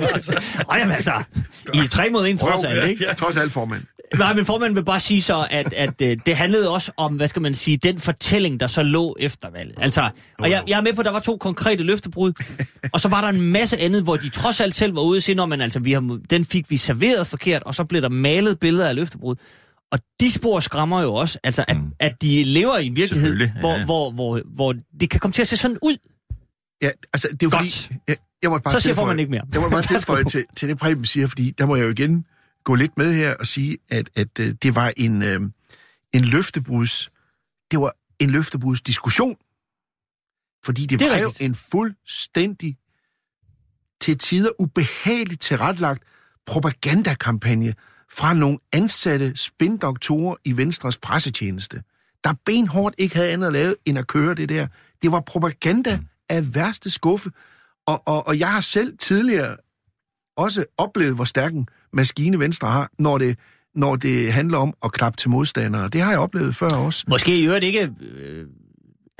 Man. 0.00 0.36
Ej, 0.70 0.78
jamen 0.78 0.94
altså, 0.94 1.22
I 1.74 1.78
er 1.78 1.88
tre 1.88 2.10
mod 2.10 2.26
en 2.26 2.38
trods 2.38 2.64
alt, 2.64 2.88
ikke? 2.90 3.04
Ja. 3.04 3.12
Trods 3.14 3.36
alt, 3.36 3.52
formand. 3.52 3.82
Nej, 4.18 4.32
men 4.34 4.44
formanden 4.44 4.76
vil 4.76 4.84
bare 4.84 5.00
sige 5.00 5.22
så, 5.22 5.46
at, 5.50 5.72
at 5.72 5.94
øh, 6.02 6.16
det 6.26 6.36
handlede 6.36 6.68
også 6.68 6.92
om, 6.96 7.14
hvad 7.14 7.28
skal 7.28 7.42
man 7.42 7.54
sige, 7.54 7.76
den 7.76 7.98
fortælling, 8.00 8.60
der 8.60 8.66
så 8.66 8.82
lå 8.82 9.16
efter 9.20 9.50
valget. 9.50 9.74
Altså, 9.80 10.08
og 10.38 10.50
jeg, 10.50 10.62
jeg 10.68 10.76
er 10.76 10.80
med 10.80 10.92
på, 10.92 11.00
at 11.00 11.04
der 11.04 11.12
var 11.12 11.20
to 11.20 11.36
konkrete 11.36 11.84
løftebrud, 11.84 12.32
og 12.92 13.00
så 13.00 13.08
var 13.08 13.20
der 13.20 13.28
en 13.28 13.40
masse 13.40 13.78
andet, 13.78 14.02
hvor 14.02 14.16
de 14.16 14.28
trods 14.28 14.60
alt 14.60 14.74
selv 14.74 14.94
var 14.94 15.00
ude 15.02 15.16
og 15.18 15.22
sige, 15.22 15.34
"Nå, 15.34 15.46
men 15.46 15.60
altså, 15.60 15.80
vi 15.80 15.92
har, 15.92 16.18
den 16.30 16.44
fik 16.44 16.70
vi 16.70 16.76
serveret 16.76 17.26
forkert, 17.26 17.62
og 17.62 17.74
så 17.74 17.84
blev 17.84 18.02
der 18.02 18.08
malet 18.08 18.60
billeder 18.60 18.88
af 18.88 18.94
løftebrud. 18.94 19.36
Og 19.92 19.98
de 20.20 20.30
spor 20.30 20.60
skræmmer 20.60 21.02
jo 21.02 21.14
også, 21.14 21.38
altså, 21.44 21.64
at, 21.68 21.76
Mm. 21.76 21.92
at 21.98 22.22
de 22.22 22.44
lever 22.44 22.78
i 22.78 22.86
en 22.86 22.96
virkelighed, 22.96 23.28
Selvfølgelig, 23.28 23.60
hvor, 23.60 23.72
ja. 23.78 23.84
hvor, 23.84 24.10
hvor, 24.10 24.40
hvor 24.54 24.74
det 25.00 25.10
kan 25.10 25.20
komme 25.20 25.32
til 25.32 25.42
at 25.42 25.48
se 25.48 25.56
sådan 25.56 25.78
ud. 25.82 25.96
Ja, 26.82 26.90
altså, 27.12 27.28
det 27.28 27.42
er 27.42 27.46
jo 27.46 27.50
Godt. 27.58 27.82
fordi... 27.82 28.00
Jeg, 28.08 28.16
jeg 28.42 28.50
måtte 28.50 28.64
bare 28.64 28.72
Så 28.74 28.80
siger 28.80 28.94
formanden 28.94 29.18
ikke 29.20 29.30
mere. 29.30 29.42
Jeg 29.52 29.60
må 29.60 29.70
bare 29.70 29.82
tilføje 29.98 30.24
til, 30.24 30.44
til 30.56 30.68
det, 30.68 30.78
Preben 30.78 31.04
siger, 31.04 31.26
fordi 31.26 31.50
der 31.50 31.66
må 31.66 31.76
jeg 31.76 31.84
jo 31.84 31.90
igen 31.90 32.26
gå 32.64 32.74
lidt 32.74 32.92
med 32.96 33.14
her 33.14 33.34
og 33.34 33.46
sige, 33.46 33.78
at, 33.88 34.10
at 34.16 34.38
øh, 34.40 34.54
det 34.62 34.74
var 34.74 34.92
en, 34.96 35.22
øh, 35.22 35.40
en 36.12 36.24
løftebruds... 36.24 37.10
Det 37.70 37.80
var 37.80 37.92
en 38.18 38.30
løftebruds 38.30 38.80
diskussion. 38.82 39.36
Fordi 40.64 40.86
det, 40.86 41.00
Det 41.00 41.10
var 41.10 41.16
jo 41.16 41.24
rigtigt. 41.26 41.40
en 41.40 41.54
fuldstændig 41.54 42.76
til 44.00 44.18
tider 44.18 44.50
ubehageligt 44.58 45.40
tilrettelagt 45.42 46.02
propagandakampagne 46.46 47.74
fra 48.12 48.34
nogle 48.34 48.58
ansatte 48.72 49.36
spindoktorer 49.36 50.36
i 50.44 50.56
Venstres 50.56 50.96
pressetjeneste. 50.96 51.82
der 52.24 52.32
benhårdt 52.44 52.94
ikke 52.98 53.16
havde 53.16 53.30
andet 53.30 53.46
at 53.46 53.52
lave, 53.52 53.74
end 53.86 53.98
at 53.98 54.06
køre 54.06 54.34
det 54.34 54.48
der. 54.48 54.66
Det 55.02 55.12
var 55.12 55.20
propaganda 55.20 55.98
af 56.28 56.54
værste 56.54 56.90
skuffe. 56.90 57.30
Og, 57.86 58.02
og, 58.06 58.26
og 58.26 58.38
jeg 58.38 58.52
har 58.52 58.60
selv 58.60 58.98
tidligere 58.98 59.56
også 60.36 60.64
oplevet, 60.78 61.14
hvor 61.14 61.24
stærk 61.24 61.52
en 61.52 61.68
maskine 61.92 62.38
Venstre 62.38 62.68
har, 62.68 62.90
når 62.98 63.18
det, 63.18 63.38
når 63.74 63.96
det 63.96 64.32
handler 64.32 64.58
om 64.58 64.74
at 64.84 64.92
klappe 64.92 65.16
til 65.16 65.30
modstandere. 65.30 65.88
Det 65.88 66.00
har 66.00 66.10
jeg 66.10 66.18
oplevet 66.18 66.56
før 66.56 66.68
også. 66.68 67.04
Måske 67.08 67.40
i 67.40 67.44
øvrigt 67.44 67.64
ikke... 67.64 67.90
Øh, 68.00 68.46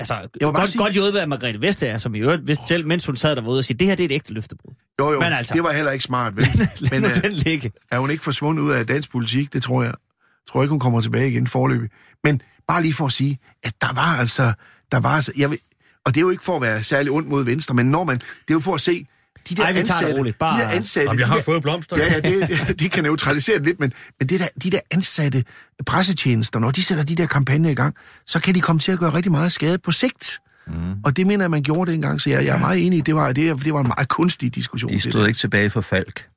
altså, 0.01 0.13
Jeg 0.41 0.53
godt, 0.53 0.69
sige- 0.69 0.79
godt 0.81 0.93
hjulpet 0.93 1.19
af 1.19 1.27
Margrethe 1.27 1.61
Vestager, 1.61 1.97
som 1.97 2.15
i 2.15 2.19
øvrigt 2.19 2.47
vidste 2.47 2.67
selv, 2.67 2.87
mens 2.87 3.05
hun 3.05 3.15
sad 3.15 3.35
derude 3.35 3.57
og 3.59 3.63
sige, 3.65 3.77
det 3.77 3.87
her 3.87 3.95
det 3.95 4.03
er 4.03 4.05
et 4.07 4.11
ægte 4.11 4.33
løftebrud. 4.33 4.73
Jo, 4.99 5.11
jo, 5.11 5.19
Men 5.19 5.33
altså- 5.33 5.53
det 5.53 5.63
var 5.63 5.71
heller 5.71 5.91
ikke 5.91 6.03
smart, 6.03 6.35
vel? 6.35 6.45
Men 6.91 7.01
nu 7.01 7.07
øh, 7.07 7.23
den 7.23 7.31
ligge. 7.31 7.71
er 7.91 7.99
hun 7.99 8.09
ikke 8.11 8.23
forsvundet 8.23 8.63
ud 8.63 8.71
af 8.71 8.87
dansk 8.87 9.11
politik? 9.11 9.53
Det 9.53 9.63
tror 9.63 9.83
jeg. 9.83 9.91
Jeg 9.91 10.51
tror 10.53 10.63
ikke, 10.63 10.69
hun 10.71 10.79
kommer 10.79 11.01
tilbage 11.01 11.29
igen 11.29 11.47
forløbig. 11.47 11.89
Men 12.23 12.41
bare 12.67 12.81
lige 12.81 12.93
for 12.93 13.05
at 13.05 13.11
sige, 13.11 13.39
at 13.63 13.73
der 13.81 13.93
var 13.93 14.17
altså... 14.19 14.53
Der 14.91 14.99
var 14.99 15.15
altså 15.15 15.31
jeg 15.37 15.49
vil, 15.51 15.59
og 16.05 16.13
det 16.15 16.19
er 16.19 16.21
jo 16.21 16.29
ikke 16.29 16.43
for 16.43 16.55
at 16.55 16.61
være 16.61 16.83
særlig 16.83 17.11
ondt 17.11 17.27
mod 17.29 17.43
Venstre, 17.45 17.73
men 17.75 17.85
når 17.91 18.03
man... 18.03 18.15
Det 18.17 18.23
er 18.49 18.53
jo 18.53 18.59
for 18.59 18.75
at 18.75 18.81
se 18.81 19.05
de 19.49 19.55
der 19.55 19.63
Ej, 19.63 19.71
vi 19.71 19.75
tager 19.75 19.83
det 19.83 19.91
ansatte... 19.93 20.17
roligt. 20.19 20.37
Bare- 20.39 20.57
De 20.59 20.63
der 20.63 20.69
ansatte... 20.69 21.05
Jamen, 21.09 21.19
jeg 21.19 21.25
de 21.25 21.29
har 21.29 21.35
der, 21.35 21.43
fået 21.43 21.61
blomster. 21.61 21.97
Ja, 21.97 22.13
ja, 22.13 22.19
det, 22.19 22.49
det, 22.67 22.79
det 22.79 22.91
kan 22.91 23.03
neutralisere 23.03 23.57
det 23.57 23.65
lidt, 23.65 23.79
men, 23.79 23.93
men 24.19 24.29
det 24.29 24.39
der, 24.39 24.47
de 24.63 24.69
der 24.71 24.79
ansatte 24.91 25.43
pressetjenester, 25.85 26.59
når 26.59 26.71
de 26.71 26.83
sætter 26.83 27.03
de 27.03 27.15
der 27.15 27.25
kampagner 27.25 27.69
i 27.69 27.73
gang, 27.73 27.95
så 28.27 28.39
kan 28.39 28.55
de 28.55 28.61
komme 28.61 28.79
til 28.79 28.91
at 28.91 28.99
gøre 28.99 29.13
rigtig 29.13 29.31
meget 29.31 29.51
skade 29.51 29.77
på 29.77 29.91
sigt. 29.91 30.39
Mm. 30.67 30.73
Og 31.03 31.17
det 31.17 31.27
mener 31.27 31.43
jeg, 31.43 31.51
man 31.51 31.63
gjorde 31.63 31.91
dengang, 31.91 32.21
så 32.21 32.29
jeg, 32.29 32.45
jeg 32.45 32.55
er 32.55 32.59
meget 32.59 32.85
enig 32.85 32.97
i, 32.97 33.01
det 33.01 33.15
var, 33.15 33.31
det, 33.33 33.65
det 33.65 33.73
var 33.73 33.79
en 33.81 33.87
meget 33.97 34.07
kunstig 34.09 34.55
diskussion. 34.55 34.89
De 34.89 34.95
det 34.95 35.03
stod 35.03 35.27
ikke 35.27 35.39
tilbage 35.39 35.69
for 35.69 35.81
Falk. 35.81 36.27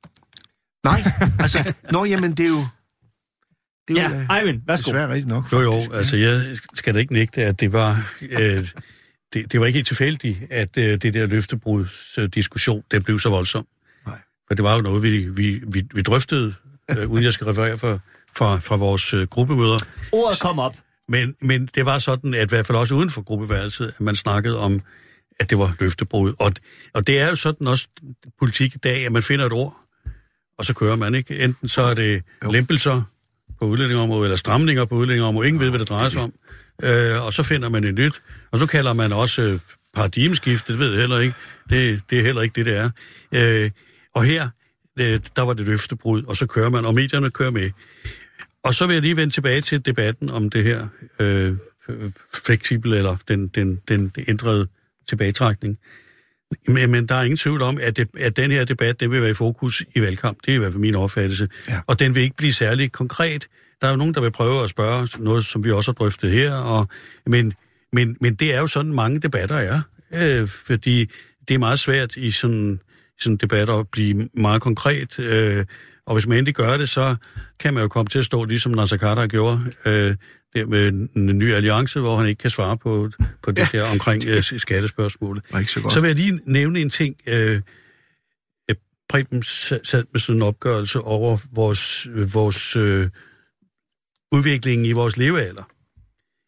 Nej, 0.85 1.01
altså, 1.39 1.73
nå, 1.91 2.05
jamen, 2.05 2.31
det 2.31 2.45
er 2.45 2.49
jo... 2.49 2.65
Det 3.87 3.97
er 3.97 4.09
jo 4.09 4.15
Ja, 4.15 4.21
øh, 4.35 4.39
Eivind, 4.39 4.61
værsgo. 4.67 4.83
desværre 4.91 5.09
rigtigt 5.09 5.27
nok. 5.27 5.51
Jo, 5.51 5.61
jo, 5.61 5.81
altså 5.93 6.17
jeg 6.17 6.41
skal 6.73 6.93
da 6.93 6.99
ikke 6.99 7.13
nægte, 7.13 7.43
at 7.43 7.59
det 7.59 7.73
var, 7.73 8.03
øh, 8.21 8.67
det, 9.35 9.51
det 9.51 9.59
var 9.59 9.65
ikke 9.65 9.77
helt 9.77 9.87
tilfældigt, 9.87 10.37
at 10.49 10.77
øh, 10.77 11.01
det 11.01 11.13
der 11.13 11.25
løftebrudsdiskussion, 11.25 12.83
det 12.91 13.03
blev 13.03 13.19
så 13.19 13.29
voldsom. 13.29 13.67
Nej. 14.05 14.19
For 14.47 14.55
det 14.55 14.63
var 14.63 14.75
jo 14.75 14.81
noget, 14.81 15.03
vi, 15.03 15.17
vi, 15.17 15.61
vi, 15.67 15.83
vi 15.93 16.01
drøftede, 16.01 16.53
øh, 16.97 17.11
uden 17.11 17.23
jeg 17.23 17.33
skal 17.33 17.47
referere 17.47 17.77
fra, 17.77 17.99
fra, 18.35 18.59
fra 18.59 18.75
vores 18.75 19.13
øh, 19.13 19.27
gruppemøder. 19.27 19.77
Ordet 20.11 20.39
kom 20.39 20.59
op. 20.59 20.75
Men, 21.07 21.35
men 21.41 21.69
det 21.75 21.85
var 21.85 21.99
sådan, 21.99 22.33
at 22.33 22.43
i 22.43 22.49
hvert 22.49 22.65
fald 22.65 22.77
også 22.77 22.95
uden 22.95 23.09
for 23.09 23.21
gruppeværelset, 23.21 23.87
at 23.87 24.01
man 24.01 24.15
snakkede 24.15 24.59
om, 24.59 24.81
at 25.39 25.49
det 25.49 25.57
var 25.57 25.75
løftebrud. 25.79 26.33
Og, 26.39 26.51
og 26.93 27.07
det 27.07 27.19
er 27.19 27.29
jo 27.29 27.35
sådan 27.35 27.67
også 27.67 27.87
politik 28.39 28.75
i 28.75 28.77
dag, 28.77 29.05
at 29.05 29.11
man 29.11 29.23
finder 29.23 29.45
et 29.45 29.51
ord, 29.51 29.77
og 30.57 30.65
så 30.65 30.73
kører 30.73 30.95
man, 30.95 31.15
ikke? 31.15 31.39
Enten 31.43 31.67
så 31.67 31.81
er 31.81 31.93
det 31.93 32.23
Jo. 32.43 32.51
lempelser 32.51 33.01
på 33.59 33.65
udlændingområdet, 33.65 34.25
eller 34.25 34.35
stramninger 34.35 34.85
på 34.85 34.95
udlændingområdet. 34.95 35.47
Ingen 35.47 35.59
ved, 35.59 35.69
hvad 35.69 35.79
det 35.79 35.89
drejer 35.89 36.09
sig 36.09 36.21
om. 36.21 36.33
Øh, 36.83 37.25
og 37.25 37.33
så 37.33 37.43
finder 37.43 37.69
man 37.69 37.83
et 37.83 37.95
nyt. 37.95 38.21
Og 38.51 38.59
så 38.59 38.65
kalder 38.65 38.93
man 38.93 39.13
også 39.13 39.41
øh, 39.41 39.59
paradigmeskift, 39.93 40.67
det 40.67 40.79
ved 40.79 40.91
jeg 40.91 40.99
heller 40.99 41.19
ikke. 41.19 41.35
Det, 41.69 42.01
det 42.09 42.19
er 42.19 42.23
heller 42.23 42.41
ikke 42.41 42.53
det, 42.55 42.65
det 42.65 42.77
er. 42.77 42.89
Øh, 43.31 43.71
og 44.13 44.23
her, 44.23 44.49
øh, 44.99 45.19
der 45.35 45.41
var 45.41 45.53
det 45.53 45.65
løftebrud, 45.65 46.23
og 46.23 46.35
så 46.37 46.45
kører 46.45 46.69
man, 46.69 46.85
og 46.85 46.95
medierne 46.95 47.31
kører 47.31 47.51
med. 47.51 47.71
Og 48.63 48.73
så 48.73 48.87
vil 48.87 48.93
jeg 48.93 49.01
lige 49.01 49.17
vende 49.17 49.33
tilbage 49.33 49.61
til 49.61 49.85
debatten 49.85 50.29
om 50.29 50.49
det 50.49 50.63
her 50.63 50.87
øh, 51.19 51.55
fleksibel 52.45 52.93
eller 52.93 53.15
den, 53.27 53.47
den, 53.47 53.81
den 53.87 54.11
ændrede 54.27 54.67
tilbagetrækning. 55.09 55.77
Men, 56.67 56.91
men 56.91 57.07
der 57.07 57.15
er 57.15 57.23
ingen 57.23 57.37
tvivl 57.37 57.61
om, 57.61 57.77
at, 57.81 57.97
det, 57.97 58.07
at 58.19 58.35
den 58.35 58.51
her 58.51 58.65
debat, 58.65 58.99
den 58.99 59.11
vil 59.11 59.21
være 59.21 59.31
i 59.31 59.33
fokus 59.33 59.83
i 59.95 60.01
valgkamp. 60.01 60.37
Det 60.45 60.51
er 60.51 60.55
i 60.55 60.57
hvert 60.57 60.71
fald 60.71 60.81
min 60.81 60.95
opfattelse. 60.95 61.49
Ja. 61.69 61.79
Og 61.87 61.99
den 61.99 62.15
vil 62.15 62.23
ikke 62.23 62.35
blive 62.35 62.53
særlig 62.53 62.91
konkret. 62.91 63.47
Der 63.85 63.89
er 63.89 63.93
jo 63.93 63.97
nogen, 63.97 64.13
der 64.13 64.21
vil 64.21 64.31
prøve 64.31 64.63
at 64.63 64.69
spørge 64.69 65.07
noget, 65.19 65.45
som 65.45 65.63
vi 65.63 65.71
også 65.71 65.91
har 65.91 65.93
drøftet 65.93 66.31
her. 66.31 66.53
Og, 66.53 66.87
men, 67.25 67.53
men, 67.93 68.17
men 68.21 68.35
det 68.35 68.53
er 68.53 68.59
jo 68.59 68.67
sådan, 68.67 68.93
mange 68.93 69.19
debatter 69.19 69.55
er. 69.55 69.81
Øh, 70.13 70.47
fordi 70.47 71.09
det 71.47 71.53
er 71.53 71.57
meget 71.57 71.79
svært 71.79 72.15
i 72.15 72.31
sådan, 72.31 72.79
sådan 73.19 73.37
debatter 73.37 73.73
at 73.73 73.87
blive 73.89 74.29
meget 74.33 74.61
konkret. 74.61 75.19
Øh, 75.19 75.65
og 76.05 76.13
hvis 76.15 76.27
man 76.27 76.37
endelig 76.37 76.55
gør 76.55 76.77
det, 76.77 76.89
så 76.89 77.15
kan 77.59 77.73
man 77.73 77.83
jo 77.83 77.87
komme 77.87 78.09
til 78.09 78.19
at 78.19 78.25
stå, 78.25 78.43
ligesom 78.43 78.71
Nasser 78.71 78.97
Carter 78.97 79.27
gjorde, 79.27 79.59
øh, 79.85 80.15
der 80.53 80.65
med 80.65 80.87
en 81.15 81.37
ny 81.37 81.53
alliance, 81.53 81.99
hvor 81.99 82.17
han 82.17 82.27
ikke 82.27 82.39
kan 82.39 82.49
svare 82.49 82.77
på, 82.77 83.09
på 83.43 83.51
det 83.51 83.73
Ja. 83.73 83.77
der 83.77 83.91
omkring 83.91 84.23
øh, 84.27 84.43
skattespørgsmålet. 84.43 85.43
Det 85.43 85.53
var 85.53 85.59
ikke 85.59 85.71
så 85.71 85.81
godt. 85.81 85.93
Så 85.93 85.99
vil 86.01 86.07
jeg 86.07 86.15
lige 86.15 86.39
nævne 86.45 86.79
en 86.79 86.89
ting. 86.89 87.15
Øh, 87.27 87.61
øh, 88.69 88.75
Preben 89.09 89.39
sa- 89.45 89.79
sad 89.83 90.03
med 90.11 90.19
sådan 90.19 90.35
en 90.35 90.41
opgørelse 90.41 90.99
over 91.01 91.37
vores, 91.51 92.07
øh, 92.13 92.33
vores 92.33 92.75
øh, 92.75 93.09
udviklingen 94.31 94.85
i 94.85 94.91
vores 94.91 95.17
levealder. 95.17 95.63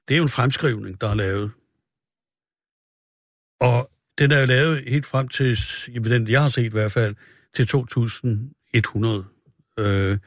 Det 0.07 0.13
er 0.13 0.17
jo 0.17 0.23
en 0.23 0.29
fremskrivning, 0.29 1.01
der 1.01 1.09
er 1.09 1.15
lavet. 1.15 1.51
Og 3.59 3.91
den 4.17 4.31
er 4.31 4.39
jo 4.39 4.45
lavet 4.45 4.83
helt 4.89 5.05
frem 5.05 5.27
til, 5.27 5.57
i 5.87 5.99
den 5.99 6.27
jeg 6.27 6.41
har 6.41 6.49
set 6.49 6.63
i 6.63 6.67
hvert 6.67 6.91
fald, 6.91 7.15
til 7.53 7.67
2100. 7.67 9.25
Øh, 9.79 10.17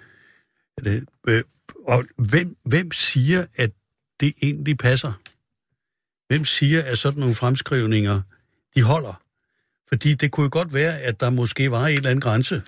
er 0.77 0.83
det, 0.83 1.09
øh, 1.29 1.45
og 1.87 2.05
hvem, 2.17 2.57
hvem 2.65 2.93
siger, 2.93 3.47
at 3.57 3.71
det 4.21 4.35
egentlig 4.43 4.79
passer? 4.79 5.13
Hvem 6.29 6.45
siger, 6.45 6.83
at 6.83 6.99
sådan 6.99 7.21
nogle 7.21 7.35
fremskrivninger, 7.35 8.23
de 8.75 8.83
holder? 8.83 9.23
Fordi 9.89 10.15
det 10.15 10.31
kunne 10.31 10.45
jo 10.45 10.51
godt 10.53 10.75
være, 10.75 11.01
at 11.01 11.21
der 11.21 11.31
måske 11.31 11.71
var 11.71 11.87
en 11.87 11.97
eller 11.97 12.11
anden 12.11 12.21
grænse, 12.21 12.63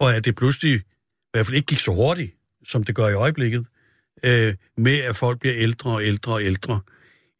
og 0.00 0.16
at 0.16 0.24
det 0.24 0.36
pludselig 0.36 0.74
i 0.74 0.82
hvert 1.32 1.46
fald 1.46 1.56
ikke 1.56 1.66
gik 1.66 1.78
så 1.78 1.94
hurtigt, 1.94 2.36
som 2.64 2.84
det 2.84 2.94
gør 2.94 3.08
i 3.08 3.14
øjeblikket, 3.14 3.66
øh, 4.22 4.54
med 4.76 4.98
at 4.98 5.16
folk 5.16 5.40
bliver 5.40 5.54
ældre 5.56 5.90
og 5.90 6.04
ældre 6.04 6.32
og 6.32 6.42
ældre. 6.42 6.80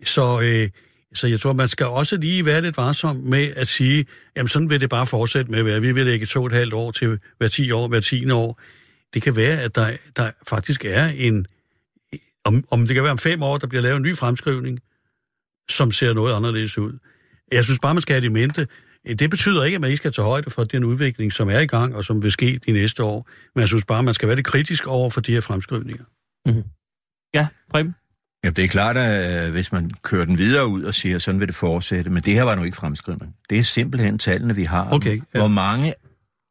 Så, 0.04 0.40
øh, 0.40 0.70
så 1.14 1.26
jeg 1.26 1.40
tror, 1.40 1.52
man 1.52 1.68
skal 1.68 1.86
også 1.86 2.16
lige 2.16 2.44
være 2.44 2.60
lidt 2.60 2.76
varsom 2.76 3.16
med 3.16 3.52
at 3.56 3.68
sige, 3.68 4.06
jamen 4.36 4.48
sådan 4.48 4.70
vil 4.70 4.80
det 4.80 4.90
bare 4.90 5.06
fortsætte 5.06 5.50
med 5.50 5.58
at 5.58 5.64
være. 5.64 5.80
Vi 5.80 5.92
vil 5.92 6.06
lægge 6.06 6.26
to 6.26 6.40
og 6.40 6.46
et 6.46 6.52
halvt 6.52 6.74
år 6.74 6.90
til 6.90 7.18
hver 7.38 7.48
10 7.48 7.70
år, 7.70 7.88
hver 7.88 8.00
10 8.00 8.30
år. 8.30 8.60
Det 9.14 9.22
kan 9.22 9.36
være, 9.36 9.60
at 9.60 9.74
der, 9.74 9.96
der 10.16 10.30
faktisk 10.48 10.84
er 10.84 11.04
en... 11.04 11.46
Om, 12.44 12.64
om 12.70 12.86
det 12.86 12.94
kan 12.94 13.02
være 13.02 13.12
om 13.12 13.18
fem 13.18 13.42
år, 13.42 13.58
der 13.58 13.66
bliver 13.66 13.82
lavet 13.82 13.96
en 13.96 14.02
ny 14.02 14.16
fremskrivning, 14.16 14.80
som 15.70 15.92
ser 15.92 16.12
noget 16.12 16.34
anderledes 16.34 16.78
ud. 16.78 16.98
Jeg 17.52 17.64
synes 17.64 17.78
bare, 17.78 17.94
man 17.94 18.00
skal 18.00 18.14
have 18.14 18.20
det 18.20 18.26
i 18.26 18.32
mente. 18.32 18.66
Det 19.18 19.30
betyder 19.30 19.64
ikke, 19.64 19.74
at 19.74 19.80
man 19.80 19.90
ikke 19.90 19.96
skal 19.96 20.12
tage 20.12 20.26
højde 20.26 20.50
for 20.50 20.64
den 20.64 20.84
udvikling, 20.84 21.32
som 21.32 21.50
er 21.50 21.58
i 21.58 21.66
gang, 21.66 21.96
og 21.96 22.04
som 22.04 22.22
vil 22.22 22.32
ske 22.32 22.60
de 22.66 22.72
næste 22.72 23.02
år. 23.02 23.28
Men 23.54 23.60
jeg 23.60 23.68
synes 23.68 23.84
bare, 23.84 24.02
man 24.02 24.14
skal 24.14 24.28
være 24.28 24.36
lidt 24.36 24.46
kritisk 24.46 24.86
over 24.86 25.10
for 25.10 25.20
de 25.20 25.32
her 25.32 25.40
fremskrivninger. 25.40 26.04
Ja, 27.34 27.49
Preben. 27.70 27.95
Ja, 28.45 28.51
det 28.51 28.64
er 28.64 28.68
klart, 28.68 28.97
at 28.97 29.47
øh, 29.47 29.51
hvis 29.51 29.72
man 29.72 29.91
kører 30.03 30.24
den 30.24 30.38
videre 30.38 30.66
ud 30.66 30.82
og 30.82 30.95
siger, 30.95 31.18
sådan 31.18 31.41
vil 31.41 31.49
det 31.49 31.57
fortsætte, 31.57 32.11
men 32.11 32.22
det 32.22 32.32
her 32.32 32.43
var 32.43 32.55
nu 32.55 32.62
ikke 32.62 32.76
fremskrivning. 32.76 33.36
Det 33.51 33.59
er 33.59 33.62
simpelthen 33.62 34.18
tallene, 34.18 34.55
vi 34.55 34.64
har. 34.64 34.93
Okay, 34.93 35.22
ja. 35.34 35.38
Hvor, 35.38 35.49
mange, 35.49 35.95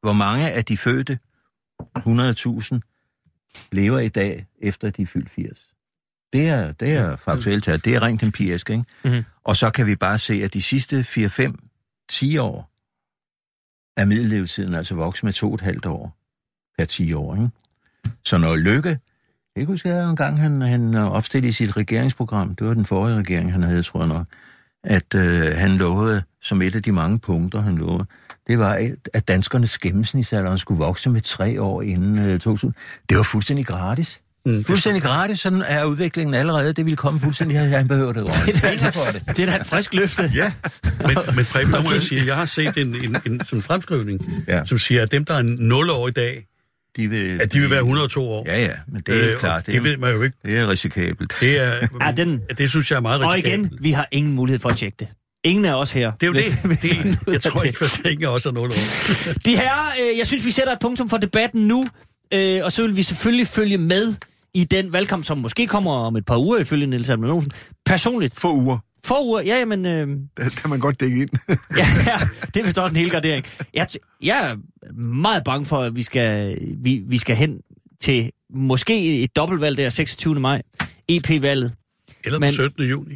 hvor 0.02 0.14
mange 0.14 0.52
af 0.52 0.66
de 0.66 0.78
fødte 0.78 1.20
100.000 1.98 2.80
lever 3.72 4.00
i 4.00 4.10
dag, 4.10 4.48
efter 4.62 4.90
de 4.90 5.02
er 5.02 5.06
fyldt 5.06 5.30
80? 5.30 5.68
Det 6.34 6.48
er, 6.50 6.72
det 6.72 6.94
er 6.94 7.16
faktuelt 7.16 7.64
tal. 7.64 7.80
Det 7.86 7.96
er 7.96 8.02
rent 8.02 8.24
empirisk, 8.24 8.70
ikke? 8.70 8.84
Mhm. 9.04 9.24
Og 9.44 9.56
så 9.56 9.70
kan 9.72 9.86
vi 9.88 9.96
bare 9.96 10.18
se, 10.18 10.44
at 10.44 10.54
de 10.54 10.62
sidste 10.62 11.00
4-5-10 11.00 12.40
år 12.40 12.72
er 13.98 14.06
middellevetiden 14.06 14.74
altså 14.74 14.96
vokset 14.96 15.24
med 15.24 15.34
to 15.34 15.48
og 15.48 15.56
et 15.56 15.62
halvt 15.62 15.86
år 15.86 16.18
per 16.78 16.86
10 16.86 17.14
år, 17.14 17.36
ikke? 17.36 17.50
Så 18.26 18.38
når 18.38 18.56
Lykke, 18.56 19.00
jeg 19.60 19.68
kan 19.68 19.74
huske, 19.74 19.90
at 19.90 20.10
en 20.10 20.16
gang 20.16 20.40
han, 20.40 20.62
han 20.62 20.96
opstillede 20.96 21.50
i 21.50 21.52
sit 21.52 21.78
regeringsprogram, 21.78 22.56
det 22.56 22.68
var 22.68 22.74
den 22.74 22.86
forrige 22.86 23.18
regering, 23.18 23.52
han 23.54 23.64
havde, 23.64 23.84
tror 23.84 24.00
jeg 24.00 24.08
nok, 24.08 24.26
at 24.84 25.16
øh, 25.16 25.58
han 25.58 25.72
lovede, 25.72 26.24
som 26.42 26.62
et 26.62 26.76
af 26.76 26.84
de 26.84 26.92
mange 26.92 27.20
punkter, 27.20 27.62
han 27.62 27.76
lovede, 27.76 28.06
det 28.48 28.60
var, 28.60 28.74
at, 28.74 29.10
at 29.14 29.28
danskernes 29.28 29.78
gennemsnitsalder 29.78 30.56
skulle 30.56 30.78
vokse 30.78 31.10
med 31.10 31.22
tre 31.22 31.62
år 31.62 31.82
inden 31.82 32.20
øh, 32.20 32.40
2000. 32.40 32.74
Det 33.10 33.18
var 33.18 33.24
fuldstændig 33.24 33.66
gratis. 33.66 34.22
Mm. 34.46 34.64
Fuldstændig 34.64 35.04
gratis, 35.04 35.40
sådan 35.40 35.64
er 35.68 35.84
udviklingen 35.84 36.34
allerede. 36.34 36.74
Det 36.74 36.86
ville 36.86 36.96
komme 36.98 37.20
fuldstændig 37.20 37.60
her. 37.60 37.78
Han 37.78 37.88
behøver 37.88 38.14
det. 38.14 38.24
Det 38.46 38.64
er, 38.64 38.92
da, 38.92 39.34
det 39.34 39.40
er 39.40 39.46
da 39.46 39.56
et 39.56 39.66
frisk 39.66 39.94
løfte. 39.94 40.24
Ja. 40.36 40.52
Men, 41.08 41.18
men 41.36 41.46
Preben, 41.54 41.72
må 41.72 41.92
jeg 41.94 42.02
sige, 42.02 42.22
at 42.22 42.28
jeg 42.28 42.36
har 42.36 42.46
set 42.46 42.78
en, 42.78 42.96
en, 42.96 43.18
en 43.26 43.46
sådan 43.46 43.62
fremskrivning, 43.62 44.22
Ja. 44.48 44.66
som 44.66 44.78
siger, 44.78 45.04
at 45.04 45.12
dem, 45.12 45.26
der 45.26 45.34
er 45.36 45.42
0 45.42 45.90
år 45.90 46.08
i 46.08 46.12
dag, 46.12 46.46
De 46.98 47.08
vil, 47.10 47.42
at 47.42 47.54
de 47.54 47.60
vil 47.60 47.70
være 47.70 47.80
102 47.80 48.30
år. 48.30 48.44
Ja, 48.48 48.62
ja, 48.62 48.72
men 48.88 49.02
det 49.06 49.16
er 49.26 49.32
Øh, 49.34 49.40
klart. 49.40 49.60
og 49.60 49.66
Det, 49.66 49.74
det 49.74 49.84
ved 49.84 49.98
man 49.98 50.14
jo 50.16 50.22
ikke. 50.22 50.38
det 50.46 50.58
er 50.58 50.70
risikabelt. 50.70 51.34
Det, 51.40 51.60
er, 51.60 51.88
Ja, 52.06 52.12
den- 52.12 52.42
det 52.58 52.70
synes 52.70 52.92
jeg 52.92 52.98
er 52.98 53.02
meget 53.02 53.22
Og 53.24 53.34
risikabelt. 53.34 53.68
igen, 53.72 53.78
vi 53.84 53.92
har 53.92 54.08
ingen 54.12 54.34
mulighed 54.34 54.60
for 54.60 54.70
at 54.70 54.78
tjekke 54.78 54.96
det. 55.00 55.08
Ingen 55.44 55.66
af 55.66 55.74
os 55.74 55.92
her. 55.94 56.12
Det 56.12 56.24
er 56.24 56.28
jo 56.28 56.34
det. 56.34 56.82
det 56.82 57.18
jeg 57.28 57.34
af 57.36 57.42
tror 57.42 57.64
ikke, 57.64 57.86
at 57.86 58.00
der 58.04 58.10
ikke 58.10 58.30
også 58.30 58.50
er 58.50 58.54
0 58.54 58.70
år. 58.70 58.74
De 59.46 59.56
her, 59.58 59.72
øh, 60.02 60.18
jeg 60.18 60.28
synes, 60.28 60.46
vi 60.46 60.52
sætter 60.52 60.74
et 60.74 60.80
punktum 60.82 61.10
for 61.10 61.18
debatten 61.18 61.68
nu, 61.68 61.86
øh, 62.34 62.62
og 62.64 62.72
så 62.72 62.82
vil 62.82 62.96
vi 62.96 63.04
selvfølgelig 63.04 63.48
følge 63.48 63.78
med 63.78 64.16
i 64.54 64.64
den 64.64 64.94
valgkamp, 64.94 65.26
som 65.26 65.38
måske 65.38 65.68
kommer 65.68 65.92
om 65.92 66.16
et 66.16 66.26
par 66.26 66.38
uger, 66.38 66.58
ifølge 66.60 66.88
Niels 66.88 67.10
Alman 67.10 67.30
Olsen. 67.30 67.52
Personligt. 67.86 68.40
Få 68.40 68.54
uger, 68.56 68.78
For 69.06 69.26
uger, 69.26 69.42
ja, 69.42 69.66
men... 69.66 69.86
Øh, 69.86 70.08
der 70.38 70.50
kan 70.50 70.70
man 70.70 70.80
godt 70.80 71.00
dække 71.00 71.22
ind. 71.22 71.30
ja, 71.50 71.86
ja, 72.08 72.18
det 72.54 72.60
er 72.60 72.64
vist 72.64 72.78
også 72.78 72.92
en 72.94 72.98
hel 72.98 73.10
gardering. 73.10 73.46
Jeg, 73.74 73.88
jeg 74.22 74.50
er 74.52 74.56
meget 75.02 75.44
bange 75.44 75.66
for, 75.66 75.78
at 75.82 75.96
vi 75.96 76.04
skal, 76.04 76.58
vi, 76.78 77.02
vi 77.08 77.18
skal 77.18 77.36
hen 77.36 77.62
til 78.02 78.32
måske 78.54 79.24
et 79.24 79.36
dobbeltvalg 79.36 79.78
der 79.78 79.90
26. 79.90 80.40
maj, 80.40 80.62
EP-valget. 81.10 81.74
Eller 82.24 82.40
Men- 82.40 82.48
den 82.48 82.54
17. 82.54 82.84
juni. 82.84 83.14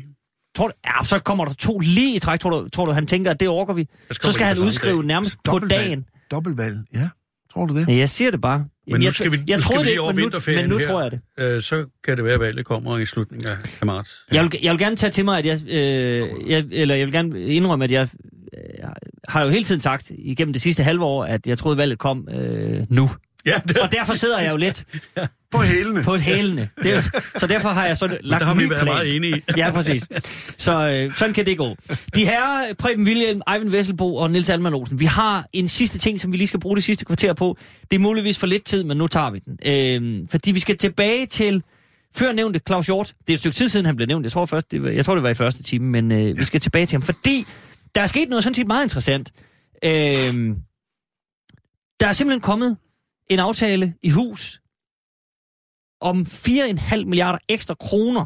Tror 0.56 0.68
du, 0.68 0.74
ja, 0.86 1.06
så 1.06 1.20
kommer 1.20 1.46
der 1.46 1.54
to 1.54 1.80
lige 1.80 2.16
i 2.16 2.20
træk. 2.20 2.40
Tror 2.40 2.50
du, 2.50 2.70
tror 2.70 2.86
du 2.86 2.92
han 2.92 3.08
tænker, 3.08 3.32
at 3.32 3.40
det 3.40 3.48
orker 3.50 3.74
vi? 3.74 3.88
Så 4.12 4.32
skal 4.32 4.46
han 4.46 4.58
udskrive 4.60 4.98
dag. 4.98 5.06
nærmest 5.06 5.36
på 5.44 5.60
dagen. 5.60 6.06
Dobbeltvalg, 6.32 6.78
ja. 6.94 7.10
Tror 7.54 7.66
du 7.66 7.76
det? 7.76 7.88
Ja, 7.90 7.96
jeg 7.96 8.10
siger 8.10 8.32
det 8.32 8.42
bare. 8.42 8.66
Men 8.88 9.02
nu 9.02 9.12
skal 9.12 9.32
vi, 9.32 9.38
jeg 9.48 9.58
nu 9.58 9.62
skal 9.62 9.78
vi 9.80 9.84
det 9.84 9.92
ikke, 9.92 10.04
men 10.04 10.16
nu, 10.16 10.40
men 10.48 10.70
nu 10.70 10.78
her. 10.78 10.88
tror 10.88 11.02
jeg 11.02 11.12
det. 11.12 11.20
Øh, 11.38 11.62
så 11.62 11.86
kan 12.04 12.18
det 12.18 12.26
være, 12.26 12.34
at 12.34 12.40
valget 12.40 12.66
kommer 12.66 12.98
i 12.98 13.06
slutningen 13.06 13.48
af, 13.48 13.86
marts. 13.86 14.12
Jeg 14.32 14.44
vil, 14.44 14.60
jeg 14.64 14.72
vil 14.72 14.80
gerne 14.80 14.96
tage 14.96 15.12
til 15.12 15.26
mig, 15.26 15.38
at 15.38 15.46
jeg, 15.46 15.60
øh, 15.68 16.30
jeg, 16.48 16.66
eller 16.72 16.96
jeg 16.96 17.06
vil 17.06 17.14
gerne 17.14 17.40
indrømme, 17.40 17.86
at 17.86 17.92
jeg 17.92 18.08
øh, 18.54 18.90
har 19.28 19.44
jo 19.44 19.50
hele 19.50 19.64
tiden 19.64 19.82
sagt 19.82 20.12
igennem 20.16 20.54
det 20.54 20.62
sidste 20.62 20.84
halve 20.84 21.04
år, 21.06 21.26
at 21.26 21.48
jeg 21.48 21.58
troede, 21.58 21.78
valget 21.78 22.00
kom 22.00 22.28
øh, 22.32 22.80
nu. 22.90 23.10
Ja, 23.46 23.62
det, 23.68 23.78
Og 23.78 23.92
derfor 23.92 24.14
sidder 24.14 24.40
jeg 24.40 24.52
jo 24.52 24.58
lidt 24.58 24.86
På 25.52 25.62
hælene. 25.62 26.04
på 26.04 26.16
hælene. 26.18 26.70
Det, 26.84 26.94
er 26.94 27.02
så 27.38 27.48
derfor 27.48 27.70
har 27.70 27.86
jeg 27.86 27.98
så 27.98 28.18
lagt 28.22 28.40
der 28.40 28.46
har 28.46 28.54
en 28.54 28.60
vi 28.60 28.64
ny 28.64 28.70
været 28.70 28.82
plan. 28.82 28.94
meget 28.96 29.16
enige 29.16 29.38
i. 29.38 29.42
Ja, 29.58 29.72
præcis. 29.72 30.08
Så 30.58 30.90
øh, 30.90 31.16
sådan 31.18 31.34
kan 31.34 31.46
det 31.46 31.58
gå. 31.58 31.76
De 32.16 32.26
her 32.26 32.74
Preben 32.80 33.06
William, 33.08 33.42
Eivind 33.54 33.70
Vesselbo 33.70 34.16
og 34.16 34.32
Nils 34.32 34.50
Alman 34.50 34.74
Olsen, 34.74 35.00
vi 35.00 35.06
har 35.06 35.48
en 35.54 35.68
sidste 35.68 35.98
ting, 36.00 36.22
som 36.22 36.32
vi 36.32 36.38
lige 36.38 36.48
skal 36.48 36.60
bruge 36.60 36.76
det 36.76 36.84
sidste 36.84 37.06
kvarter 37.06 37.34
på. 37.34 37.58
Det 37.92 37.96
er 37.98 38.00
muligvis 38.00 38.40
for 38.40 38.48
lidt 38.48 38.66
tid, 38.66 38.84
men 38.84 38.98
nu 38.98 39.08
tager 39.08 39.30
vi 39.30 39.40
den. 39.40 39.58
Øh, 39.66 40.28
fordi 40.32 40.52
vi 40.52 40.60
skal 40.60 40.78
tilbage 40.78 41.26
til 41.26 41.64
før 42.16 42.32
nævnte 42.32 42.60
Claus 42.68 42.86
Hjort. 42.86 43.14
Det 43.28 43.30
er 43.30 43.34
et 43.34 43.40
stykke 43.40 43.56
tid 43.56 43.70
siden, 43.70 43.86
han 43.86 43.96
blev 43.96 44.08
nævnt. 44.08 44.24
Jeg 44.24 44.32
tror, 44.32 44.46
først, 44.46 44.72
det 44.72 44.84
var, 44.84 44.90
jeg 44.90 45.06
tror 45.06 45.14
det 45.16 45.24
var 45.24 45.30
i 45.30 45.34
første 45.34 45.64
time, 45.64 45.86
men 45.86 46.12
øh, 46.12 46.40
vi 46.40 46.44
skal 46.44 46.62
tilbage 46.62 46.86
til 46.86 46.96
ham. 46.96 47.02
Fordi 47.02 47.46
der 47.96 48.02
er 48.02 48.08
sket 48.08 48.30
noget 48.30 48.44
sådan 48.44 48.56
set 48.56 48.68
meget 48.68 48.84
interessant. 48.84 49.32
Øh, 49.86 49.92
der 52.00 52.08
er 52.08 52.14
simpelthen 52.14 52.42
kommet 52.42 52.78
en 53.30 53.40
aftale 53.40 53.94
i 54.04 54.10
hus 54.10 54.60
om 56.02 56.22
4,5 56.30 57.06
milliarder 57.06 57.40
ekstra 57.50 57.76
kroner 57.80 58.26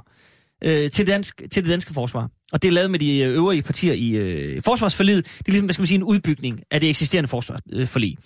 øh, 0.64 0.92
til, 0.92 1.08
dansk, 1.08 1.42
til 1.52 1.64
det 1.64 1.72
danske 1.72 1.94
forsvar. 1.94 2.30
Og 2.52 2.62
det 2.62 2.68
er 2.68 2.72
lavet 2.72 2.92
med 2.92 3.00
de 3.00 3.18
øh, 3.20 3.34
øvrige 3.34 3.62
partier 3.62 3.94
i 3.94 4.10
øh, 4.10 4.62
forsvarsforliget. 4.62 5.26
Det 5.26 5.48
er 5.48 5.52
ligesom, 5.52 5.66
hvad 5.66 5.74
skal 5.74 5.82
man 5.82 5.88
sige, 5.88 5.96
en 5.96 6.04
udbygning 6.04 6.62
af 6.72 6.82
det 6.82 6.90
eksisterende 6.90 7.28
forsvarsforlig. 7.28 8.18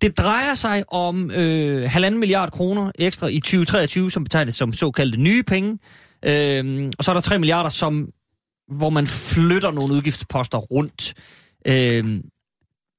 Det 0.00 0.18
drejer 0.18 0.54
sig 0.54 0.92
om 0.92 1.30
øh, 1.30 1.90
halvanden 1.90 2.20
milliard 2.20 2.50
kroner 2.50 2.92
ekstra 2.94 3.26
i 3.26 3.40
2023, 3.40 4.10
som 4.10 4.24
betegnes 4.24 4.54
som 4.54 4.72
såkaldte 4.72 5.20
nye 5.20 5.42
penge. 5.42 5.78
Øh, 6.24 6.90
og 6.98 7.04
så 7.04 7.10
er 7.10 7.14
der 7.14 7.20
3 7.20 7.38
milliarder, 7.38 7.70
som, 7.70 8.08
hvor 8.76 8.90
man 8.90 9.06
flytter 9.06 9.70
nogle 9.70 9.94
udgiftsposter 9.94 10.58
rundt. 10.58 11.14
Øh, 11.66 12.20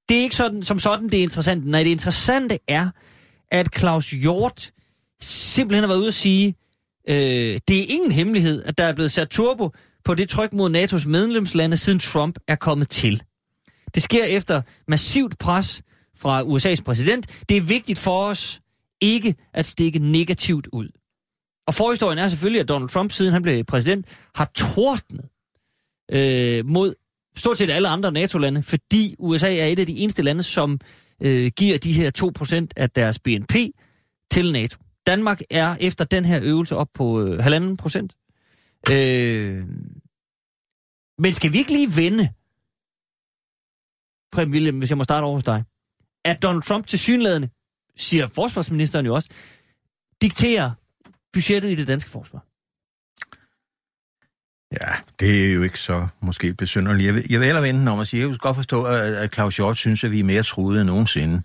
det 0.09 0.17
er 0.17 0.21
ikke 0.21 0.35
sådan, 0.35 0.63
som 0.63 0.79
sådan, 0.79 1.09
det 1.09 1.19
er 1.19 1.23
interessant. 1.23 1.65
Nej, 1.65 1.83
det 1.83 1.89
interessante 1.89 2.59
er, 2.67 2.89
at 3.51 3.79
Claus 3.79 4.11
Hjort 4.11 4.71
simpelthen 5.21 5.83
har 5.83 5.87
været 5.87 5.99
ude 5.99 6.07
at 6.07 6.13
sige, 6.13 6.55
øh, 7.09 7.59
det 7.67 7.79
er 7.79 7.85
ingen 7.89 8.11
hemmelighed, 8.11 8.63
at 8.63 8.77
der 8.77 8.83
er 8.83 8.93
blevet 8.93 9.11
sat 9.11 9.29
turbo 9.29 9.71
på 10.05 10.13
det 10.13 10.29
tryk 10.29 10.53
mod 10.53 10.75
NATO's 10.75 11.07
medlemslande, 11.07 11.77
siden 11.77 11.99
Trump 11.99 12.39
er 12.47 12.55
kommet 12.55 12.89
til. 12.89 13.23
Det 13.95 14.03
sker 14.03 14.23
efter 14.23 14.61
massivt 14.87 15.37
pres 15.37 15.81
fra 16.17 16.43
USA's 16.43 16.83
præsident. 16.83 17.43
Det 17.49 17.57
er 17.57 17.61
vigtigt 17.61 17.99
for 17.99 18.23
os 18.23 18.61
ikke 19.01 19.35
at 19.53 19.65
stikke 19.65 19.99
negativt 19.99 20.67
ud. 20.73 20.89
Og 21.67 21.73
forhistorien 21.73 22.19
er 22.19 22.27
selvfølgelig, 22.27 22.61
at 22.61 22.69
Donald 22.69 22.89
Trump, 22.89 23.11
siden 23.11 23.33
han 23.33 23.41
blev 23.41 23.63
præsident, 23.63 24.05
har 24.35 24.51
tordnet 24.55 25.25
øh, 26.11 26.65
mod 26.65 26.93
stort 27.38 27.57
set 27.57 27.69
alle 27.69 27.88
andre 27.88 28.11
NATO-lande, 28.11 28.63
fordi 28.63 29.15
USA 29.19 29.55
er 29.57 29.65
et 29.65 29.79
af 29.79 29.85
de 29.85 29.97
eneste 29.97 30.23
lande, 30.23 30.43
som 30.43 30.79
øh, 31.21 31.51
giver 31.55 31.77
de 31.77 31.93
her 31.93 32.11
2% 32.67 32.67
af 32.75 32.89
deres 32.89 33.19
BNP 33.19 33.55
til 34.31 34.51
NATO. 34.51 34.77
Danmark 35.05 35.41
er 35.49 35.75
efter 35.79 36.05
den 36.05 36.25
her 36.25 36.39
øvelse 36.43 36.75
op 36.75 36.88
på 36.93 37.21
øh, 37.21 37.39
halvanden 37.39 37.77
procent. 37.77 38.15
Øh, 38.89 39.65
men 41.19 41.33
skal 41.33 41.53
vi 41.53 41.57
ikke 41.57 41.71
lige 41.71 41.95
vende, 41.95 42.29
Preben 44.31 44.53
William, 44.53 44.77
hvis 44.77 44.89
jeg 44.89 44.97
må 44.97 45.03
starte 45.03 45.23
over 45.23 45.35
hos 45.35 45.43
dig, 45.43 45.63
at 46.25 46.41
Donald 46.41 46.63
Trump 46.63 46.88
til 46.88 46.99
synlædende, 46.99 47.49
siger 47.95 48.27
forsvarsministeren 48.27 49.05
jo 49.05 49.15
også, 49.15 49.29
dikterer 50.21 50.71
budgettet 51.33 51.69
i 51.69 51.75
det 51.75 51.88
danske 51.88 52.09
forsvar? 52.09 52.46
Ja, 54.74 54.91
det 55.20 55.49
er 55.49 55.53
jo 55.53 55.61
ikke 55.61 55.80
så 55.80 56.07
måske 56.22 56.53
besynderligt. 56.53 57.05
Jeg 57.05 57.15
vil, 57.15 57.26
jeg 57.30 57.39
vil 57.39 57.45
hellere 57.45 57.63
vente 57.63 57.80
den 57.80 57.88
om 57.88 57.99
at 57.99 58.07
sige, 58.07 58.22
jeg 58.22 58.30
kan 58.30 58.38
godt 58.38 58.55
forstå, 58.55 58.84
at, 58.84 59.34
Claus 59.34 59.55
Hjort 59.55 59.78
synes, 59.78 60.03
at 60.03 60.11
vi 60.11 60.20
er 60.20 60.24
mere 60.24 60.43
truede 60.43 60.82
end 60.82 60.89
nogensinde. 60.89 61.41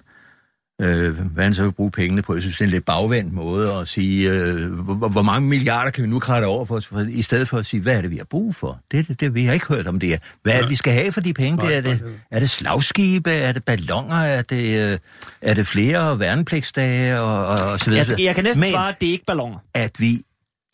Øh, 0.83 1.19
hvad 1.19 1.45
han 1.45 1.55
så 1.55 1.63
vil 1.63 1.73
bruge 1.73 1.91
pengene 1.91 2.23
på. 2.23 2.35
Jeg 2.35 2.43
synes, 2.43 2.57
det 2.57 2.61
er 2.61 2.67
en 2.67 2.71
lidt 2.71 2.85
bagvendt 2.85 3.33
måde 3.33 3.73
at 3.75 3.89
sige, 3.89 4.31
øh, 4.33 4.71
hvor, 4.73 5.09
hvor 5.09 5.23
mange 5.23 5.49
milliarder 5.49 5.91
kan 5.91 6.05
vi 6.05 6.09
nu 6.09 6.19
kratte 6.19 6.45
over 6.45 6.65
for, 6.65 6.81
for, 6.81 7.01
i 7.11 7.23
stedet 7.23 7.49
for 7.49 7.59
at 7.59 7.67
sige, 7.67 7.81
hvad 7.81 7.97
er 7.97 8.01
det, 8.01 8.11
vi 8.11 8.17
har 8.17 8.25
brug 8.25 8.55
for? 8.55 8.81
Det 8.91 9.09
det, 9.09 9.21
det, 9.21 9.35
vi 9.35 9.45
har 9.45 9.53
ikke 9.53 9.67
hørt 9.67 9.87
om 9.87 9.99
det. 10.01 10.21
Hvad 10.43 10.53
er 10.53 10.61
det, 10.61 10.71
vi 10.71 10.75
skal 10.77 10.93
have 10.93 11.13
for 11.13 11.21
de 11.21 11.33
penge? 11.35 11.67
Det 11.67 11.77
er, 11.77 11.81
det, 11.81 12.03
er 12.31 12.41
det 12.41 12.51
slagskibe? 12.51 13.31
Er 13.33 13.53
det 13.53 13.65
ballonger? 13.65 14.17
Er 14.17 14.43
det, 14.43 14.93
øh, 14.93 14.99
er 15.43 15.55
det 15.55 15.67
flere 15.67 16.19
værnepligtsdage? 16.19 17.21
Og, 17.21 17.47
og, 17.47 17.57
og 17.73 17.79
så 17.79 17.91
videre. 17.91 18.07
Jeg, 18.11 18.21
jeg 18.21 18.35
kan 18.35 18.45
næsten 18.45 18.61
Men- 18.61 18.71
svare, 18.71 18.89
at 18.89 18.97
det 19.01 19.09
er 19.09 19.13
ikke 19.13 19.25
ballonger. 19.27 19.59
at 19.75 19.91
vi, 19.99 20.23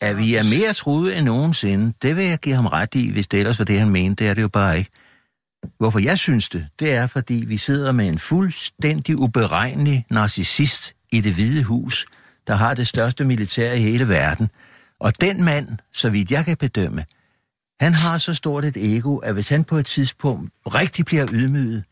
at 0.01 0.17
vi 0.17 0.35
er 0.35 0.43
mere 0.43 0.73
truet 0.73 1.17
end 1.17 1.25
nogensinde, 1.25 1.93
det 2.01 2.15
vil 2.15 2.25
jeg 2.25 2.37
give 2.39 2.55
ham 2.55 2.65
ret 2.65 2.95
i, 2.95 3.11
hvis 3.11 3.27
det 3.27 3.39
ellers 3.39 3.59
var 3.59 3.65
det, 3.65 3.79
han 3.79 3.89
mente. 3.89 4.23
Det 4.23 4.29
er 4.29 4.33
det 4.33 4.41
jo 4.41 4.47
bare 4.47 4.77
ikke. 4.77 4.91
Hvorfor 5.79 5.99
jeg 5.99 6.17
synes 6.17 6.49
det, 6.49 6.67
det 6.79 6.93
er, 6.93 7.07
fordi 7.07 7.43
vi 7.47 7.57
sidder 7.57 7.91
med 7.91 8.07
en 8.07 8.19
fuldstændig 8.19 9.17
uberegnelig 9.17 10.05
narcissist 10.11 10.93
i 11.11 11.21
det 11.21 11.33
hvide 11.33 11.63
hus, 11.63 12.05
der 12.47 12.55
har 12.55 12.73
det 12.73 12.87
største 12.87 13.25
militær 13.25 13.73
i 13.73 13.81
hele 13.81 14.07
verden. 14.07 14.49
Og 14.99 15.21
den 15.21 15.43
mand, 15.43 15.67
så 15.93 16.09
vidt 16.09 16.31
jeg 16.31 16.45
kan 16.45 16.57
bedømme, 16.57 17.05
han 17.79 17.93
har 17.93 18.17
så 18.17 18.33
stort 18.33 18.65
et 18.65 18.95
ego, 18.95 19.17
at 19.17 19.33
hvis 19.33 19.49
han 19.49 19.63
på 19.63 19.77
et 19.77 19.85
tidspunkt 19.85 20.51
rigtig 20.65 21.05
bliver 21.05 21.27
ydmyget, 21.33 21.83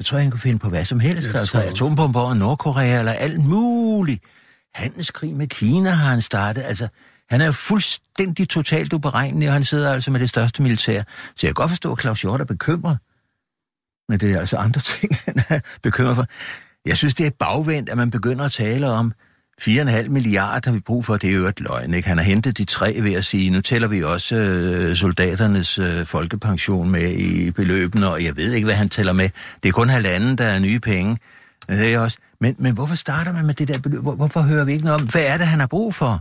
så 0.00 0.08
tror 0.08 0.18
jeg, 0.18 0.24
han 0.24 0.30
kunne 0.30 0.40
finde 0.40 0.58
på 0.58 0.68
hvad 0.68 0.84
som 0.84 1.00
helst. 1.00 1.28
Ja, 1.34 1.38
altså 1.38 1.58
atombomber 1.58 2.20
over 2.20 2.34
Nordkorea 2.34 2.98
eller 2.98 3.12
alt 3.12 3.44
muligt. 3.44 4.24
Handelskrig 4.74 5.34
med 5.34 5.46
Kina 5.46 5.90
har 5.90 6.10
han 6.10 6.22
startet. 6.22 6.62
Altså, 6.62 6.88
han 7.30 7.40
er 7.40 7.50
fuldstændig 7.50 8.48
totalt 8.48 8.92
uberegnelig, 8.92 9.48
og 9.48 9.52
han 9.52 9.64
sidder 9.64 9.92
altså 9.92 10.10
med 10.10 10.20
det 10.20 10.28
største 10.28 10.62
militær. 10.62 11.02
Så 11.36 11.46
jeg 11.46 11.48
kan 11.48 11.54
godt 11.54 11.70
forstå, 11.70 11.92
at 11.92 12.00
Claus 12.00 12.22
Hjort 12.22 12.40
er 12.40 12.44
bekymret. 12.44 12.98
Men 14.08 14.20
det 14.20 14.32
er 14.32 14.40
altså 14.40 14.56
andre 14.56 14.80
ting, 15.00 15.16
han 15.24 15.34
er 15.48 15.60
bekymret 15.82 16.16
for. 16.16 16.26
Jeg 16.86 16.96
synes, 16.96 17.14
det 17.14 17.26
er 17.26 17.30
bagvendt, 17.30 17.88
at 17.88 17.96
man 17.96 18.10
begynder 18.10 18.44
at 18.44 18.52
tale 18.52 18.90
om 18.90 19.12
4,5 19.60 20.08
milliarder, 20.08 20.70
har 20.70 20.74
vi 20.74 20.80
brug 20.80 21.04
for. 21.04 21.16
Det 21.16 21.30
er 21.30 21.34
jo 21.34 21.46
et 21.46 21.60
løgn, 21.60 21.94
ikke? 21.94 22.08
Han 22.08 22.18
har 22.18 22.24
hentet 22.24 22.58
de 22.58 22.64
tre 22.64 22.96
ved 23.02 23.12
at 23.12 23.24
sige, 23.24 23.50
nu 23.50 23.60
tæller 23.60 23.88
vi 23.88 24.02
også 24.02 24.36
øh, 24.36 24.96
soldaternes 24.96 25.78
øh, 25.78 26.04
folkepension 26.04 26.90
med 26.90 27.12
i 27.12 27.50
beløbene, 27.50 28.08
og 28.08 28.24
jeg 28.24 28.36
ved 28.36 28.52
ikke, 28.52 28.64
hvad 28.64 28.74
han 28.74 28.88
tæller 28.88 29.12
med. 29.12 29.30
Det 29.62 29.68
er 29.68 29.72
kun 29.72 29.88
halvanden, 29.88 30.38
der 30.38 30.44
er 30.44 30.58
nye 30.58 30.80
penge. 30.80 31.18
Men, 31.68 31.78
det 31.78 31.94
er 31.94 31.98
også. 31.98 32.18
Men, 32.40 32.56
men 32.58 32.74
hvorfor 32.74 32.94
starter 32.94 33.32
man 33.32 33.46
med 33.46 33.54
det 33.54 33.68
der 33.68 33.78
beløb? 33.78 34.02
Hvor, 34.02 34.14
hvorfor 34.14 34.40
hører 34.40 34.64
vi 34.64 34.72
ikke 34.72 34.84
noget 34.84 35.00
om, 35.00 35.06
hvad 35.06 35.22
er 35.26 35.36
det, 35.36 35.46
han 35.46 35.60
har 35.60 35.66
brug 35.66 35.94
for? 35.94 36.20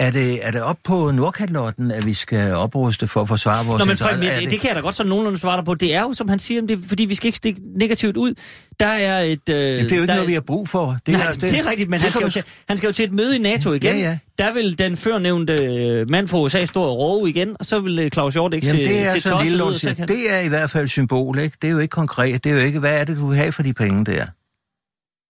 Er 0.00 0.10
det, 0.10 0.46
er 0.46 0.50
det 0.50 0.62
op 0.62 0.76
på 0.84 1.10
Nordkalotten, 1.10 1.90
at 1.90 2.06
vi 2.06 2.14
skal 2.14 2.52
opruste 2.54 3.08
for 3.08 3.20
at 3.20 3.28
forsvare 3.28 3.66
vores 3.66 3.78
Nå, 3.80 3.84
men 3.84 3.90
interesser? 3.92 4.30
Er 4.32 4.40
det, 4.40 4.50
det 4.50 4.60
kan 4.60 4.68
jeg 4.68 4.76
da 4.76 4.80
godt 4.80 4.94
sådan 4.94 5.10
nogenlunde 5.10 5.38
svare 5.38 5.56
dig 5.56 5.64
på. 5.64 5.74
Det 5.74 5.94
er 5.94 6.00
jo, 6.00 6.12
som 6.12 6.28
han 6.28 6.38
siger, 6.38 6.60
det 6.60 6.70
er, 6.70 6.88
fordi 6.88 7.04
vi 7.04 7.14
skal 7.14 7.26
ikke 7.26 7.36
stikke 7.36 7.60
negativt 7.76 8.16
ud. 8.16 8.34
Der 8.80 8.86
er 8.86 9.20
et... 9.20 9.48
Øh, 9.48 9.54
Ja, 9.56 9.82
det 9.82 9.92
er 9.92 9.96
jo 9.96 10.02
ikke 10.02 10.14
noget, 10.14 10.28
vi 10.28 10.32
har 10.32 10.40
brug 10.40 10.68
for. 10.68 10.96
Det, 11.06 11.14
Nej, 11.14 11.28
det, 11.28 11.40
det 11.40 11.58
er 11.58 11.70
rigtigt, 11.70 11.90
men 11.90 12.00
han 12.00 12.10
skal, 12.10 12.22
jo 12.22 12.30
til, 12.30 12.42
han 12.68 12.76
skal 12.76 12.86
jo 12.86 12.92
til 12.92 13.04
et 13.04 13.12
møde 13.12 13.36
i 13.36 13.38
NATO 13.38 13.72
igen. 13.72 13.94
Ja, 13.96 14.00
ja. 14.00 14.18
Der 14.38 14.52
vil 14.52 14.78
den 14.78 14.96
førnævnte 14.96 15.52
øh, 15.64 16.10
mand 16.10 16.28
fra 16.28 16.38
USA 16.38 16.64
stå 16.64 16.82
og 16.82 16.98
råbe 16.98 17.28
igen, 17.28 17.56
og 17.60 17.64
så 17.64 17.80
vil 17.80 17.98
øh, 17.98 18.10
Claus 18.10 18.34
Hjort 18.34 18.54
ikke 18.54 18.66
Jamen, 18.66 18.84
se, 18.84 18.88
det 18.90 19.00
er 19.06 19.12
se 19.12 19.20
tosset 19.20 19.46
lille 19.50 19.64
ud. 19.64 19.74
siger. 19.74 19.94
kan- 19.94 20.08
Det 20.08 20.32
er 20.34 20.38
i 20.40 20.48
hvert 20.48 20.70
fald 20.70 20.88
symbol, 20.88 21.38
ikke? 21.38 21.56
Det 21.62 21.68
er 21.68 21.72
jo 21.72 21.78
ikke 21.78 21.92
konkret. 21.92 22.44
Det 22.44 22.52
er 22.52 22.56
jo 22.56 22.60
ikke, 22.62 22.78
hvad 22.78 23.00
er 23.00 23.04
det, 23.04 23.16
du 23.16 23.26
vil 23.26 23.36
have 23.36 23.52
for 23.52 23.62
de 23.62 23.72
penge 23.74 24.04
der? 24.04 24.24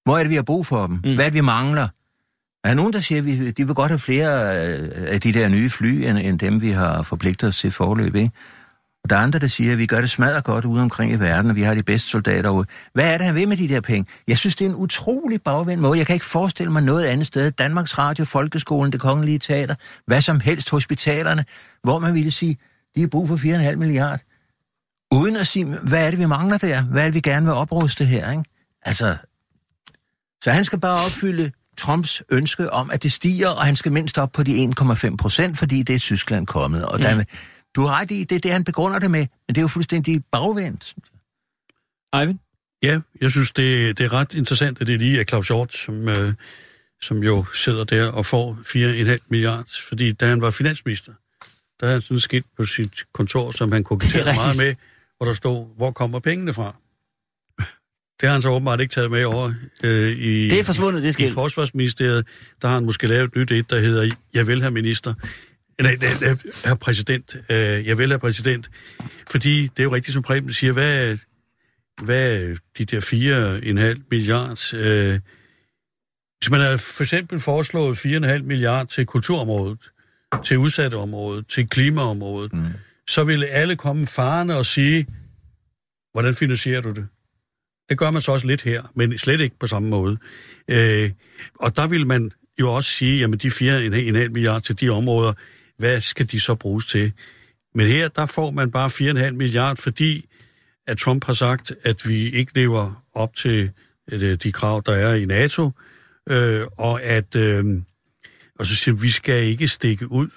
Hvor 0.08 0.18
er 0.18 0.22
det, 0.22 0.30
vi 0.30 0.34
har 0.34 0.42
brug 0.42 0.66
for 0.66 0.86
dem? 0.86 0.96
Mm. 1.04 1.14
Hvad 1.14 1.24
er 1.24 1.28
det, 1.28 1.34
vi 1.34 1.40
mangler? 1.40 1.88
Er 2.64 2.68
der 2.68 2.74
nogen, 2.74 2.92
der 2.92 3.00
siger, 3.00 3.48
at 3.48 3.56
de 3.56 3.66
vil 3.66 3.74
godt 3.74 3.90
have 3.90 3.98
flere 3.98 4.66
øh, 4.66 4.90
af 5.06 5.20
de 5.20 5.32
der 5.32 5.48
nye 5.48 5.70
fly, 5.70 5.86
end, 5.86 6.18
end 6.18 6.38
dem, 6.38 6.60
vi 6.60 6.70
har 6.70 7.02
forpligtet 7.02 7.48
os 7.48 7.56
til 7.56 7.70
forløb, 7.70 8.14
ikke? 8.14 8.30
Og 9.04 9.10
der 9.10 9.16
er 9.16 9.20
andre, 9.20 9.38
der 9.38 9.46
siger, 9.46 9.72
at 9.72 9.78
vi 9.78 9.86
gør 9.86 10.00
det 10.00 10.10
smadret 10.10 10.44
godt 10.44 10.64
ude 10.64 10.82
omkring 10.82 11.12
i 11.12 11.16
verden, 11.16 11.50
og 11.50 11.56
vi 11.56 11.62
har 11.62 11.74
de 11.74 11.82
bedste 11.82 12.08
soldater 12.08 12.50
ude. 12.50 12.66
Hvad 12.94 13.12
er 13.12 13.18
det, 13.18 13.26
han 13.26 13.34
vil 13.34 13.48
med 13.48 13.56
de 13.56 13.68
der 13.68 13.80
penge? 13.80 14.10
Jeg 14.28 14.38
synes, 14.38 14.56
det 14.56 14.64
er 14.64 14.68
en 14.68 14.76
utrolig 14.76 15.42
bagvendt 15.42 15.82
måde. 15.82 15.98
Jeg 15.98 16.06
kan 16.06 16.14
ikke 16.14 16.26
forestille 16.26 16.72
mig 16.72 16.82
noget 16.82 17.04
andet 17.04 17.26
sted. 17.26 17.50
Danmarks 17.50 17.98
Radio, 17.98 18.24
Folkeskolen, 18.24 18.92
det 18.92 19.00
kongelige 19.00 19.38
teater, 19.38 19.74
hvad 20.06 20.20
som 20.20 20.40
helst, 20.40 20.70
hospitalerne, 20.70 21.44
hvor 21.82 21.98
man 21.98 22.14
ville 22.14 22.30
sige, 22.30 22.58
de 22.94 23.00
har 23.00 23.08
brug 23.08 23.28
for 23.28 23.36
4,5 23.36 23.76
milliarder. 23.76 24.18
Uden 25.14 25.36
at 25.36 25.46
sige, 25.46 25.64
hvad 25.64 26.06
er 26.06 26.10
det, 26.10 26.18
vi 26.18 26.26
mangler 26.26 26.58
der? 26.58 26.82
Hvad 26.82 27.02
er 27.02 27.06
det, 27.06 27.14
vi 27.14 27.20
gerne 27.20 27.46
vil 27.46 27.54
opruste 27.54 28.04
her, 28.04 28.30
ikke? 28.30 28.44
Altså, 28.82 29.16
så 30.42 30.50
han 30.50 30.64
skal 30.64 30.80
bare 30.80 31.04
opfylde 31.04 31.50
Trumps 31.78 32.22
ønske 32.30 32.72
om, 32.72 32.90
at 32.90 33.02
det 33.02 33.12
stiger, 33.12 33.48
og 33.48 33.62
han 33.64 33.76
skal 33.76 33.92
mindst 33.92 34.18
op 34.18 34.32
på 34.32 34.42
de 34.42 34.72
1,5 34.80 35.16
procent, 35.16 35.58
fordi 35.58 35.82
det 35.82 35.94
er 35.94 35.98
Tyskland 35.98 36.46
kommet. 36.46 36.86
Og 36.86 36.96
mm. 36.96 37.02
der, 37.02 37.24
du 37.76 37.86
har 37.86 38.00
ret 38.00 38.10
i, 38.10 38.24
det 38.24 38.36
er 38.36 38.40
det, 38.40 38.52
han 38.52 38.64
begrunder 38.64 38.98
det 38.98 39.10
med, 39.10 39.20
men 39.20 39.54
det 39.54 39.58
er 39.58 39.62
jo 39.62 39.68
fuldstændig 39.68 40.24
bagvendt. 40.32 40.94
Eivind? 42.14 42.38
Ja, 42.82 43.00
jeg 43.20 43.30
synes, 43.30 43.52
det, 43.52 43.98
det 43.98 44.04
er 44.04 44.12
ret 44.12 44.34
interessant, 44.34 44.80
at 44.80 44.86
det 44.86 44.98
lige 44.98 45.20
er 45.20 45.24
Claus 45.24 45.48
Hjort, 45.48 45.74
som, 45.74 46.08
øh, 46.08 46.34
som 47.02 47.22
jo 47.22 47.44
sidder 47.54 47.84
der 47.84 48.12
og 48.12 48.26
får 48.26 48.58
4,5 49.16 49.26
milliarder, 49.28 49.62
fordi 49.88 50.12
da 50.12 50.28
han 50.28 50.40
var 50.40 50.50
finansminister, 50.50 51.12
der 51.80 51.86
havde 51.86 51.94
han 51.94 52.02
sådan 52.02 52.16
et 52.16 52.22
skilt 52.22 52.46
på 52.56 52.64
sit 52.64 53.04
kontor, 53.12 53.50
som 53.52 53.72
han 53.72 53.84
kunne 53.84 54.00
meget 54.24 54.56
med, 54.56 54.74
hvor 55.16 55.26
der 55.26 55.34
stod, 55.34 55.66
hvor 55.76 55.90
kommer 55.90 56.18
pengene 56.18 56.54
fra? 56.54 56.76
Det 58.20 58.28
har 58.28 58.32
han 58.32 58.42
så 58.42 58.48
åbenbart 58.48 58.80
ikke 58.80 58.92
taget 58.92 59.10
med 59.10 59.24
over 59.24 59.52
øh, 59.84 60.10
i, 60.10 60.48
Det 60.48 60.58
er 60.58 60.64
forsvundet, 60.64 61.02
det 61.02 61.08
i 61.08 61.12
skilt. 61.12 61.34
Forsvarsministeriet. 61.34 62.26
Der 62.62 62.68
har 62.68 62.74
han 62.74 62.84
måske 62.84 63.06
lavet 63.06 63.24
et 63.24 63.36
nyt 63.36 63.50
et, 63.50 63.70
der 63.70 63.80
hedder, 63.80 64.16
jeg 64.34 64.46
vil 64.46 64.60
have 64.60 64.70
minister. 64.70 65.14
Nej, 65.82 65.96
nej, 65.96 66.08
nej, 66.20 66.36
herre 66.64 66.76
præsident. 66.76 67.36
Øh, 67.48 67.86
jeg 67.86 67.98
vil 67.98 68.08
have 68.08 68.18
præsident. 68.18 68.70
Fordi 69.30 69.62
det 69.62 69.78
er 69.78 69.82
jo 69.82 69.94
rigtigt, 69.94 70.14
som 70.14 70.22
Preben 70.22 70.52
siger, 70.52 70.72
hvad, 70.72 71.18
hvad 72.02 72.32
er 72.32 72.56
de 72.78 72.84
der 72.84 73.94
4,5 73.94 74.02
milliarder... 74.10 74.72
Øh, 74.74 75.20
hvis 76.38 76.50
man 76.50 76.60
har 76.60 76.76
for 76.76 77.02
eksempel 77.02 77.40
foreslået 77.40 78.06
4,5 78.06 78.42
milliarder 78.42 78.84
til 78.84 79.06
kulturområdet, 79.06 79.78
til 80.44 80.58
udsatte 80.58 80.94
området, 80.94 81.46
til 81.48 81.68
klimaområdet, 81.68 82.52
mm. 82.52 82.64
så 83.08 83.24
ville 83.24 83.46
alle 83.46 83.76
komme 83.76 84.06
farne 84.06 84.56
og 84.56 84.66
sige, 84.66 85.06
hvordan 86.12 86.34
finansierer 86.34 86.80
du 86.80 86.90
det? 86.90 87.06
Det 87.88 87.98
gør 87.98 88.10
man 88.10 88.22
så 88.22 88.32
også 88.32 88.46
lidt 88.46 88.62
her, 88.62 88.82
men 88.94 89.18
slet 89.18 89.40
ikke 89.40 89.58
på 89.58 89.66
samme 89.66 89.88
måde. 89.88 90.18
Øh, 90.68 91.10
og 91.54 91.76
der 91.76 91.86
vil 91.86 92.06
man 92.06 92.30
jo 92.60 92.72
også 92.72 92.90
sige, 92.90 93.18
jamen 93.18 93.38
de 93.38 93.48
4,5 93.48 94.28
milliarder 94.28 94.60
til 94.60 94.80
de 94.80 94.88
områder, 94.88 95.32
hvad 95.78 96.00
skal 96.00 96.30
de 96.30 96.40
så 96.40 96.54
bruges 96.54 96.86
til? 96.86 97.12
Men 97.74 97.86
her, 97.86 98.08
der 98.08 98.26
får 98.26 98.50
man 98.50 98.70
bare 98.70 98.88
4,5 99.28 99.30
milliarder, 99.30 99.74
fordi 99.74 100.26
at 100.86 100.98
Trump 100.98 101.24
har 101.24 101.32
sagt, 101.32 101.72
at 101.84 102.08
vi 102.08 102.30
ikke 102.30 102.54
lever 102.54 103.04
op 103.14 103.36
til 103.36 103.70
øh, 104.12 104.34
de 104.34 104.52
krav, 104.52 104.82
der 104.86 104.92
er 104.92 105.14
i 105.14 105.24
NATO, 105.24 105.70
øh, 106.28 106.66
og 106.78 107.02
at 107.02 107.36
øh, 107.36 107.64
og 108.58 108.66
så 108.66 108.76
siger, 108.76 108.94
vi 108.94 109.10
skal 109.10 109.44
ikke 109.44 109.68
stikke 109.68 110.12
ud. 110.12 110.28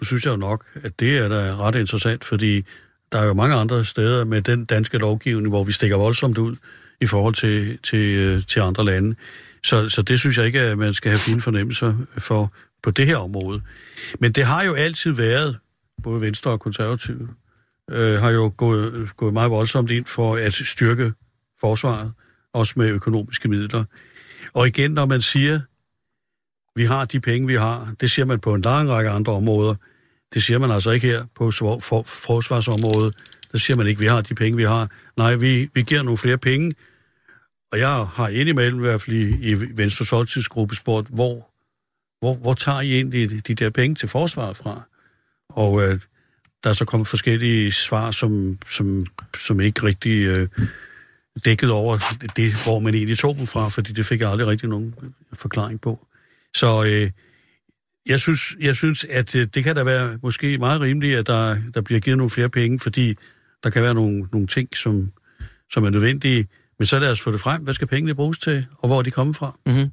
Nu 0.00 0.04
synes 0.04 0.24
jeg 0.24 0.30
jo 0.30 0.36
nok, 0.36 0.66
at 0.82 1.00
det 1.00 1.18
er 1.18 1.28
da 1.28 1.56
ret 1.56 1.74
interessant, 1.74 2.24
fordi 2.24 2.64
der 3.12 3.18
er 3.18 3.24
jo 3.24 3.34
mange 3.34 3.54
andre 3.54 3.84
steder 3.84 4.24
med 4.24 4.42
den 4.42 4.64
danske 4.64 4.98
lovgivning, 4.98 5.48
hvor 5.48 5.64
vi 5.64 5.72
stikker 5.72 5.96
voldsomt 5.96 6.38
ud 6.38 6.56
i 7.00 7.06
forhold 7.06 7.34
til, 7.34 7.78
til, 7.82 8.16
øh, 8.16 8.42
til 8.46 8.60
andre 8.60 8.84
lande. 8.84 9.16
Så, 9.64 9.88
så 9.88 10.02
det 10.02 10.20
synes 10.20 10.38
jeg 10.38 10.46
ikke, 10.46 10.60
at 10.60 10.78
man 10.78 10.94
skal 10.94 11.10
have 11.10 11.18
fine 11.18 11.40
fornemmelser 11.40 11.94
for 12.18 12.52
på 12.82 12.90
det 12.90 13.06
her 13.06 13.16
område. 13.16 13.62
Men 14.18 14.32
det 14.32 14.44
har 14.44 14.64
jo 14.64 14.74
altid 14.74 15.10
været, 15.10 15.58
både 16.02 16.20
Venstre 16.20 16.50
og 16.50 16.60
Konservative, 16.60 17.28
øh, 17.90 18.20
har 18.20 18.30
jo 18.30 18.52
gået, 18.56 19.10
gået 19.16 19.32
meget 19.32 19.50
voldsomt 19.50 19.90
ind 19.90 20.06
for 20.06 20.36
at 20.36 20.52
styrke 20.52 21.12
forsvaret, 21.60 22.12
også 22.52 22.74
med 22.76 22.88
økonomiske 22.88 23.48
midler. 23.48 23.84
Og 24.54 24.66
igen, 24.66 24.90
når 24.90 25.06
man 25.06 25.20
siger, 25.22 25.60
vi 26.76 26.84
har 26.84 27.04
de 27.04 27.20
penge, 27.20 27.46
vi 27.46 27.54
har, 27.54 27.94
det 28.00 28.10
siger 28.10 28.26
man 28.26 28.40
på 28.40 28.54
en 28.54 28.60
lang 28.60 28.90
række 28.90 29.10
andre 29.10 29.32
områder. 29.32 29.74
Det 30.34 30.42
siger 30.42 30.58
man 30.58 30.70
altså 30.70 30.90
ikke 30.90 31.06
her 31.06 31.24
på 31.34 31.50
for, 31.50 31.78
for, 31.78 32.02
forsvarsområdet. 32.02 33.14
Der 33.52 33.58
siger 33.58 33.76
man 33.76 33.86
ikke, 33.86 34.00
vi 34.00 34.06
har 34.06 34.20
de 34.20 34.34
penge, 34.34 34.56
vi 34.56 34.64
har. 34.64 34.90
Nej, 35.16 35.34
vi, 35.34 35.70
vi 35.74 35.82
giver 35.82 36.02
nogle 36.02 36.18
flere 36.18 36.38
penge. 36.38 36.74
Og 37.72 37.78
jeg 37.78 38.06
har 38.06 38.28
indimellem 38.28 38.78
i 38.78 38.82
hvert 38.82 39.00
fald 39.00 39.16
i, 39.16 39.50
i 39.50 39.54
Venstres 39.76 40.08
Folketidsgruppe 40.08 40.74
spurgt, 40.74 41.08
hvor, 41.08 41.50
hvor, 42.20 42.34
hvor 42.34 42.54
tager 42.54 42.80
I 42.80 42.94
egentlig 42.94 43.46
de 43.46 43.54
der 43.54 43.70
penge 43.70 43.94
til 43.94 44.08
forsvaret 44.08 44.56
fra? 44.56 44.82
Og 45.48 45.82
øh, 45.82 46.00
der 46.64 46.70
er 46.70 46.74
så 46.74 46.84
kommet 46.84 47.08
forskellige 47.08 47.72
svar, 47.72 48.10
som, 48.10 48.58
som, 48.70 49.06
som 49.46 49.60
ikke 49.60 49.82
rigtig 49.82 50.12
øh, 50.12 50.48
dækket 51.44 51.70
over 51.70 51.98
det, 52.36 52.64
hvor 52.64 52.78
man 52.78 52.94
egentlig 52.94 53.18
tog 53.18 53.36
dem 53.36 53.46
fra, 53.46 53.68
fordi 53.68 53.92
det 53.92 54.06
fik 54.06 54.20
jeg 54.20 54.30
aldrig 54.30 54.46
rigtig 54.46 54.68
nogen 54.68 54.94
forklaring 55.32 55.80
på. 55.80 56.06
Så 56.56 56.84
øh, 56.84 57.10
jeg, 58.06 58.20
synes, 58.20 58.56
jeg 58.60 58.76
synes, 58.76 59.04
at 59.04 59.34
øh, 59.34 59.46
det 59.54 59.64
kan 59.64 59.76
da 59.76 59.82
være 59.82 60.18
måske 60.22 60.58
meget 60.58 60.80
rimeligt, 60.80 61.18
at 61.18 61.26
der, 61.26 61.56
der 61.74 61.80
bliver 61.80 62.00
givet 62.00 62.18
nogle 62.18 62.30
flere 62.30 62.48
penge, 62.48 62.80
fordi 62.80 63.14
der 63.64 63.70
kan 63.70 63.82
være 63.82 63.94
nogle, 63.94 64.28
nogle 64.32 64.46
ting, 64.46 64.76
som, 64.76 65.12
som 65.70 65.84
er 65.84 65.90
nødvendige. 65.90 66.48
Men 66.78 66.86
så 66.86 66.98
lad 66.98 67.10
os 67.10 67.20
få 67.20 67.32
det 67.32 67.40
frem. 67.40 67.62
Hvad 67.62 67.74
skal 67.74 67.86
pengene 67.86 68.14
bruges 68.14 68.38
til, 68.38 68.66
og 68.78 68.86
hvor 68.88 68.98
er 68.98 69.02
de 69.02 69.10
kommet 69.10 69.36
fra? 69.36 69.58
Mm-hmm. 69.66 69.90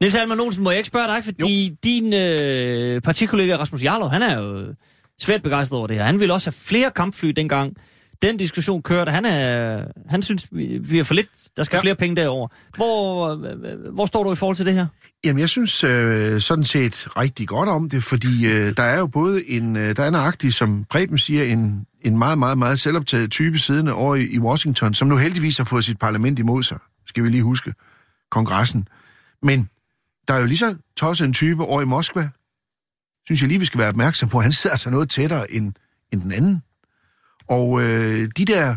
Niels 0.00 0.14
Alman 0.14 0.40
Olsen, 0.40 0.62
må 0.62 0.70
jeg 0.70 0.78
ikke 0.78 0.86
spørge 0.86 1.06
dig, 1.06 1.24
fordi 1.24 1.68
jo. 1.68 1.76
din 1.84 2.12
øh, 2.14 3.00
partikollega 3.00 3.56
Rasmus 3.56 3.84
Jarlov, 3.84 4.10
han 4.10 4.22
er 4.22 4.38
jo 4.38 4.74
svært 5.20 5.42
begejstret 5.42 5.78
over 5.78 5.86
det 5.86 5.96
her. 5.96 6.04
Han 6.04 6.20
ville 6.20 6.34
også 6.34 6.50
have 6.50 6.56
flere 6.58 6.90
kampfly 6.90 7.28
dengang. 7.28 7.76
Den 8.22 8.36
diskussion 8.36 8.82
kørte. 8.82 9.10
Han, 9.10 9.24
er, 9.24 9.84
han 10.08 10.22
synes, 10.22 10.48
vi, 10.52 10.78
vi 10.82 10.98
er 10.98 11.04
for 11.04 11.14
lidt. 11.14 11.28
Der 11.56 11.62
skal 11.62 11.76
ja. 11.76 11.80
Flere 11.80 11.94
penge 11.94 12.16
derover. 12.16 12.48
Hvor, 12.76 13.28
øh, 13.28 13.94
hvor 13.94 14.06
står 14.06 14.24
du 14.24 14.32
i 14.32 14.36
forhold 14.36 14.56
til 14.56 14.66
det 14.66 14.74
her? 14.74 14.86
Jamen, 15.26 15.40
jeg 15.40 15.48
synes 15.48 15.84
øh, 15.84 16.40
sådan 16.40 16.64
set 16.64 17.16
rigtig 17.16 17.48
godt 17.48 17.68
om 17.68 17.88
det, 17.88 18.04
fordi 18.04 18.46
øh, 18.46 18.76
der 18.76 18.82
er 18.82 18.98
jo 18.98 19.06
både 19.06 19.48
en, 19.48 19.76
øh, 19.76 19.96
der 19.96 20.02
er 20.04 20.10
nøjagtig, 20.10 20.54
som 20.54 20.84
Preben 20.84 21.18
siger, 21.18 21.44
en, 21.44 21.86
en 22.00 22.18
meget, 22.18 22.38
meget, 22.38 22.58
meget 22.58 22.80
selvoptaget 22.80 23.30
type 23.30 23.58
siddende 23.58 23.92
over 23.92 24.14
i, 24.14 24.26
i 24.26 24.38
Washington, 24.38 24.94
som 24.94 25.08
nu 25.08 25.16
heldigvis 25.16 25.56
har 25.56 25.64
fået 25.64 25.84
sit 25.84 25.98
parlament 25.98 26.38
imod 26.38 26.62
sig, 26.62 26.78
skal 27.06 27.24
vi 27.24 27.28
lige 27.28 27.42
huske, 27.42 27.74
kongressen. 28.30 28.88
Men 29.42 29.68
der 30.28 30.34
er 30.34 30.38
jo 30.38 30.46
lige 30.46 30.58
så 30.58 30.76
tosset 30.96 31.24
en 31.24 31.32
type 31.32 31.62
over 31.62 31.82
i 31.82 31.84
Moskva, 31.84 32.28
synes 33.24 33.40
jeg 33.40 33.48
lige, 33.48 33.58
vi 33.58 33.64
skal 33.64 33.78
være 33.78 33.88
opmærksom 33.88 34.28
på. 34.28 34.40
Han 34.40 34.52
sidder 34.52 34.74
altså 34.74 34.90
noget 34.90 35.10
tættere 35.10 35.52
end, 35.52 35.72
end 36.12 36.20
den 36.20 36.32
anden. 36.32 36.62
Og 37.48 37.82
øh, 37.82 38.28
de 38.36 38.44
der 38.44 38.76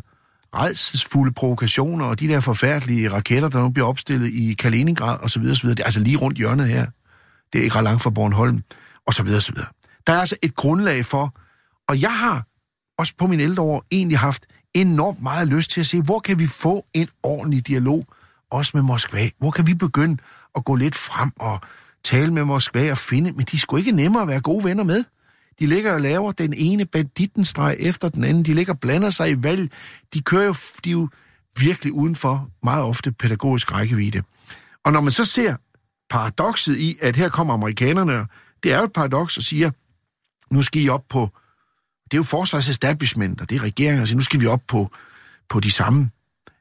redselsfulde 0.55 1.33
provokationer 1.33 2.05
og 2.05 2.19
de 2.19 2.27
der 2.27 2.39
forfærdelige 2.39 3.11
raketter, 3.11 3.49
der 3.49 3.61
nu 3.61 3.69
bliver 3.69 3.87
opstillet 3.87 4.27
i 4.27 4.53
Kaliningrad 4.53 5.17
osv., 5.21 5.41
osv., 5.51 5.69
det 5.69 5.79
er 5.79 5.83
altså 5.83 5.99
lige 5.99 6.17
rundt 6.17 6.37
hjørnet 6.37 6.67
her. 6.67 6.85
Det 7.53 7.59
er 7.59 7.63
ikke 7.63 7.75
ret 7.75 7.83
langt 7.83 8.03
fra 8.03 8.09
Bornholm, 8.09 8.63
og 9.07 9.13
så 9.13 9.23
videre, 9.23 9.41
så 9.41 9.51
videre. 9.51 9.67
Der 10.07 10.13
er 10.13 10.19
altså 10.19 10.35
et 10.41 10.55
grundlag 10.55 11.05
for, 11.05 11.35
og 11.87 12.01
jeg 12.01 12.17
har 12.17 12.45
også 12.97 13.13
på 13.17 13.27
min 13.27 13.39
ældre 13.39 13.63
år 13.63 13.85
egentlig 13.91 14.19
haft 14.19 14.45
enormt 14.73 15.21
meget 15.21 15.47
lyst 15.47 15.71
til 15.71 15.79
at 15.79 15.85
se, 15.85 16.01
hvor 16.01 16.19
kan 16.19 16.39
vi 16.39 16.47
få 16.47 16.85
en 16.93 17.07
ordentlig 17.23 17.67
dialog, 17.67 18.05
også 18.51 18.71
med 18.73 18.81
Moskva? 18.81 19.29
Hvor 19.39 19.51
kan 19.51 19.67
vi 19.67 19.73
begynde 19.73 20.17
at 20.55 20.65
gå 20.65 20.75
lidt 20.75 20.95
frem 20.95 21.31
og 21.39 21.61
tale 22.03 22.33
med 22.33 22.45
Moskva 22.45 22.91
og 22.91 22.97
finde, 22.97 23.31
men 23.31 23.45
de 23.51 23.59
skulle 23.59 23.81
ikke 23.81 23.91
nemmere 23.91 24.21
at 24.21 24.27
være 24.27 24.41
gode 24.41 24.63
venner 24.63 24.83
med. 24.83 25.03
De 25.59 25.67
ligger 25.67 25.93
og 25.93 26.01
laver 26.01 26.31
den 26.31 26.53
ene 26.53 26.85
bandittenstreg 26.85 27.75
efter 27.79 28.09
den 28.09 28.23
anden. 28.23 28.45
De 28.45 28.53
ligger 28.53 28.73
og 28.73 28.79
blander 28.79 29.09
sig 29.09 29.31
i 29.31 29.43
valg. 29.43 29.71
De 30.13 30.21
kører 30.21 30.45
jo, 30.45 30.55
de 30.83 30.89
er 30.89 30.93
jo 30.93 31.09
virkelig 31.59 31.93
udenfor 31.93 32.49
meget 32.63 32.83
ofte 32.83 33.11
pædagogisk 33.11 33.71
rækkevidde. 33.71 34.23
Og 34.85 34.93
når 34.93 35.01
man 35.01 35.11
så 35.11 35.25
ser 35.25 35.55
paradokset 36.09 36.77
i, 36.77 36.97
at 37.01 37.15
her 37.15 37.29
kommer 37.29 37.53
amerikanerne, 37.53 38.27
det 38.63 38.73
er 38.73 38.77
jo 38.77 38.83
et 38.83 38.93
paradoks 38.93 39.37
og 39.37 39.43
siger, 39.43 39.71
nu 40.53 40.61
skal 40.61 40.81
I 40.81 40.89
op 40.89 41.03
på, 41.09 41.29
det 42.03 42.13
er 42.13 42.17
jo 42.17 42.23
forsvarsestablishment, 42.23 43.41
og 43.41 43.49
det 43.49 43.55
er 43.55 43.63
regeringen, 43.63 44.01
og 44.01 44.07
siger, 44.07 44.15
nu 44.17 44.23
skal 44.23 44.39
vi 44.39 44.47
op 44.47 44.61
på, 44.67 44.91
på 45.49 45.59
de 45.59 45.71
samme, 45.71 46.09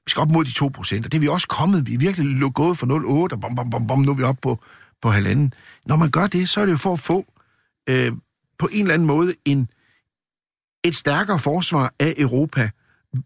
vi 0.05 0.11
skal 0.11 0.21
op 0.21 0.31
mod 0.31 0.45
de 0.45 0.53
2 0.53 0.69
procent, 0.69 1.07
og 1.07 1.13
det 1.13 1.19
er 1.19 1.21
vi 1.21 1.29
også 1.29 1.49
kommet, 1.49 1.87
vi 1.87 1.95
er 1.95 1.99
virkelig 1.99 2.55
gået 2.55 2.79
fra 2.79 2.87
0,8, 2.87 3.35
og 3.35 3.41
bom, 3.41 3.55
bom, 3.55 3.71
bom, 3.71 3.87
bom, 3.87 3.99
nu 3.99 4.11
er 4.11 4.17
vi 4.17 4.23
oppe 4.23 4.41
på, 4.41 4.59
på 5.03 5.11
halvanden. 5.11 5.55
Når 5.87 5.97
man 5.97 6.11
gør 6.11 6.27
det, 6.27 6.49
så 6.49 6.61
er 6.61 6.65
det 6.65 6.73
jo 6.73 6.77
for 6.77 6.93
at 6.93 7.01
få 7.01 7.27
øh, 7.89 8.13
på 8.59 8.69
en 8.73 8.81
eller 8.81 8.95
anden 8.95 9.07
måde 9.07 9.35
en, 9.45 9.69
et 10.85 10.97
stærkere 10.97 11.39
forsvar 11.39 11.95
af 11.99 12.15
Europa 12.17 12.71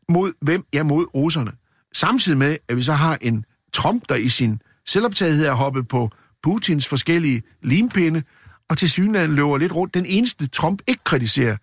mod 0.09 0.33
hvem? 0.41 0.65
Ja, 0.73 0.83
mod 0.83 1.15
russerne. 1.15 1.53
Samtidig 1.93 2.39
med, 2.39 2.57
at 2.69 2.77
vi 2.77 2.83
så 2.83 2.93
har 2.93 3.19
en 3.21 3.45
Trump, 3.73 4.09
der 4.09 4.15
i 4.15 4.29
sin 4.29 4.63
selvoptagethed 4.87 5.47
er 5.47 5.53
hoppet 5.53 5.89
på 5.89 6.11
Putins 6.43 6.89
forskellige 6.89 7.43
limpinde, 7.63 8.23
og 8.71 8.79
til 8.79 8.91
synligheden 8.91 9.35
løber 9.37 9.59
lidt 9.59 9.73
rundt. 9.73 9.95
Den 9.95 10.07
eneste 10.07 10.47
Trump 10.47 10.83
ikke 10.87 11.05
kritiserer, 11.05 11.57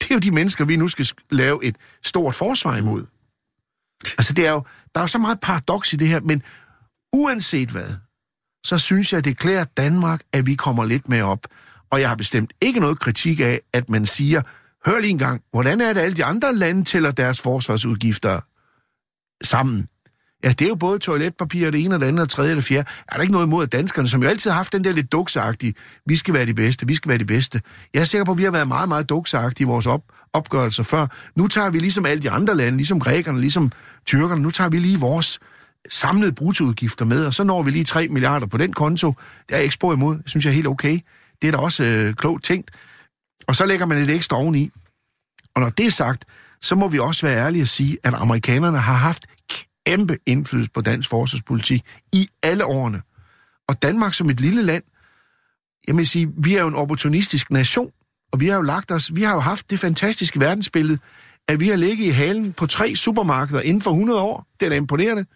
det 0.00 0.10
er 0.10 0.14
jo 0.14 0.18
de 0.18 0.30
mennesker, 0.30 0.64
vi 0.64 0.76
nu 0.76 0.88
skal 0.88 1.06
lave 1.30 1.64
et 1.64 1.76
stort 2.04 2.34
forsvar 2.34 2.76
imod. 2.76 3.06
Altså, 4.18 4.32
det 4.32 4.46
er 4.46 4.50
jo, 4.50 4.62
der 4.94 5.00
er 5.00 5.02
jo 5.02 5.06
så 5.06 5.18
meget 5.18 5.40
paradoks 5.40 5.92
i 5.92 5.96
det 5.96 6.08
her, 6.08 6.20
men 6.20 6.42
uanset 7.12 7.70
hvad, 7.70 7.94
så 8.64 8.78
synes 8.78 9.12
jeg, 9.12 9.24
det 9.24 9.38
klæder 9.38 9.64
Danmark, 9.64 10.22
at 10.32 10.46
vi 10.46 10.54
kommer 10.54 10.84
lidt 10.84 11.08
med 11.08 11.22
op. 11.22 11.46
Og 11.90 12.00
jeg 12.00 12.08
har 12.08 12.16
bestemt 12.16 12.52
ikke 12.60 12.80
noget 12.80 12.98
kritik 13.00 13.40
af, 13.40 13.60
at 13.72 13.90
man 13.90 14.06
siger, 14.06 14.42
hør 14.86 15.00
lige 15.00 15.10
en 15.10 15.18
gang, 15.18 15.42
hvordan 15.50 15.80
er 15.80 15.92
det, 15.92 16.00
alle 16.00 16.16
de 16.16 16.24
andre 16.24 16.54
lande 16.54 16.84
tæller 16.84 17.10
deres 17.10 17.40
forsvarsudgifter 17.40 18.40
sammen? 19.44 19.88
Ja, 20.44 20.48
det 20.48 20.62
er 20.62 20.68
jo 20.68 20.74
både 20.74 20.98
toiletpapir, 20.98 21.70
det 21.70 21.84
ene 21.84 21.94
og 21.94 22.00
det 22.00 22.06
andet, 22.06 22.20
og 22.20 22.26
det 22.26 22.32
tredje 22.32 22.52
og 22.52 22.56
det 22.56 22.64
fjerde. 22.64 22.88
Er 23.08 23.14
der 23.14 23.22
ikke 23.22 23.32
noget 23.32 23.46
imod 23.46 23.62
at 23.62 23.72
danskerne, 23.72 24.08
som 24.08 24.22
jo 24.22 24.28
altid 24.28 24.50
har 24.50 24.56
haft 24.56 24.72
den 24.72 24.84
der 24.84 24.92
lidt 24.92 25.12
duksagtige, 25.12 25.74
vi 26.06 26.16
skal 26.16 26.34
være 26.34 26.46
de 26.46 26.54
bedste, 26.54 26.86
vi 26.86 26.94
skal 26.94 27.08
være 27.08 27.18
de 27.18 27.24
bedste. 27.24 27.60
Jeg 27.94 28.00
er 28.00 28.04
sikker 28.04 28.24
på, 28.24 28.32
at 28.32 28.38
vi 28.38 28.44
har 28.44 28.50
været 28.50 28.68
meget, 28.68 28.88
meget 28.88 29.08
duksagtige 29.08 29.64
i 29.64 29.66
vores 29.66 29.86
op, 29.86 30.02
opgørelser 30.32 30.82
før. 30.82 31.06
Nu 31.36 31.48
tager 31.48 31.70
vi 31.70 31.78
ligesom 31.78 32.06
alle 32.06 32.22
de 32.22 32.30
andre 32.30 32.54
lande, 32.54 32.76
ligesom 32.76 33.00
grækerne, 33.00 33.40
ligesom 33.40 33.72
tyrkerne, 34.06 34.42
nu 34.42 34.50
tager 34.50 34.70
vi 34.70 34.78
lige 34.78 34.98
vores 34.98 35.38
samlede 35.90 36.32
bruttoudgifter 36.32 37.04
med, 37.04 37.26
og 37.26 37.34
så 37.34 37.44
når 37.44 37.62
vi 37.62 37.70
lige 37.70 37.84
3 37.84 38.08
milliarder 38.08 38.46
på 38.46 38.56
den 38.56 38.72
konto. 38.72 39.08
Det 39.08 39.52
er 39.52 39.56
jeg 39.56 39.62
ikke 39.62 39.74
spor 39.74 39.92
imod. 39.92 40.16
Det 40.16 40.30
synes 40.30 40.44
jeg 40.44 40.50
er 40.50 40.54
helt 40.54 40.66
okay. 40.66 40.98
Det 41.42 41.48
er 41.48 41.52
da 41.52 41.58
også 41.58 41.84
øh, 41.84 42.14
klogt 42.14 42.44
tænkt. 42.44 42.70
Og 43.46 43.56
så 43.56 43.66
lægger 43.66 43.86
man 43.86 43.98
lidt 43.98 44.10
ekstra 44.10 44.36
oveni. 44.36 44.70
Og 45.54 45.60
når 45.62 45.68
det 45.68 45.86
er 45.86 45.90
sagt, 45.90 46.24
så 46.62 46.74
må 46.74 46.88
vi 46.88 46.98
også 46.98 47.26
være 47.26 47.36
ærlige 47.36 47.62
og 47.62 47.68
sige, 47.68 47.98
at 48.02 48.14
amerikanerne 48.14 48.78
har 48.78 48.94
haft 48.94 49.26
kæmpe 49.86 50.18
indflydelse 50.26 50.70
på 50.70 50.80
dansk 50.80 51.08
forsvarspolitik 51.08 51.82
i 52.12 52.28
alle 52.42 52.64
årene. 52.64 53.02
Og 53.68 53.82
Danmark 53.82 54.14
som 54.14 54.30
et 54.30 54.40
lille 54.40 54.62
land, 54.62 54.82
jeg 55.88 55.96
vil 55.96 56.06
sige, 56.06 56.32
vi 56.38 56.56
er 56.56 56.60
jo 56.60 56.68
en 56.68 56.74
opportunistisk 56.74 57.50
nation. 57.50 57.90
Og 58.32 58.40
vi 58.40 58.46
har 58.46 58.56
jo 58.56 58.62
lagt 58.62 58.90
os, 58.90 59.14
vi 59.14 59.22
har 59.22 59.34
jo 59.34 59.40
haft 59.40 59.70
det 59.70 59.78
fantastiske 59.78 60.40
verdensbillede, 60.40 60.98
at 61.48 61.60
vi 61.60 61.68
har 61.68 61.76
ligget 61.76 62.06
i 62.06 62.10
halen 62.10 62.52
på 62.52 62.66
tre 62.66 62.94
supermarkeder 62.94 63.60
inden 63.60 63.82
for 63.82 63.90
100 63.90 64.20
år. 64.20 64.46
Det 64.60 64.66
er 64.66 64.70
da 64.70 64.76
imponerende. 64.76 65.26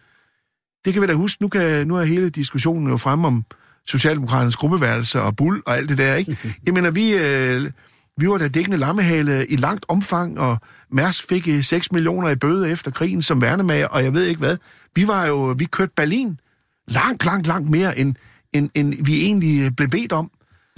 Det 0.85 0.93
kan 0.93 1.03
vi 1.03 1.07
da 1.07 1.13
huske. 1.13 1.43
Nu, 1.43 1.49
kan, 1.49 1.87
nu 1.87 1.97
er 1.97 2.05
hele 2.05 2.31
diskussionen 2.31 2.89
jo 2.89 2.97
frem 2.97 3.25
om 3.25 3.45
Socialdemokraternes 3.91 4.57
gruppeværelse 4.57 5.21
og 5.23 5.37
bull 5.37 5.63
og 5.67 5.77
alt 5.77 5.89
det 5.89 5.99
der, 5.99 6.15
ikke? 6.15 6.37
Jeg 6.67 6.75
mener, 6.75 6.91
vi, 6.91 7.15
øh, 7.15 7.71
vi 8.17 8.29
var 8.29 8.39
da 8.39 8.49
dækkende 8.49 8.79
lammehale 8.79 9.47
i 9.47 9.57
langt 9.57 9.85
omfang, 9.89 10.39
og 10.39 10.59
Mærsk 10.93 11.29
fik 11.29 11.49
øh, 11.49 11.65
6 11.65 11.93
millioner 11.93 12.29
i 12.29 12.37
bøde 12.37 12.71
efter 12.71 12.91
krigen 12.91 13.23
som 13.23 13.43
værnemager, 13.43 13.87
og 13.87 14.05
jeg 14.05 14.15
ved 14.15 14.25
ikke 14.25 14.39
hvad. 14.39 14.57
Vi 14.95 15.09
var 15.09 15.27
jo, 15.27 15.55
vi 15.59 15.65
kørte 15.65 15.93
Berlin 15.97 16.41
langt, 16.89 17.25
langt, 17.25 17.47
langt 17.47 17.71
mere, 17.71 17.99
end, 17.99 18.15
end, 18.53 18.71
end 18.75 19.05
vi 19.05 19.25
egentlig 19.25 19.65
øh, 19.65 19.71
blev 19.71 19.89
bedt 19.89 20.13
om. 20.13 20.31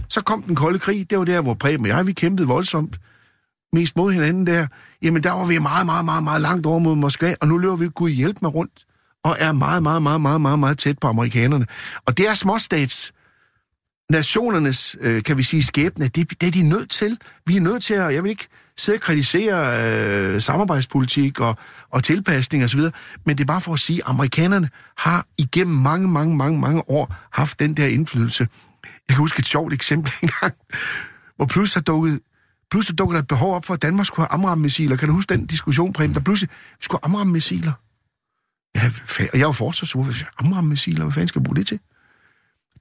Så 0.08 0.20
kom 0.20 0.42
den 0.42 0.54
kolde 0.54 0.78
krig, 0.78 1.10
det 1.10 1.18
var 1.18 1.24
der, 1.24 1.40
hvor 1.40 1.54
Preben 1.54 1.86
og 1.86 1.88
jeg, 1.88 2.06
vi 2.06 2.12
kæmpede 2.12 2.48
voldsomt 2.48 3.00
mest 3.72 3.96
mod 3.96 4.12
hinanden 4.12 4.46
der. 4.46 4.66
Jamen, 5.02 5.22
der 5.22 5.32
var 5.32 5.46
vi 5.46 5.58
meget, 5.58 5.86
meget, 5.86 6.04
meget, 6.04 6.24
meget 6.24 6.42
langt 6.42 6.66
over 6.66 6.78
mod 6.78 6.96
Moskva, 6.96 7.34
og 7.40 7.48
nu 7.48 7.58
løber 7.58 7.76
vi 7.76 7.88
Gud 7.94 8.10
hjælp 8.10 8.42
med 8.42 8.54
rundt, 8.54 8.86
og 9.25 9.37
er 9.39 9.53
meget, 9.53 9.83
meget, 9.83 10.03
meget, 10.03 10.20
meget, 10.20 10.41
meget, 10.41 10.59
meget 10.59 10.79
tæt 10.79 10.99
på 10.99 11.09
amerikanerne. 11.09 11.66
Og 12.07 12.16
det 12.16 12.29
er 12.29 12.35
småstats 12.35 13.12
nationernes, 14.11 14.97
øh, 15.01 15.23
kan 15.23 15.37
vi 15.37 15.43
sige, 15.43 15.62
skæbne, 15.62 16.09
det, 16.09 16.41
det 16.41 16.47
er 16.47 16.51
de 16.51 16.68
nødt 16.68 16.91
til. 16.91 17.18
Vi 17.47 17.57
er 17.57 17.61
nødt 17.61 17.83
til 17.83 17.95
at, 17.95 18.14
jeg 18.14 18.23
vil 18.23 18.31
ikke 18.31 18.49
sidde 18.77 18.97
og 18.97 19.01
kritisere 19.01 19.83
øh, 19.83 20.41
samarbejdspolitik 20.41 21.41
og, 21.41 21.57
og 21.91 22.05
tilpasning 22.05 22.64
osv., 22.64 22.81
men 23.27 23.39
det 23.39 23.41
er 23.41 23.47
bare 23.47 23.61
for 23.61 23.73
at 23.73 23.79
sige, 23.79 23.99
at 23.99 24.09
amerikanerne 24.09 24.70
har 24.99 25.27
igennem 25.39 25.77
mange, 25.77 26.09
mange, 26.09 26.37
mange, 26.37 26.61
mange 26.61 26.91
år 26.91 27.14
haft 27.33 27.59
den 27.59 27.75
der 27.75 27.87
indflydelse. 27.87 28.49
Jeg 28.85 28.91
kan 29.09 29.16
huske 29.16 29.41
et 29.41 29.47
sjovt 29.47 29.73
eksempel 29.73 30.12
engang, 30.23 30.55
hvor 31.37 31.47
pludselig 31.47 31.87
der 31.87 31.93
dukket 31.93 32.20
pludselig 32.70 32.99
dukker 32.99 33.14
der 33.14 33.23
et 33.23 33.29
behov 33.29 33.55
op 33.55 33.64
for, 33.64 33.75
at 33.75 33.83
Danmark 33.83 34.07
skulle 34.07 34.27
have 34.31 34.33
Amram-missiler. 34.33 34.97
Kan 34.97 35.09
du 35.09 35.14
huske 35.14 35.35
den 35.35 35.47
diskussion, 35.47 35.93
Preben? 35.93 36.14
Der 36.14 36.20
pludselig 36.20 36.51
skulle 36.81 37.01
have 37.03 37.09
amramme-missiler. 37.09 37.73
Ja, 38.75 38.91
og 39.33 39.39
jeg 39.39 39.47
var 39.47 39.53
forsvarsordfører. 39.53 40.31
Amramme-missiler, 40.39 41.05
hvad 41.05 41.12
fanden 41.12 41.29
skal 41.29 41.41
jeg 41.41 41.45
bruge 41.45 41.57
det 41.57 41.66
til? 41.66 41.81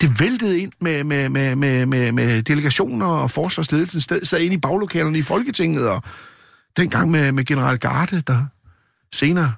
Det 0.02 0.20
væltede 0.20 0.60
ind 0.60 0.72
med, 0.80 1.04
med, 1.04 1.30
med, 1.30 1.56
med, 1.56 1.86
med, 1.86 2.12
med 2.12 2.44
delegationer 2.44 3.06
og 3.06 3.32
forsvarsledelsen 3.32 4.02
sted, 4.02 4.26
sad 4.26 4.40
ind 4.40 4.54
i 4.54 4.58
baglokalerne 4.58 5.18
i 5.18 5.22
Folketinget, 5.22 5.88
og 5.88 6.04
dengang 6.78 7.12
med, 7.12 7.32
med 7.32 7.46
general 7.46 7.78
Garde, 7.78 8.22
der 8.22 8.46
senere 9.14 9.54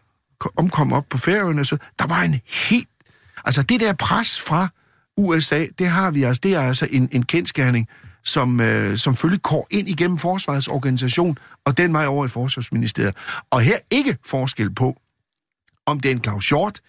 omkom 0.55 0.93
op 0.93 1.05
på 1.09 1.17
færøerne, 1.17 1.65
så 1.65 1.77
der 1.99 2.07
var 2.07 2.21
en 2.21 2.39
helt... 2.69 2.87
Altså 3.45 3.61
det 3.61 3.79
der 3.79 3.93
pres 3.93 4.41
fra 4.41 4.67
USA, 5.17 5.65
det 5.79 5.87
har 5.87 6.11
vi 6.11 6.23
altså, 6.23 6.39
det 6.43 6.53
er 6.53 6.61
altså 6.61 6.87
en, 6.91 7.09
en 7.11 7.23
kendskærning, 7.23 7.87
som, 8.23 8.61
øh, 8.61 8.97
som 8.97 9.15
følge 9.15 9.37
går 9.37 9.67
ind 9.71 9.89
igennem 9.89 10.17
forsvarets 10.17 10.67
organisation, 10.67 11.37
og 11.65 11.77
den 11.77 11.93
vej 11.93 12.05
over 12.05 12.25
i 12.25 12.27
forsvarsministeriet. 12.27 13.15
Og 13.51 13.61
her 13.61 13.77
ikke 13.91 14.17
forskel 14.25 14.73
på, 14.75 14.97
om 15.85 15.99
det 15.99 16.11
er 16.11 16.15
en 16.15 16.23
Claus 16.23 16.49
Hjort, 16.49 16.79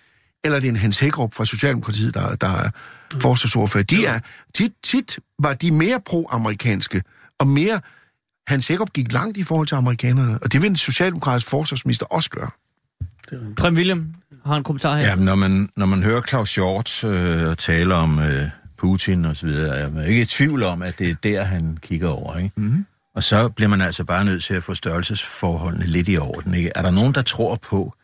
eller 0.45 0.61
det 0.61 0.67
er 0.67 0.73
en 0.73 0.77
Hans 0.77 0.99
Hækkerup 0.99 1.35
fra 1.35 1.45
Socialdemokratiet, 1.45 2.15
der, 2.15 2.35
der 2.37 2.49
er 2.49 2.71
forsvarsordfører. 3.21 3.85
De 3.85 4.07
er, 4.07 4.21
tit, 4.55 4.73
tit 4.83 5.19
var 5.39 5.55
de 5.55 5.71
mere 5.71 6.01
pro-amerikanske, 6.07 7.03
og 7.39 7.47
mere... 7.47 7.81
Hans 8.47 8.69
Hækkerup 8.69 8.93
gik 8.93 9.13
langt 9.13 9.37
i 9.37 9.43
forhold 9.43 9.67
til 9.67 9.75
amerikanerne, 9.75 10.39
og 10.43 10.53
det 10.53 10.63
vil 10.63 10.71
en 10.71 10.77
socialdemokratisk 10.77 11.49
forsvarsminister 11.49 12.07
også 12.07 12.31
gøre. 12.31 12.51
Prem 13.57 13.75
William 13.75 14.15
har 14.47 14.57
en 14.57 14.65
kommentar 14.65 14.97
her. 14.97 15.07
Ja, 15.07 15.17
men 15.17 15.25
når 15.25 15.35
man, 15.35 15.69
når 15.77 15.87
man 15.87 16.03
hører 16.03 16.23
Claus 16.23 16.55
Hjort 16.55 17.05
øh, 17.05 17.57
tale 17.57 17.95
om 17.95 18.19
øh, 18.19 18.49
Putin 18.77 19.25
og 19.25 19.37
så 19.37 19.47
videre, 19.47 19.77
er 19.77 19.91
man 19.91 20.07
ikke 20.07 20.23
i 20.23 20.25
tvivl 20.25 20.63
om, 20.63 20.83
at 20.83 20.99
det 20.99 21.11
er 21.11 21.15
der, 21.23 21.45
han 21.45 21.79
kigger 21.83 22.09
over, 22.09 22.39
ikke? 22.39 22.53
Mm-hmm. 22.57 22.87
Og 23.15 23.23
så 23.23 23.49
bliver 23.49 23.69
man 23.69 23.81
altså 23.81 24.05
bare 24.05 24.25
nødt 24.25 24.45
til 24.45 24.55
at 24.55 24.63
få 24.63 24.75
størrelsesforholdene 24.75 25.87
lidt 25.87 26.09
i 26.09 26.19
orden, 26.19 26.55
ikke? 26.55 26.71
Er 26.75 26.83
der 26.83 26.91
nogen, 26.91 27.15
der 27.15 27.23
tror 27.23 27.57
på, 27.57 27.95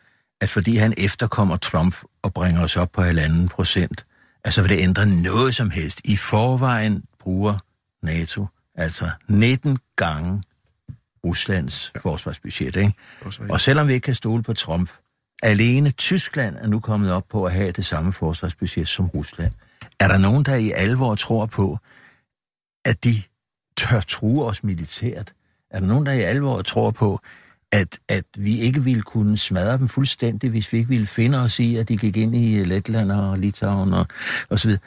at 0.41 0.49
fordi 0.49 0.75
han 0.75 0.93
efterkommer 0.97 1.57
Trump 1.57 1.95
og 2.21 2.33
bringer 2.33 2.63
os 2.63 2.77
op 2.77 2.91
på 2.91 3.01
halvanden 3.01 3.47
procent, 3.47 4.05
altså 4.43 4.61
vil 4.61 4.69
det 4.69 4.83
ændre 4.83 5.05
noget 5.05 5.55
som 5.55 5.69
helst? 5.69 6.01
I 6.05 6.15
forvejen 6.15 7.03
bruger 7.19 7.57
NATO 8.03 8.47
altså 8.75 9.09
19 9.29 9.77
gange 9.95 10.43
Ruslands 11.25 11.91
ja. 11.95 11.99
forsvarsbudget, 11.99 12.75
ikke? 12.75 12.93
Og 13.49 13.59
selvom 13.59 13.87
vi 13.87 13.93
ikke 13.93 14.05
kan 14.05 14.15
stole 14.15 14.43
på 14.43 14.53
Trump, 14.53 14.89
alene 15.43 15.91
Tyskland 15.91 16.55
er 16.55 16.67
nu 16.67 16.79
kommet 16.79 17.11
op 17.11 17.23
på 17.29 17.45
at 17.45 17.53
have 17.53 17.71
det 17.71 17.85
samme 17.85 18.13
forsvarsbudget 18.13 18.87
som 18.87 19.05
Rusland. 19.05 19.53
Er 19.99 20.07
der 20.07 20.17
nogen, 20.17 20.45
der 20.45 20.55
i 20.55 20.71
alvor 20.71 21.15
tror 21.15 21.45
på, 21.45 21.77
at 22.85 23.03
de 23.03 23.15
tør 23.77 23.99
true 23.99 24.45
os 24.45 24.63
militært? 24.63 25.33
Er 25.69 25.79
der 25.79 25.87
nogen, 25.87 26.05
der 26.05 26.11
i 26.11 26.21
alvor 26.21 26.61
tror 26.61 26.91
på, 26.91 27.19
at, 27.71 27.99
at 28.09 28.25
vi 28.37 28.59
ikke 28.59 28.83
ville 28.83 29.01
kunne 29.01 29.37
smadre 29.37 29.77
dem 29.77 29.87
fuldstændig, 29.87 30.49
hvis 30.49 30.73
vi 30.73 30.77
ikke 30.77 30.89
ville 30.89 31.07
finde 31.07 31.39
os 31.39 31.59
i, 31.59 31.75
at 31.75 31.89
de 31.89 31.97
gik 31.97 32.17
ind 32.17 32.35
i 32.35 32.63
Letland 32.63 33.11
og 33.11 33.39
Litauen 33.39 33.93
og, 33.93 34.07
og 34.49 34.59
så 34.59 34.67
videre? 34.67 34.81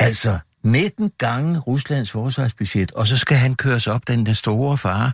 Altså, 0.00 0.38
19 0.64 1.12
gange 1.18 1.58
Ruslands 1.58 2.10
forsvarsbudget, 2.10 2.92
og 2.92 3.06
så 3.06 3.16
skal 3.16 3.36
han 3.36 3.54
køres 3.54 3.86
op, 3.86 4.08
den, 4.08 4.26
den 4.26 4.34
store 4.34 4.78
fare. 4.78 5.12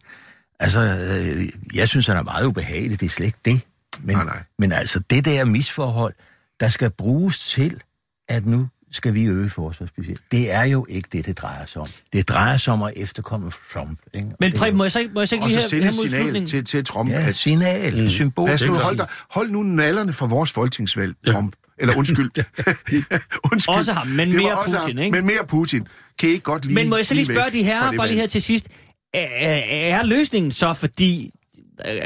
Altså, 0.61 0.81
øh, 0.81 1.49
jeg 1.75 1.89
synes, 1.89 2.07
han 2.07 2.16
er 2.16 2.22
meget 2.22 2.47
ubehagelig, 2.47 3.01
det 3.01 3.07
er 3.07 3.11
slet 3.11 3.27
ikke 3.27 3.39
det. 3.45 3.61
Men, 4.01 4.16
Nej, 4.16 4.25
nej. 4.25 4.43
men 4.59 4.72
altså, 4.72 5.01
det 5.11 5.25
der 5.25 5.45
misforhold, 5.45 6.14
der 6.61 6.68
skal 6.68 6.91
bruges 6.91 7.39
til, 7.39 7.81
at 8.29 8.47
nu 8.47 8.68
skal 8.95 9.15
vi 9.15 9.25
øge 9.25 9.51
forsvarsbudget. 9.51 10.19
Det 10.33 10.53
er 10.53 10.63
jo 10.63 10.87
ikke 10.89 11.09
det, 11.13 11.27
det 11.27 11.39
drejer 11.39 11.67
sig 11.67 11.83
om. 11.83 11.89
Det 12.13 12.29
drejer 12.29 12.57
sig 12.57 12.73
om 12.73 12.83
at 12.83 12.93
efterkomme 12.97 13.53
Trump. 13.73 13.99
Ikke? 14.15 14.29
Og 14.29 14.37
Men 14.41 14.53
Preben, 14.53 14.77
må 14.77 14.85
jeg 14.85 14.93
så 14.93 14.99
ikke, 14.99 15.15
må 15.15 15.21
jeg 15.21 15.29
så 15.29 15.35
ikke 15.35 15.47
lige 15.47 15.59
her, 15.61 15.67
sende 15.69 15.87
et 15.87 15.95
signal 15.95 16.47
til, 16.47 16.65
til 16.65 16.85
Trump, 16.85 17.11
Ja, 17.11 17.27
at 17.29 17.35
signal, 17.35 18.01
mm. 18.01 18.09
symbol. 18.09 18.49
Pas 18.49 18.63
nu, 18.63 18.75
hold, 18.75 18.97
dig, 18.97 19.07
hold 19.31 19.51
nu 19.51 19.63
nallerne 19.63 20.13
fra 20.13 20.27
vores 20.27 20.53
folketingsvalg, 20.53 21.15
Trump. 21.27 21.57
Eller 21.79 21.97
undskyld. 21.97 22.31
undskyld. 23.53 23.75
Også 23.75 23.93
ham, 23.93 24.07
men 24.07 24.37
mere 24.37 24.59
Putin, 24.65 24.97
ham, 24.97 25.05
ikke? 25.05 25.17
Men 25.17 25.27
mere 25.27 25.47
Putin. 25.49 25.87
Kan 26.19 26.29
I 26.29 26.33
ikke 26.33 26.45
godt 26.45 26.65
lige 26.65 26.75
Men 26.75 26.89
må 26.89 26.97
jeg 26.97 27.07
så 27.07 27.15
lige 27.15 27.27
spørge 27.27 27.51
de 27.51 27.65
fra 27.67 27.73
her, 27.73 27.91
det 27.91 27.97
bare 27.97 28.09
lige 28.09 28.21
her 28.21 28.27
til 28.27 28.43
sidst. 28.43 28.69
Er, 29.15 29.97
er 29.97 30.03
løsningen 30.05 30.53
så, 30.53 30.73
fordi 30.73 31.31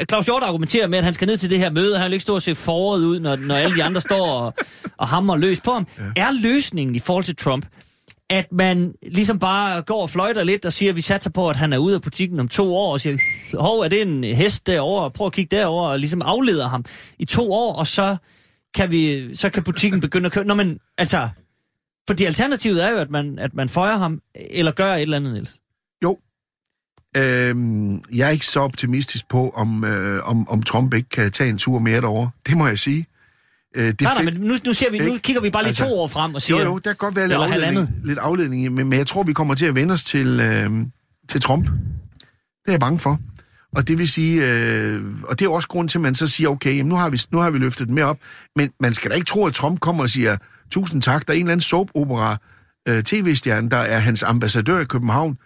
Claus 0.08 0.26
Hjort 0.26 0.42
argumenterer 0.42 0.86
med, 0.86 0.98
at 0.98 1.04
han 1.04 1.14
skal 1.14 1.26
ned 1.26 1.36
til 1.36 1.50
det 1.50 1.58
her 1.58 1.70
møde, 1.70 1.94
og 1.94 2.00
han 2.00 2.08
vil 2.08 2.12
ikke 2.12 2.22
stå 2.22 2.34
og 2.34 2.42
se 2.42 2.54
foråret 2.54 3.00
ud, 3.00 3.20
når, 3.20 3.36
når 3.36 3.54
alle 3.54 3.76
de 3.76 3.84
andre 3.84 4.00
står 4.00 4.26
og, 4.26 4.54
og 4.96 5.08
hammer 5.08 5.36
løs 5.36 5.60
på 5.60 5.72
ham. 5.72 5.86
Ja. 5.98 6.22
Er 6.22 6.32
løsningen 6.42 6.96
i 6.96 6.98
forhold 6.98 7.24
til 7.24 7.36
Trump, 7.36 7.66
at 8.30 8.52
man 8.52 8.94
ligesom 9.02 9.38
bare 9.38 9.82
går 9.82 10.02
og 10.02 10.10
fløjter 10.10 10.44
lidt 10.44 10.66
og 10.66 10.72
siger, 10.72 10.92
at 10.92 10.96
vi 10.96 11.02
satser 11.02 11.30
på, 11.30 11.48
at 11.48 11.56
han 11.56 11.72
er 11.72 11.78
ude 11.78 11.94
af 11.94 12.02
butikken 12.02 12.40
om 12.40 12.48
to 12.48 12.76
år, 12.76 12.92
og 12.92 13.00
siger, 13.00 13.18
hov, 13.54 13.80
er 13.80 13.88
det 13.88 14.02
en 14.02 14.24
hest 14.24 14.66
derovre? 14.66 15.10
Prøv 15.10 15.26
at 15.26 15.32
kigge 15.32 15.56
derover 15.56 15.88
og 15.88 15.98
ligesom 15.98 16.22
afleder 16.22 16.68
ham 16.68 16.84
i 17.18 17.24
to 17.24 17.52
år, 17.52 17.72
og 17.74 17.86
så 17.86 18.16
kan, 18.74 18.90
vi, 18.90 19.34
så 19.36 19.50
kan 19.50 19.64
butikken 19.64 20.00
begynde 20.00 20.26
at 20.26 20.32
køre. 20.32 20.44
Nå, 20.44 20.54
men 20.54 20.78
altså, 20.98 21.28
fordi 22.08 22.24
alternativet 22.24 22.84
er 22.84 22.90
jo, 22.90 22.96
at 22.96 23.10
man, 23.10 23.38
at 23.38 23.54
man 23.54 23.68
føjer 23.68 23.96
ham, 23.96 24.20
eller 24.34 24.72
gør 24.72 24.94
et 24.94 25.02
eller 25.02 25.16
andet, 25.16 25.32
Niels. 25.32 25.58
Øhm, 27.16 28.02
jeg 28.12 28.26
er 28.26 28.30
ikke 28.30 28.46
så 28.46 28.60
optimistisk 28.60 29.28
på, 29.28 29.50
om, 29.50 29.84
øh, 29.84 30.28
om, 30.28 30.48
om 30.48 30.62
Trump 30.62 30.94
ikke 30.94 31.08
kan 31.08 31.30
tage 31.32 31.50
en 31.50 31.58
tur 31.58 31.78
mere 31.78 32.00
derovre. 32.00 32.30
Det 32.46 32.56
må 32.56 32.66
jeg 32.66 32.78
sige. 32.78 33.06
Øh, 33.76 33.86
det 33.86 34.00
Nej, 34.00 34.14
nej, 34.14 34.24
men 34.24 34.40
nu, 34.40 34.54
nu, 34.64 34.72
ser 34.72 34.90
vi, 34.90 34.98
nu 34.98 35.18
kigger 35.22 35.42
vi 35.42 35.50
bare 35.50 35.62
lige 35.62 35.68
Altså, 35.68 35.84
to 35.84 36.00
år 36.00 36.06
frem 36.06 36.34
og 36.34 36.42
siger... 36.42 36.58
Jo, 36.58 36.64
jo, 36.64 36.78
der 36.78 36.90
kan 36.90 36.96
godt 36.96 37.16
være 37.16 37.28
lidt 37.28 37.36
afledning, 37.38 37.64
halvandet. 37.64 37.94
lidt 38.04 38.18
afledning, 38.18 38.74
men, 38.74 38.88
men 38.88 38.98
jeg 38.98 39.06
tror, 39.06 39.22
vi 39.22 39.32
kommer 39.32 39.54
til 39.54 39.66
at 39.66 39.74
vende 39.74 39.92
os 39.92 40.04
til, 40.04 40.40
øh, 40.40 40.70
til 41.28 41.40
Trump. 41.40 41.64
Det 41.64 42.68
er 42.68 42.72
jeg 42.72 42.80
bange 42.80 42.98
for. 42.98 43.18
Og 43.76 43.88
det 43.88 43.98
vil 43.98 44.08
sige, 44.08 44.46
øh, 44.46 45.02
og 45.22 45.38
det 45.38 45.44
er 45.44 45.48
også 45.50 45.68
grund 45.68 45.88
til, 45.88 45.98
at 45.98 46.02
man 46.02 46.14
så 46.14 46.26
siger, 46.26 46.48
okay, 46.48 46.76
jamen, 46.76 46.88
nu, 46.88 46.94
har 46.94 47.10
vi, 47.10 47.20
nu 47.30 47.38
har 47.38 47.50
vi 47.50 47.58
løftet 47.58 47.86
det 47.86 47.94
mere 47.94 48.04
op, 48.04 48.18
men 48.56 48.70
man 48.80 48.94
skal 48.94 49.10
da 49.10 49.14
ikke 49.16 49.26
tro, 49.26 49.46
at 49.46 49.54
Trump 49.54 49.80
kommer 49.80 50.02
og 50.02 50.10
siger, 50.10 50.36
tusind 50.70 51.02
tak, 51.02 51.28
der 51.28 51.32
er 51.32 51.36
en 51.36 51.42
eller 51.42 51.52
anden 51.52 51.62
soap-opera 51.62 52.36
øh, 52.88 53.02
tv-stjerne, 53.02 53.70
der 53.70 53.76
er 53.76 53.98
hans 53.98 54.22
ambassadør 54.22 54.80
i 54.80 54.84
København. 54.84 55.38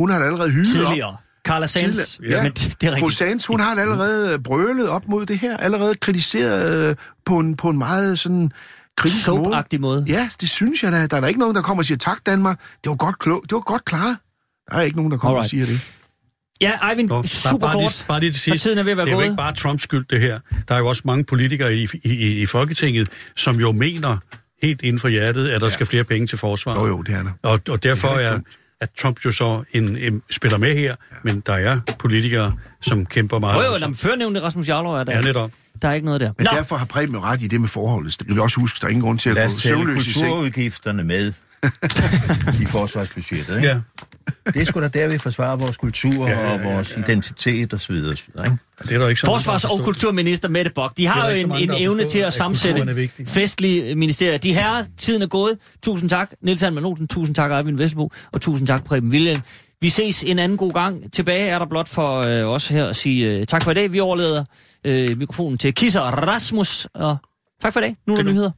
Hun 0.00 0.10
har 0.10 0.18
da 0.18 0.24
allerede 0.24 0.50
hylet 0.50 0.76
op. 0.84 0.88
Tidligere. 0.88 1.16
Carla 1.46 1.66
Sands. 1.66 2.20
Ja. 2.30 2.42
Men 2.42 2.52
det, 2.52 2.76
det 2.80 2.86
er 2.86 2.92
rigtigt. 2.92 3.14
Sands, 3.14 3.46
hun 3.46 3.60
har 3.60 3.74
allerede 3.80 4.38
brølet 4.38 4.88
op 4.88 5.08
mod 5.08 5.26
det 5.26 5.38
her, 5.38 5.56
allerede 5.56 5.94
kritiseret 5.94 6.88
øh, 6.90 6.96
på 7.26 7.38
en, 7.38 7.56
på 7.56 7.68
en 7.68 7.78
meget 7.78 8.18
sådan 8.18 8.50
kritisk 8.96 9.28
måde. 9.28 9.40
Soap-agtig 9.40 9.78
måde. 9.80 10.04
Ja, 10.08 10.28
det 10.40 10.50
synes 10.50 10.82
jeg 10.82 10.92
da. 10.92 11.06
Der 11.06 11.16
er 11.16 11.20
der 11.20 11.28
ikke 11.28 11.40
nogen, 11.40 11.56
der 11.56 11.62
kommer 11.62 11.80
og 11.80 11.86
siger, 11.86 11.98
tak 11.98 12.18
Danmark, 12.26 12.58
det 12.84 12.90
var 12.90 12.96
godt, 12.96 13.18
klog, 13.18 13.42
det 13.42 13.52
var 13.52 13.60
godt 13.60 13.84
klaret. 13.84 14.16
Der 14.70 14.76
er 14.76 14.80
ikke 14.82 14.96
nogen, 14.96 15.12
der 15.12 15.18
kommer 15.18 15.38
Alright. 15.38 15.46
og 15.46 15.50
siger 15.50 15.66
det. 15.66 16.00
Ja, 16.60 16.90
Eivind, 16.90 17.08
Nå, 17.08 17.22
super 17.22 17.50
bare, 17.50 17.60
bare, 17.60 17.72
kort. 17.72 17.82
lige, 17.82 18.04
bare 18.08 18.20
lige 18.20 18.32
til 18.32 18.40
sidst. 18.40 18.62
tiden 18.62 18.78
er 18.78 18.82
ved 18.82 18.92
at 18.92 18.96
være 18.96 19.06
det 19.06 19.10
er 19.10 19.14
jo 19.14 19.18
gået. 19.18 19.24
ikke 19.24 19.36
bare 19.36 19.54
Trumps 19.54 19.82
skyld, 19.82 20.04
det 20.10 20.20
her. 20.20 20.40
Der 20.68 20.74
er 20.74 20.78
jo 20.78 20.86
også 20.86 21.02
mange 21.04 21.24
politikere 21.24 21.74
i, 21.74 21.88
i, 22.04 22.40
i, 22.42 22.46
Folketinget, 22.46 23.08
som 23.36 23.60
jo 23.60 23.72
mener 23.72 24.16
helt 24.62 24.82
inden 24.82 25.00
for 25.00 25.08
hjertet, 25.08 25.48
at 25.48 25.60
der 25.60 25.66
ja. 25.66 25.72
skal 25.72 25.86
flere 25.86 26.04
penge 26.04 26.26
til 26.26 26.38
forsvaret. 26.38 26.78
Jo, 26.80 26.86
jo, 26.86 27.02
det 27.02 27.14
er 27.14 27.22
der. 27.22 27.30
Og, 27.42 27.60
og 27.68 27.82
derfor 27.82 28.08
Det 28.14 28.24
er 28.24 28.30
er. 28.30 28.40
At 28.80 28.90
Trump 28.98 29.24
jo 29.24 29.32
så 29.32 29.62
en, 29.72 29.96
en, 29.96 30.22
spiller 30.30 30.58
med 30.58 30.74
her, 30.74 30.82
ja. 30.82 31.16
men 31.22 31.42
der 31.46 31.52
er 31.52 31.80
politikere, 31.98 32.54
som 32.80 33.06
kæmper 33.06 33.38
meget. 33.38 33.56
Jo, 33.56 33.62
jo, 33.62 33.76
jamen, 33.80 33.94
førnævnte 33.96 34.42
Rasmus 34.42 34.68
Jarlov 34.68 34.94
er 34.94 35.04
der. 35.04 35.12
Ja, 35.12 35.20
netop. 35.20 35.50
Der 35.82 35.88
er 35.88 35.92
ikke 35.92 36.04
noget 36.04 36.20
der. 36.20 36.32
Men 36.38 36.46
Nå, 36.50 36.56
derfor 36.56 36.76
har 36.76 36.86
Preben 36.86 37.22
ret 37.22 37.42
i 37.42 37.46
det 37.46 37.60
med 37.60 37.68
forholdet. 37.68 38.18
Det 38.18 38.26
kan 38.26 38.36
vi 38.36 38.40
også 38.40 38.60
huske, 38.60 38.78
der 38.80 38.86
er 38.86 38.90
ingen 38.90 39.04
grund 39.04 39.18
til 39.18 39.28
at 39.28 39.34
Lad 39.34 39.44
gå 39.44 39.50
søvnløs 39.50 40.06
i 40.06 40.12
seng. 40.12 40.26
kulturudgifterne 40.26 41.04
med. 41.04 41.32
i 42.62 42.64
forsvarsbudgettet. 42.64 43.56
Ikke? 43.56 43.68
Ja. 43.68 43.80
Det 44.46 44.60
er 44.60 44.64
sgu 44.64 44.80
da 44.80 44.88
der, 44.88 45.08
vi 45.08 45.18
forsvarer 45.18 45.56
vores 45.56 45.76
kultur 45.76 46.28
Ja, 46.28 46.32
ja, 46.32 46.46
ja, 46.46 46.52
og 46.52 46.64
vores 46.64 46.92
ja. 46.96 47.02
identitet 47.02 47.72
og 47.72 47.80
så 47.80 47.92
videre. 47.92 48.12
Ikke? 48.12 48.56
Det 48.82 48.92
er 48.92 48.98
der 48.98 49.08
ikke 49.08 49.20
så 49.20 49.26
mange, 49.26 49.40
Forsvars- 49.40 49.62
der 49.62 49.68
og 49.68 49.80
kulturminister 49.84 50.48
Mette 50.48 50.70
Bock, 50.74 50.96
de 50.98 51.06
har 51.06 51.30
jo 51.30 51.36
en, 51.36 51.48
mange, 51.48 51.62
en 51.62 51.70
evne 51.76 52.08
til 52.08 52.18
at 52.18 52.26
at 52.26 52.32
sammensætte 52.32 52.80
er 52.80 53.24
festlige 53.26 53.94
ministerier. 53.94 54.38
De 54.38 54.54
herrer, 54.54 54.84
tiden 54.98 55.22
er 55.22 55.26
gået. 55.26 55.58
Tusind 55.82 56.10
tak, 56.10 56.30
Niels 56.42 56.60
Hanman 56.60 56.84
Olsen. 56.84 57.08
Tusind 57.08 57.34
tak, 57.34 57.50
Eivind 57.52 57.76
Vesselbo. 57.76 58.10
Og 58.32 58.40
tusind 58.40 58.66
tak, 58.66 58.84
Preben 58.84 59.10
William. 59.10 59.42
Vi 59.80 59.88
ses 59.88 60.22
en 60.22 60.38
anden 60.38 60.58
god 60.58 60.72
gang. 60.72 61.12
Tilbage 61.12 61.48
er 61.48 61.58
der 61.58 61.66
blot 61.66 61.88
for 61.88 62.26
øh, 62.26 62.48
os 62.48 62.68
her 62.68 62.86
at 62.86 62.96
sige 62.96 63.26
øh, 63.38 63.46
tak 63.46 63.62
for 63.64 63.70
i 63.70 63.74
dag. 63.74 63.92
Vi 63.92 64.00
overlader 64.00 64.44
øh, 64.86 65.18
mikrofonen 65.18 65.58
til 65.58 65.74
Kisser 65.74 66.00
Rasmus. 66.00 66.86
Og 66.94 67.16
tak 67.62 67.72
for 67.72 67.80
i 67.80 67.82
dag. 67.82 67.96
Nu 68.06 68.12
er 68.12 68.16
der 68.16 68.24
er 68.24 68.28
nyheder. 68.32 68.50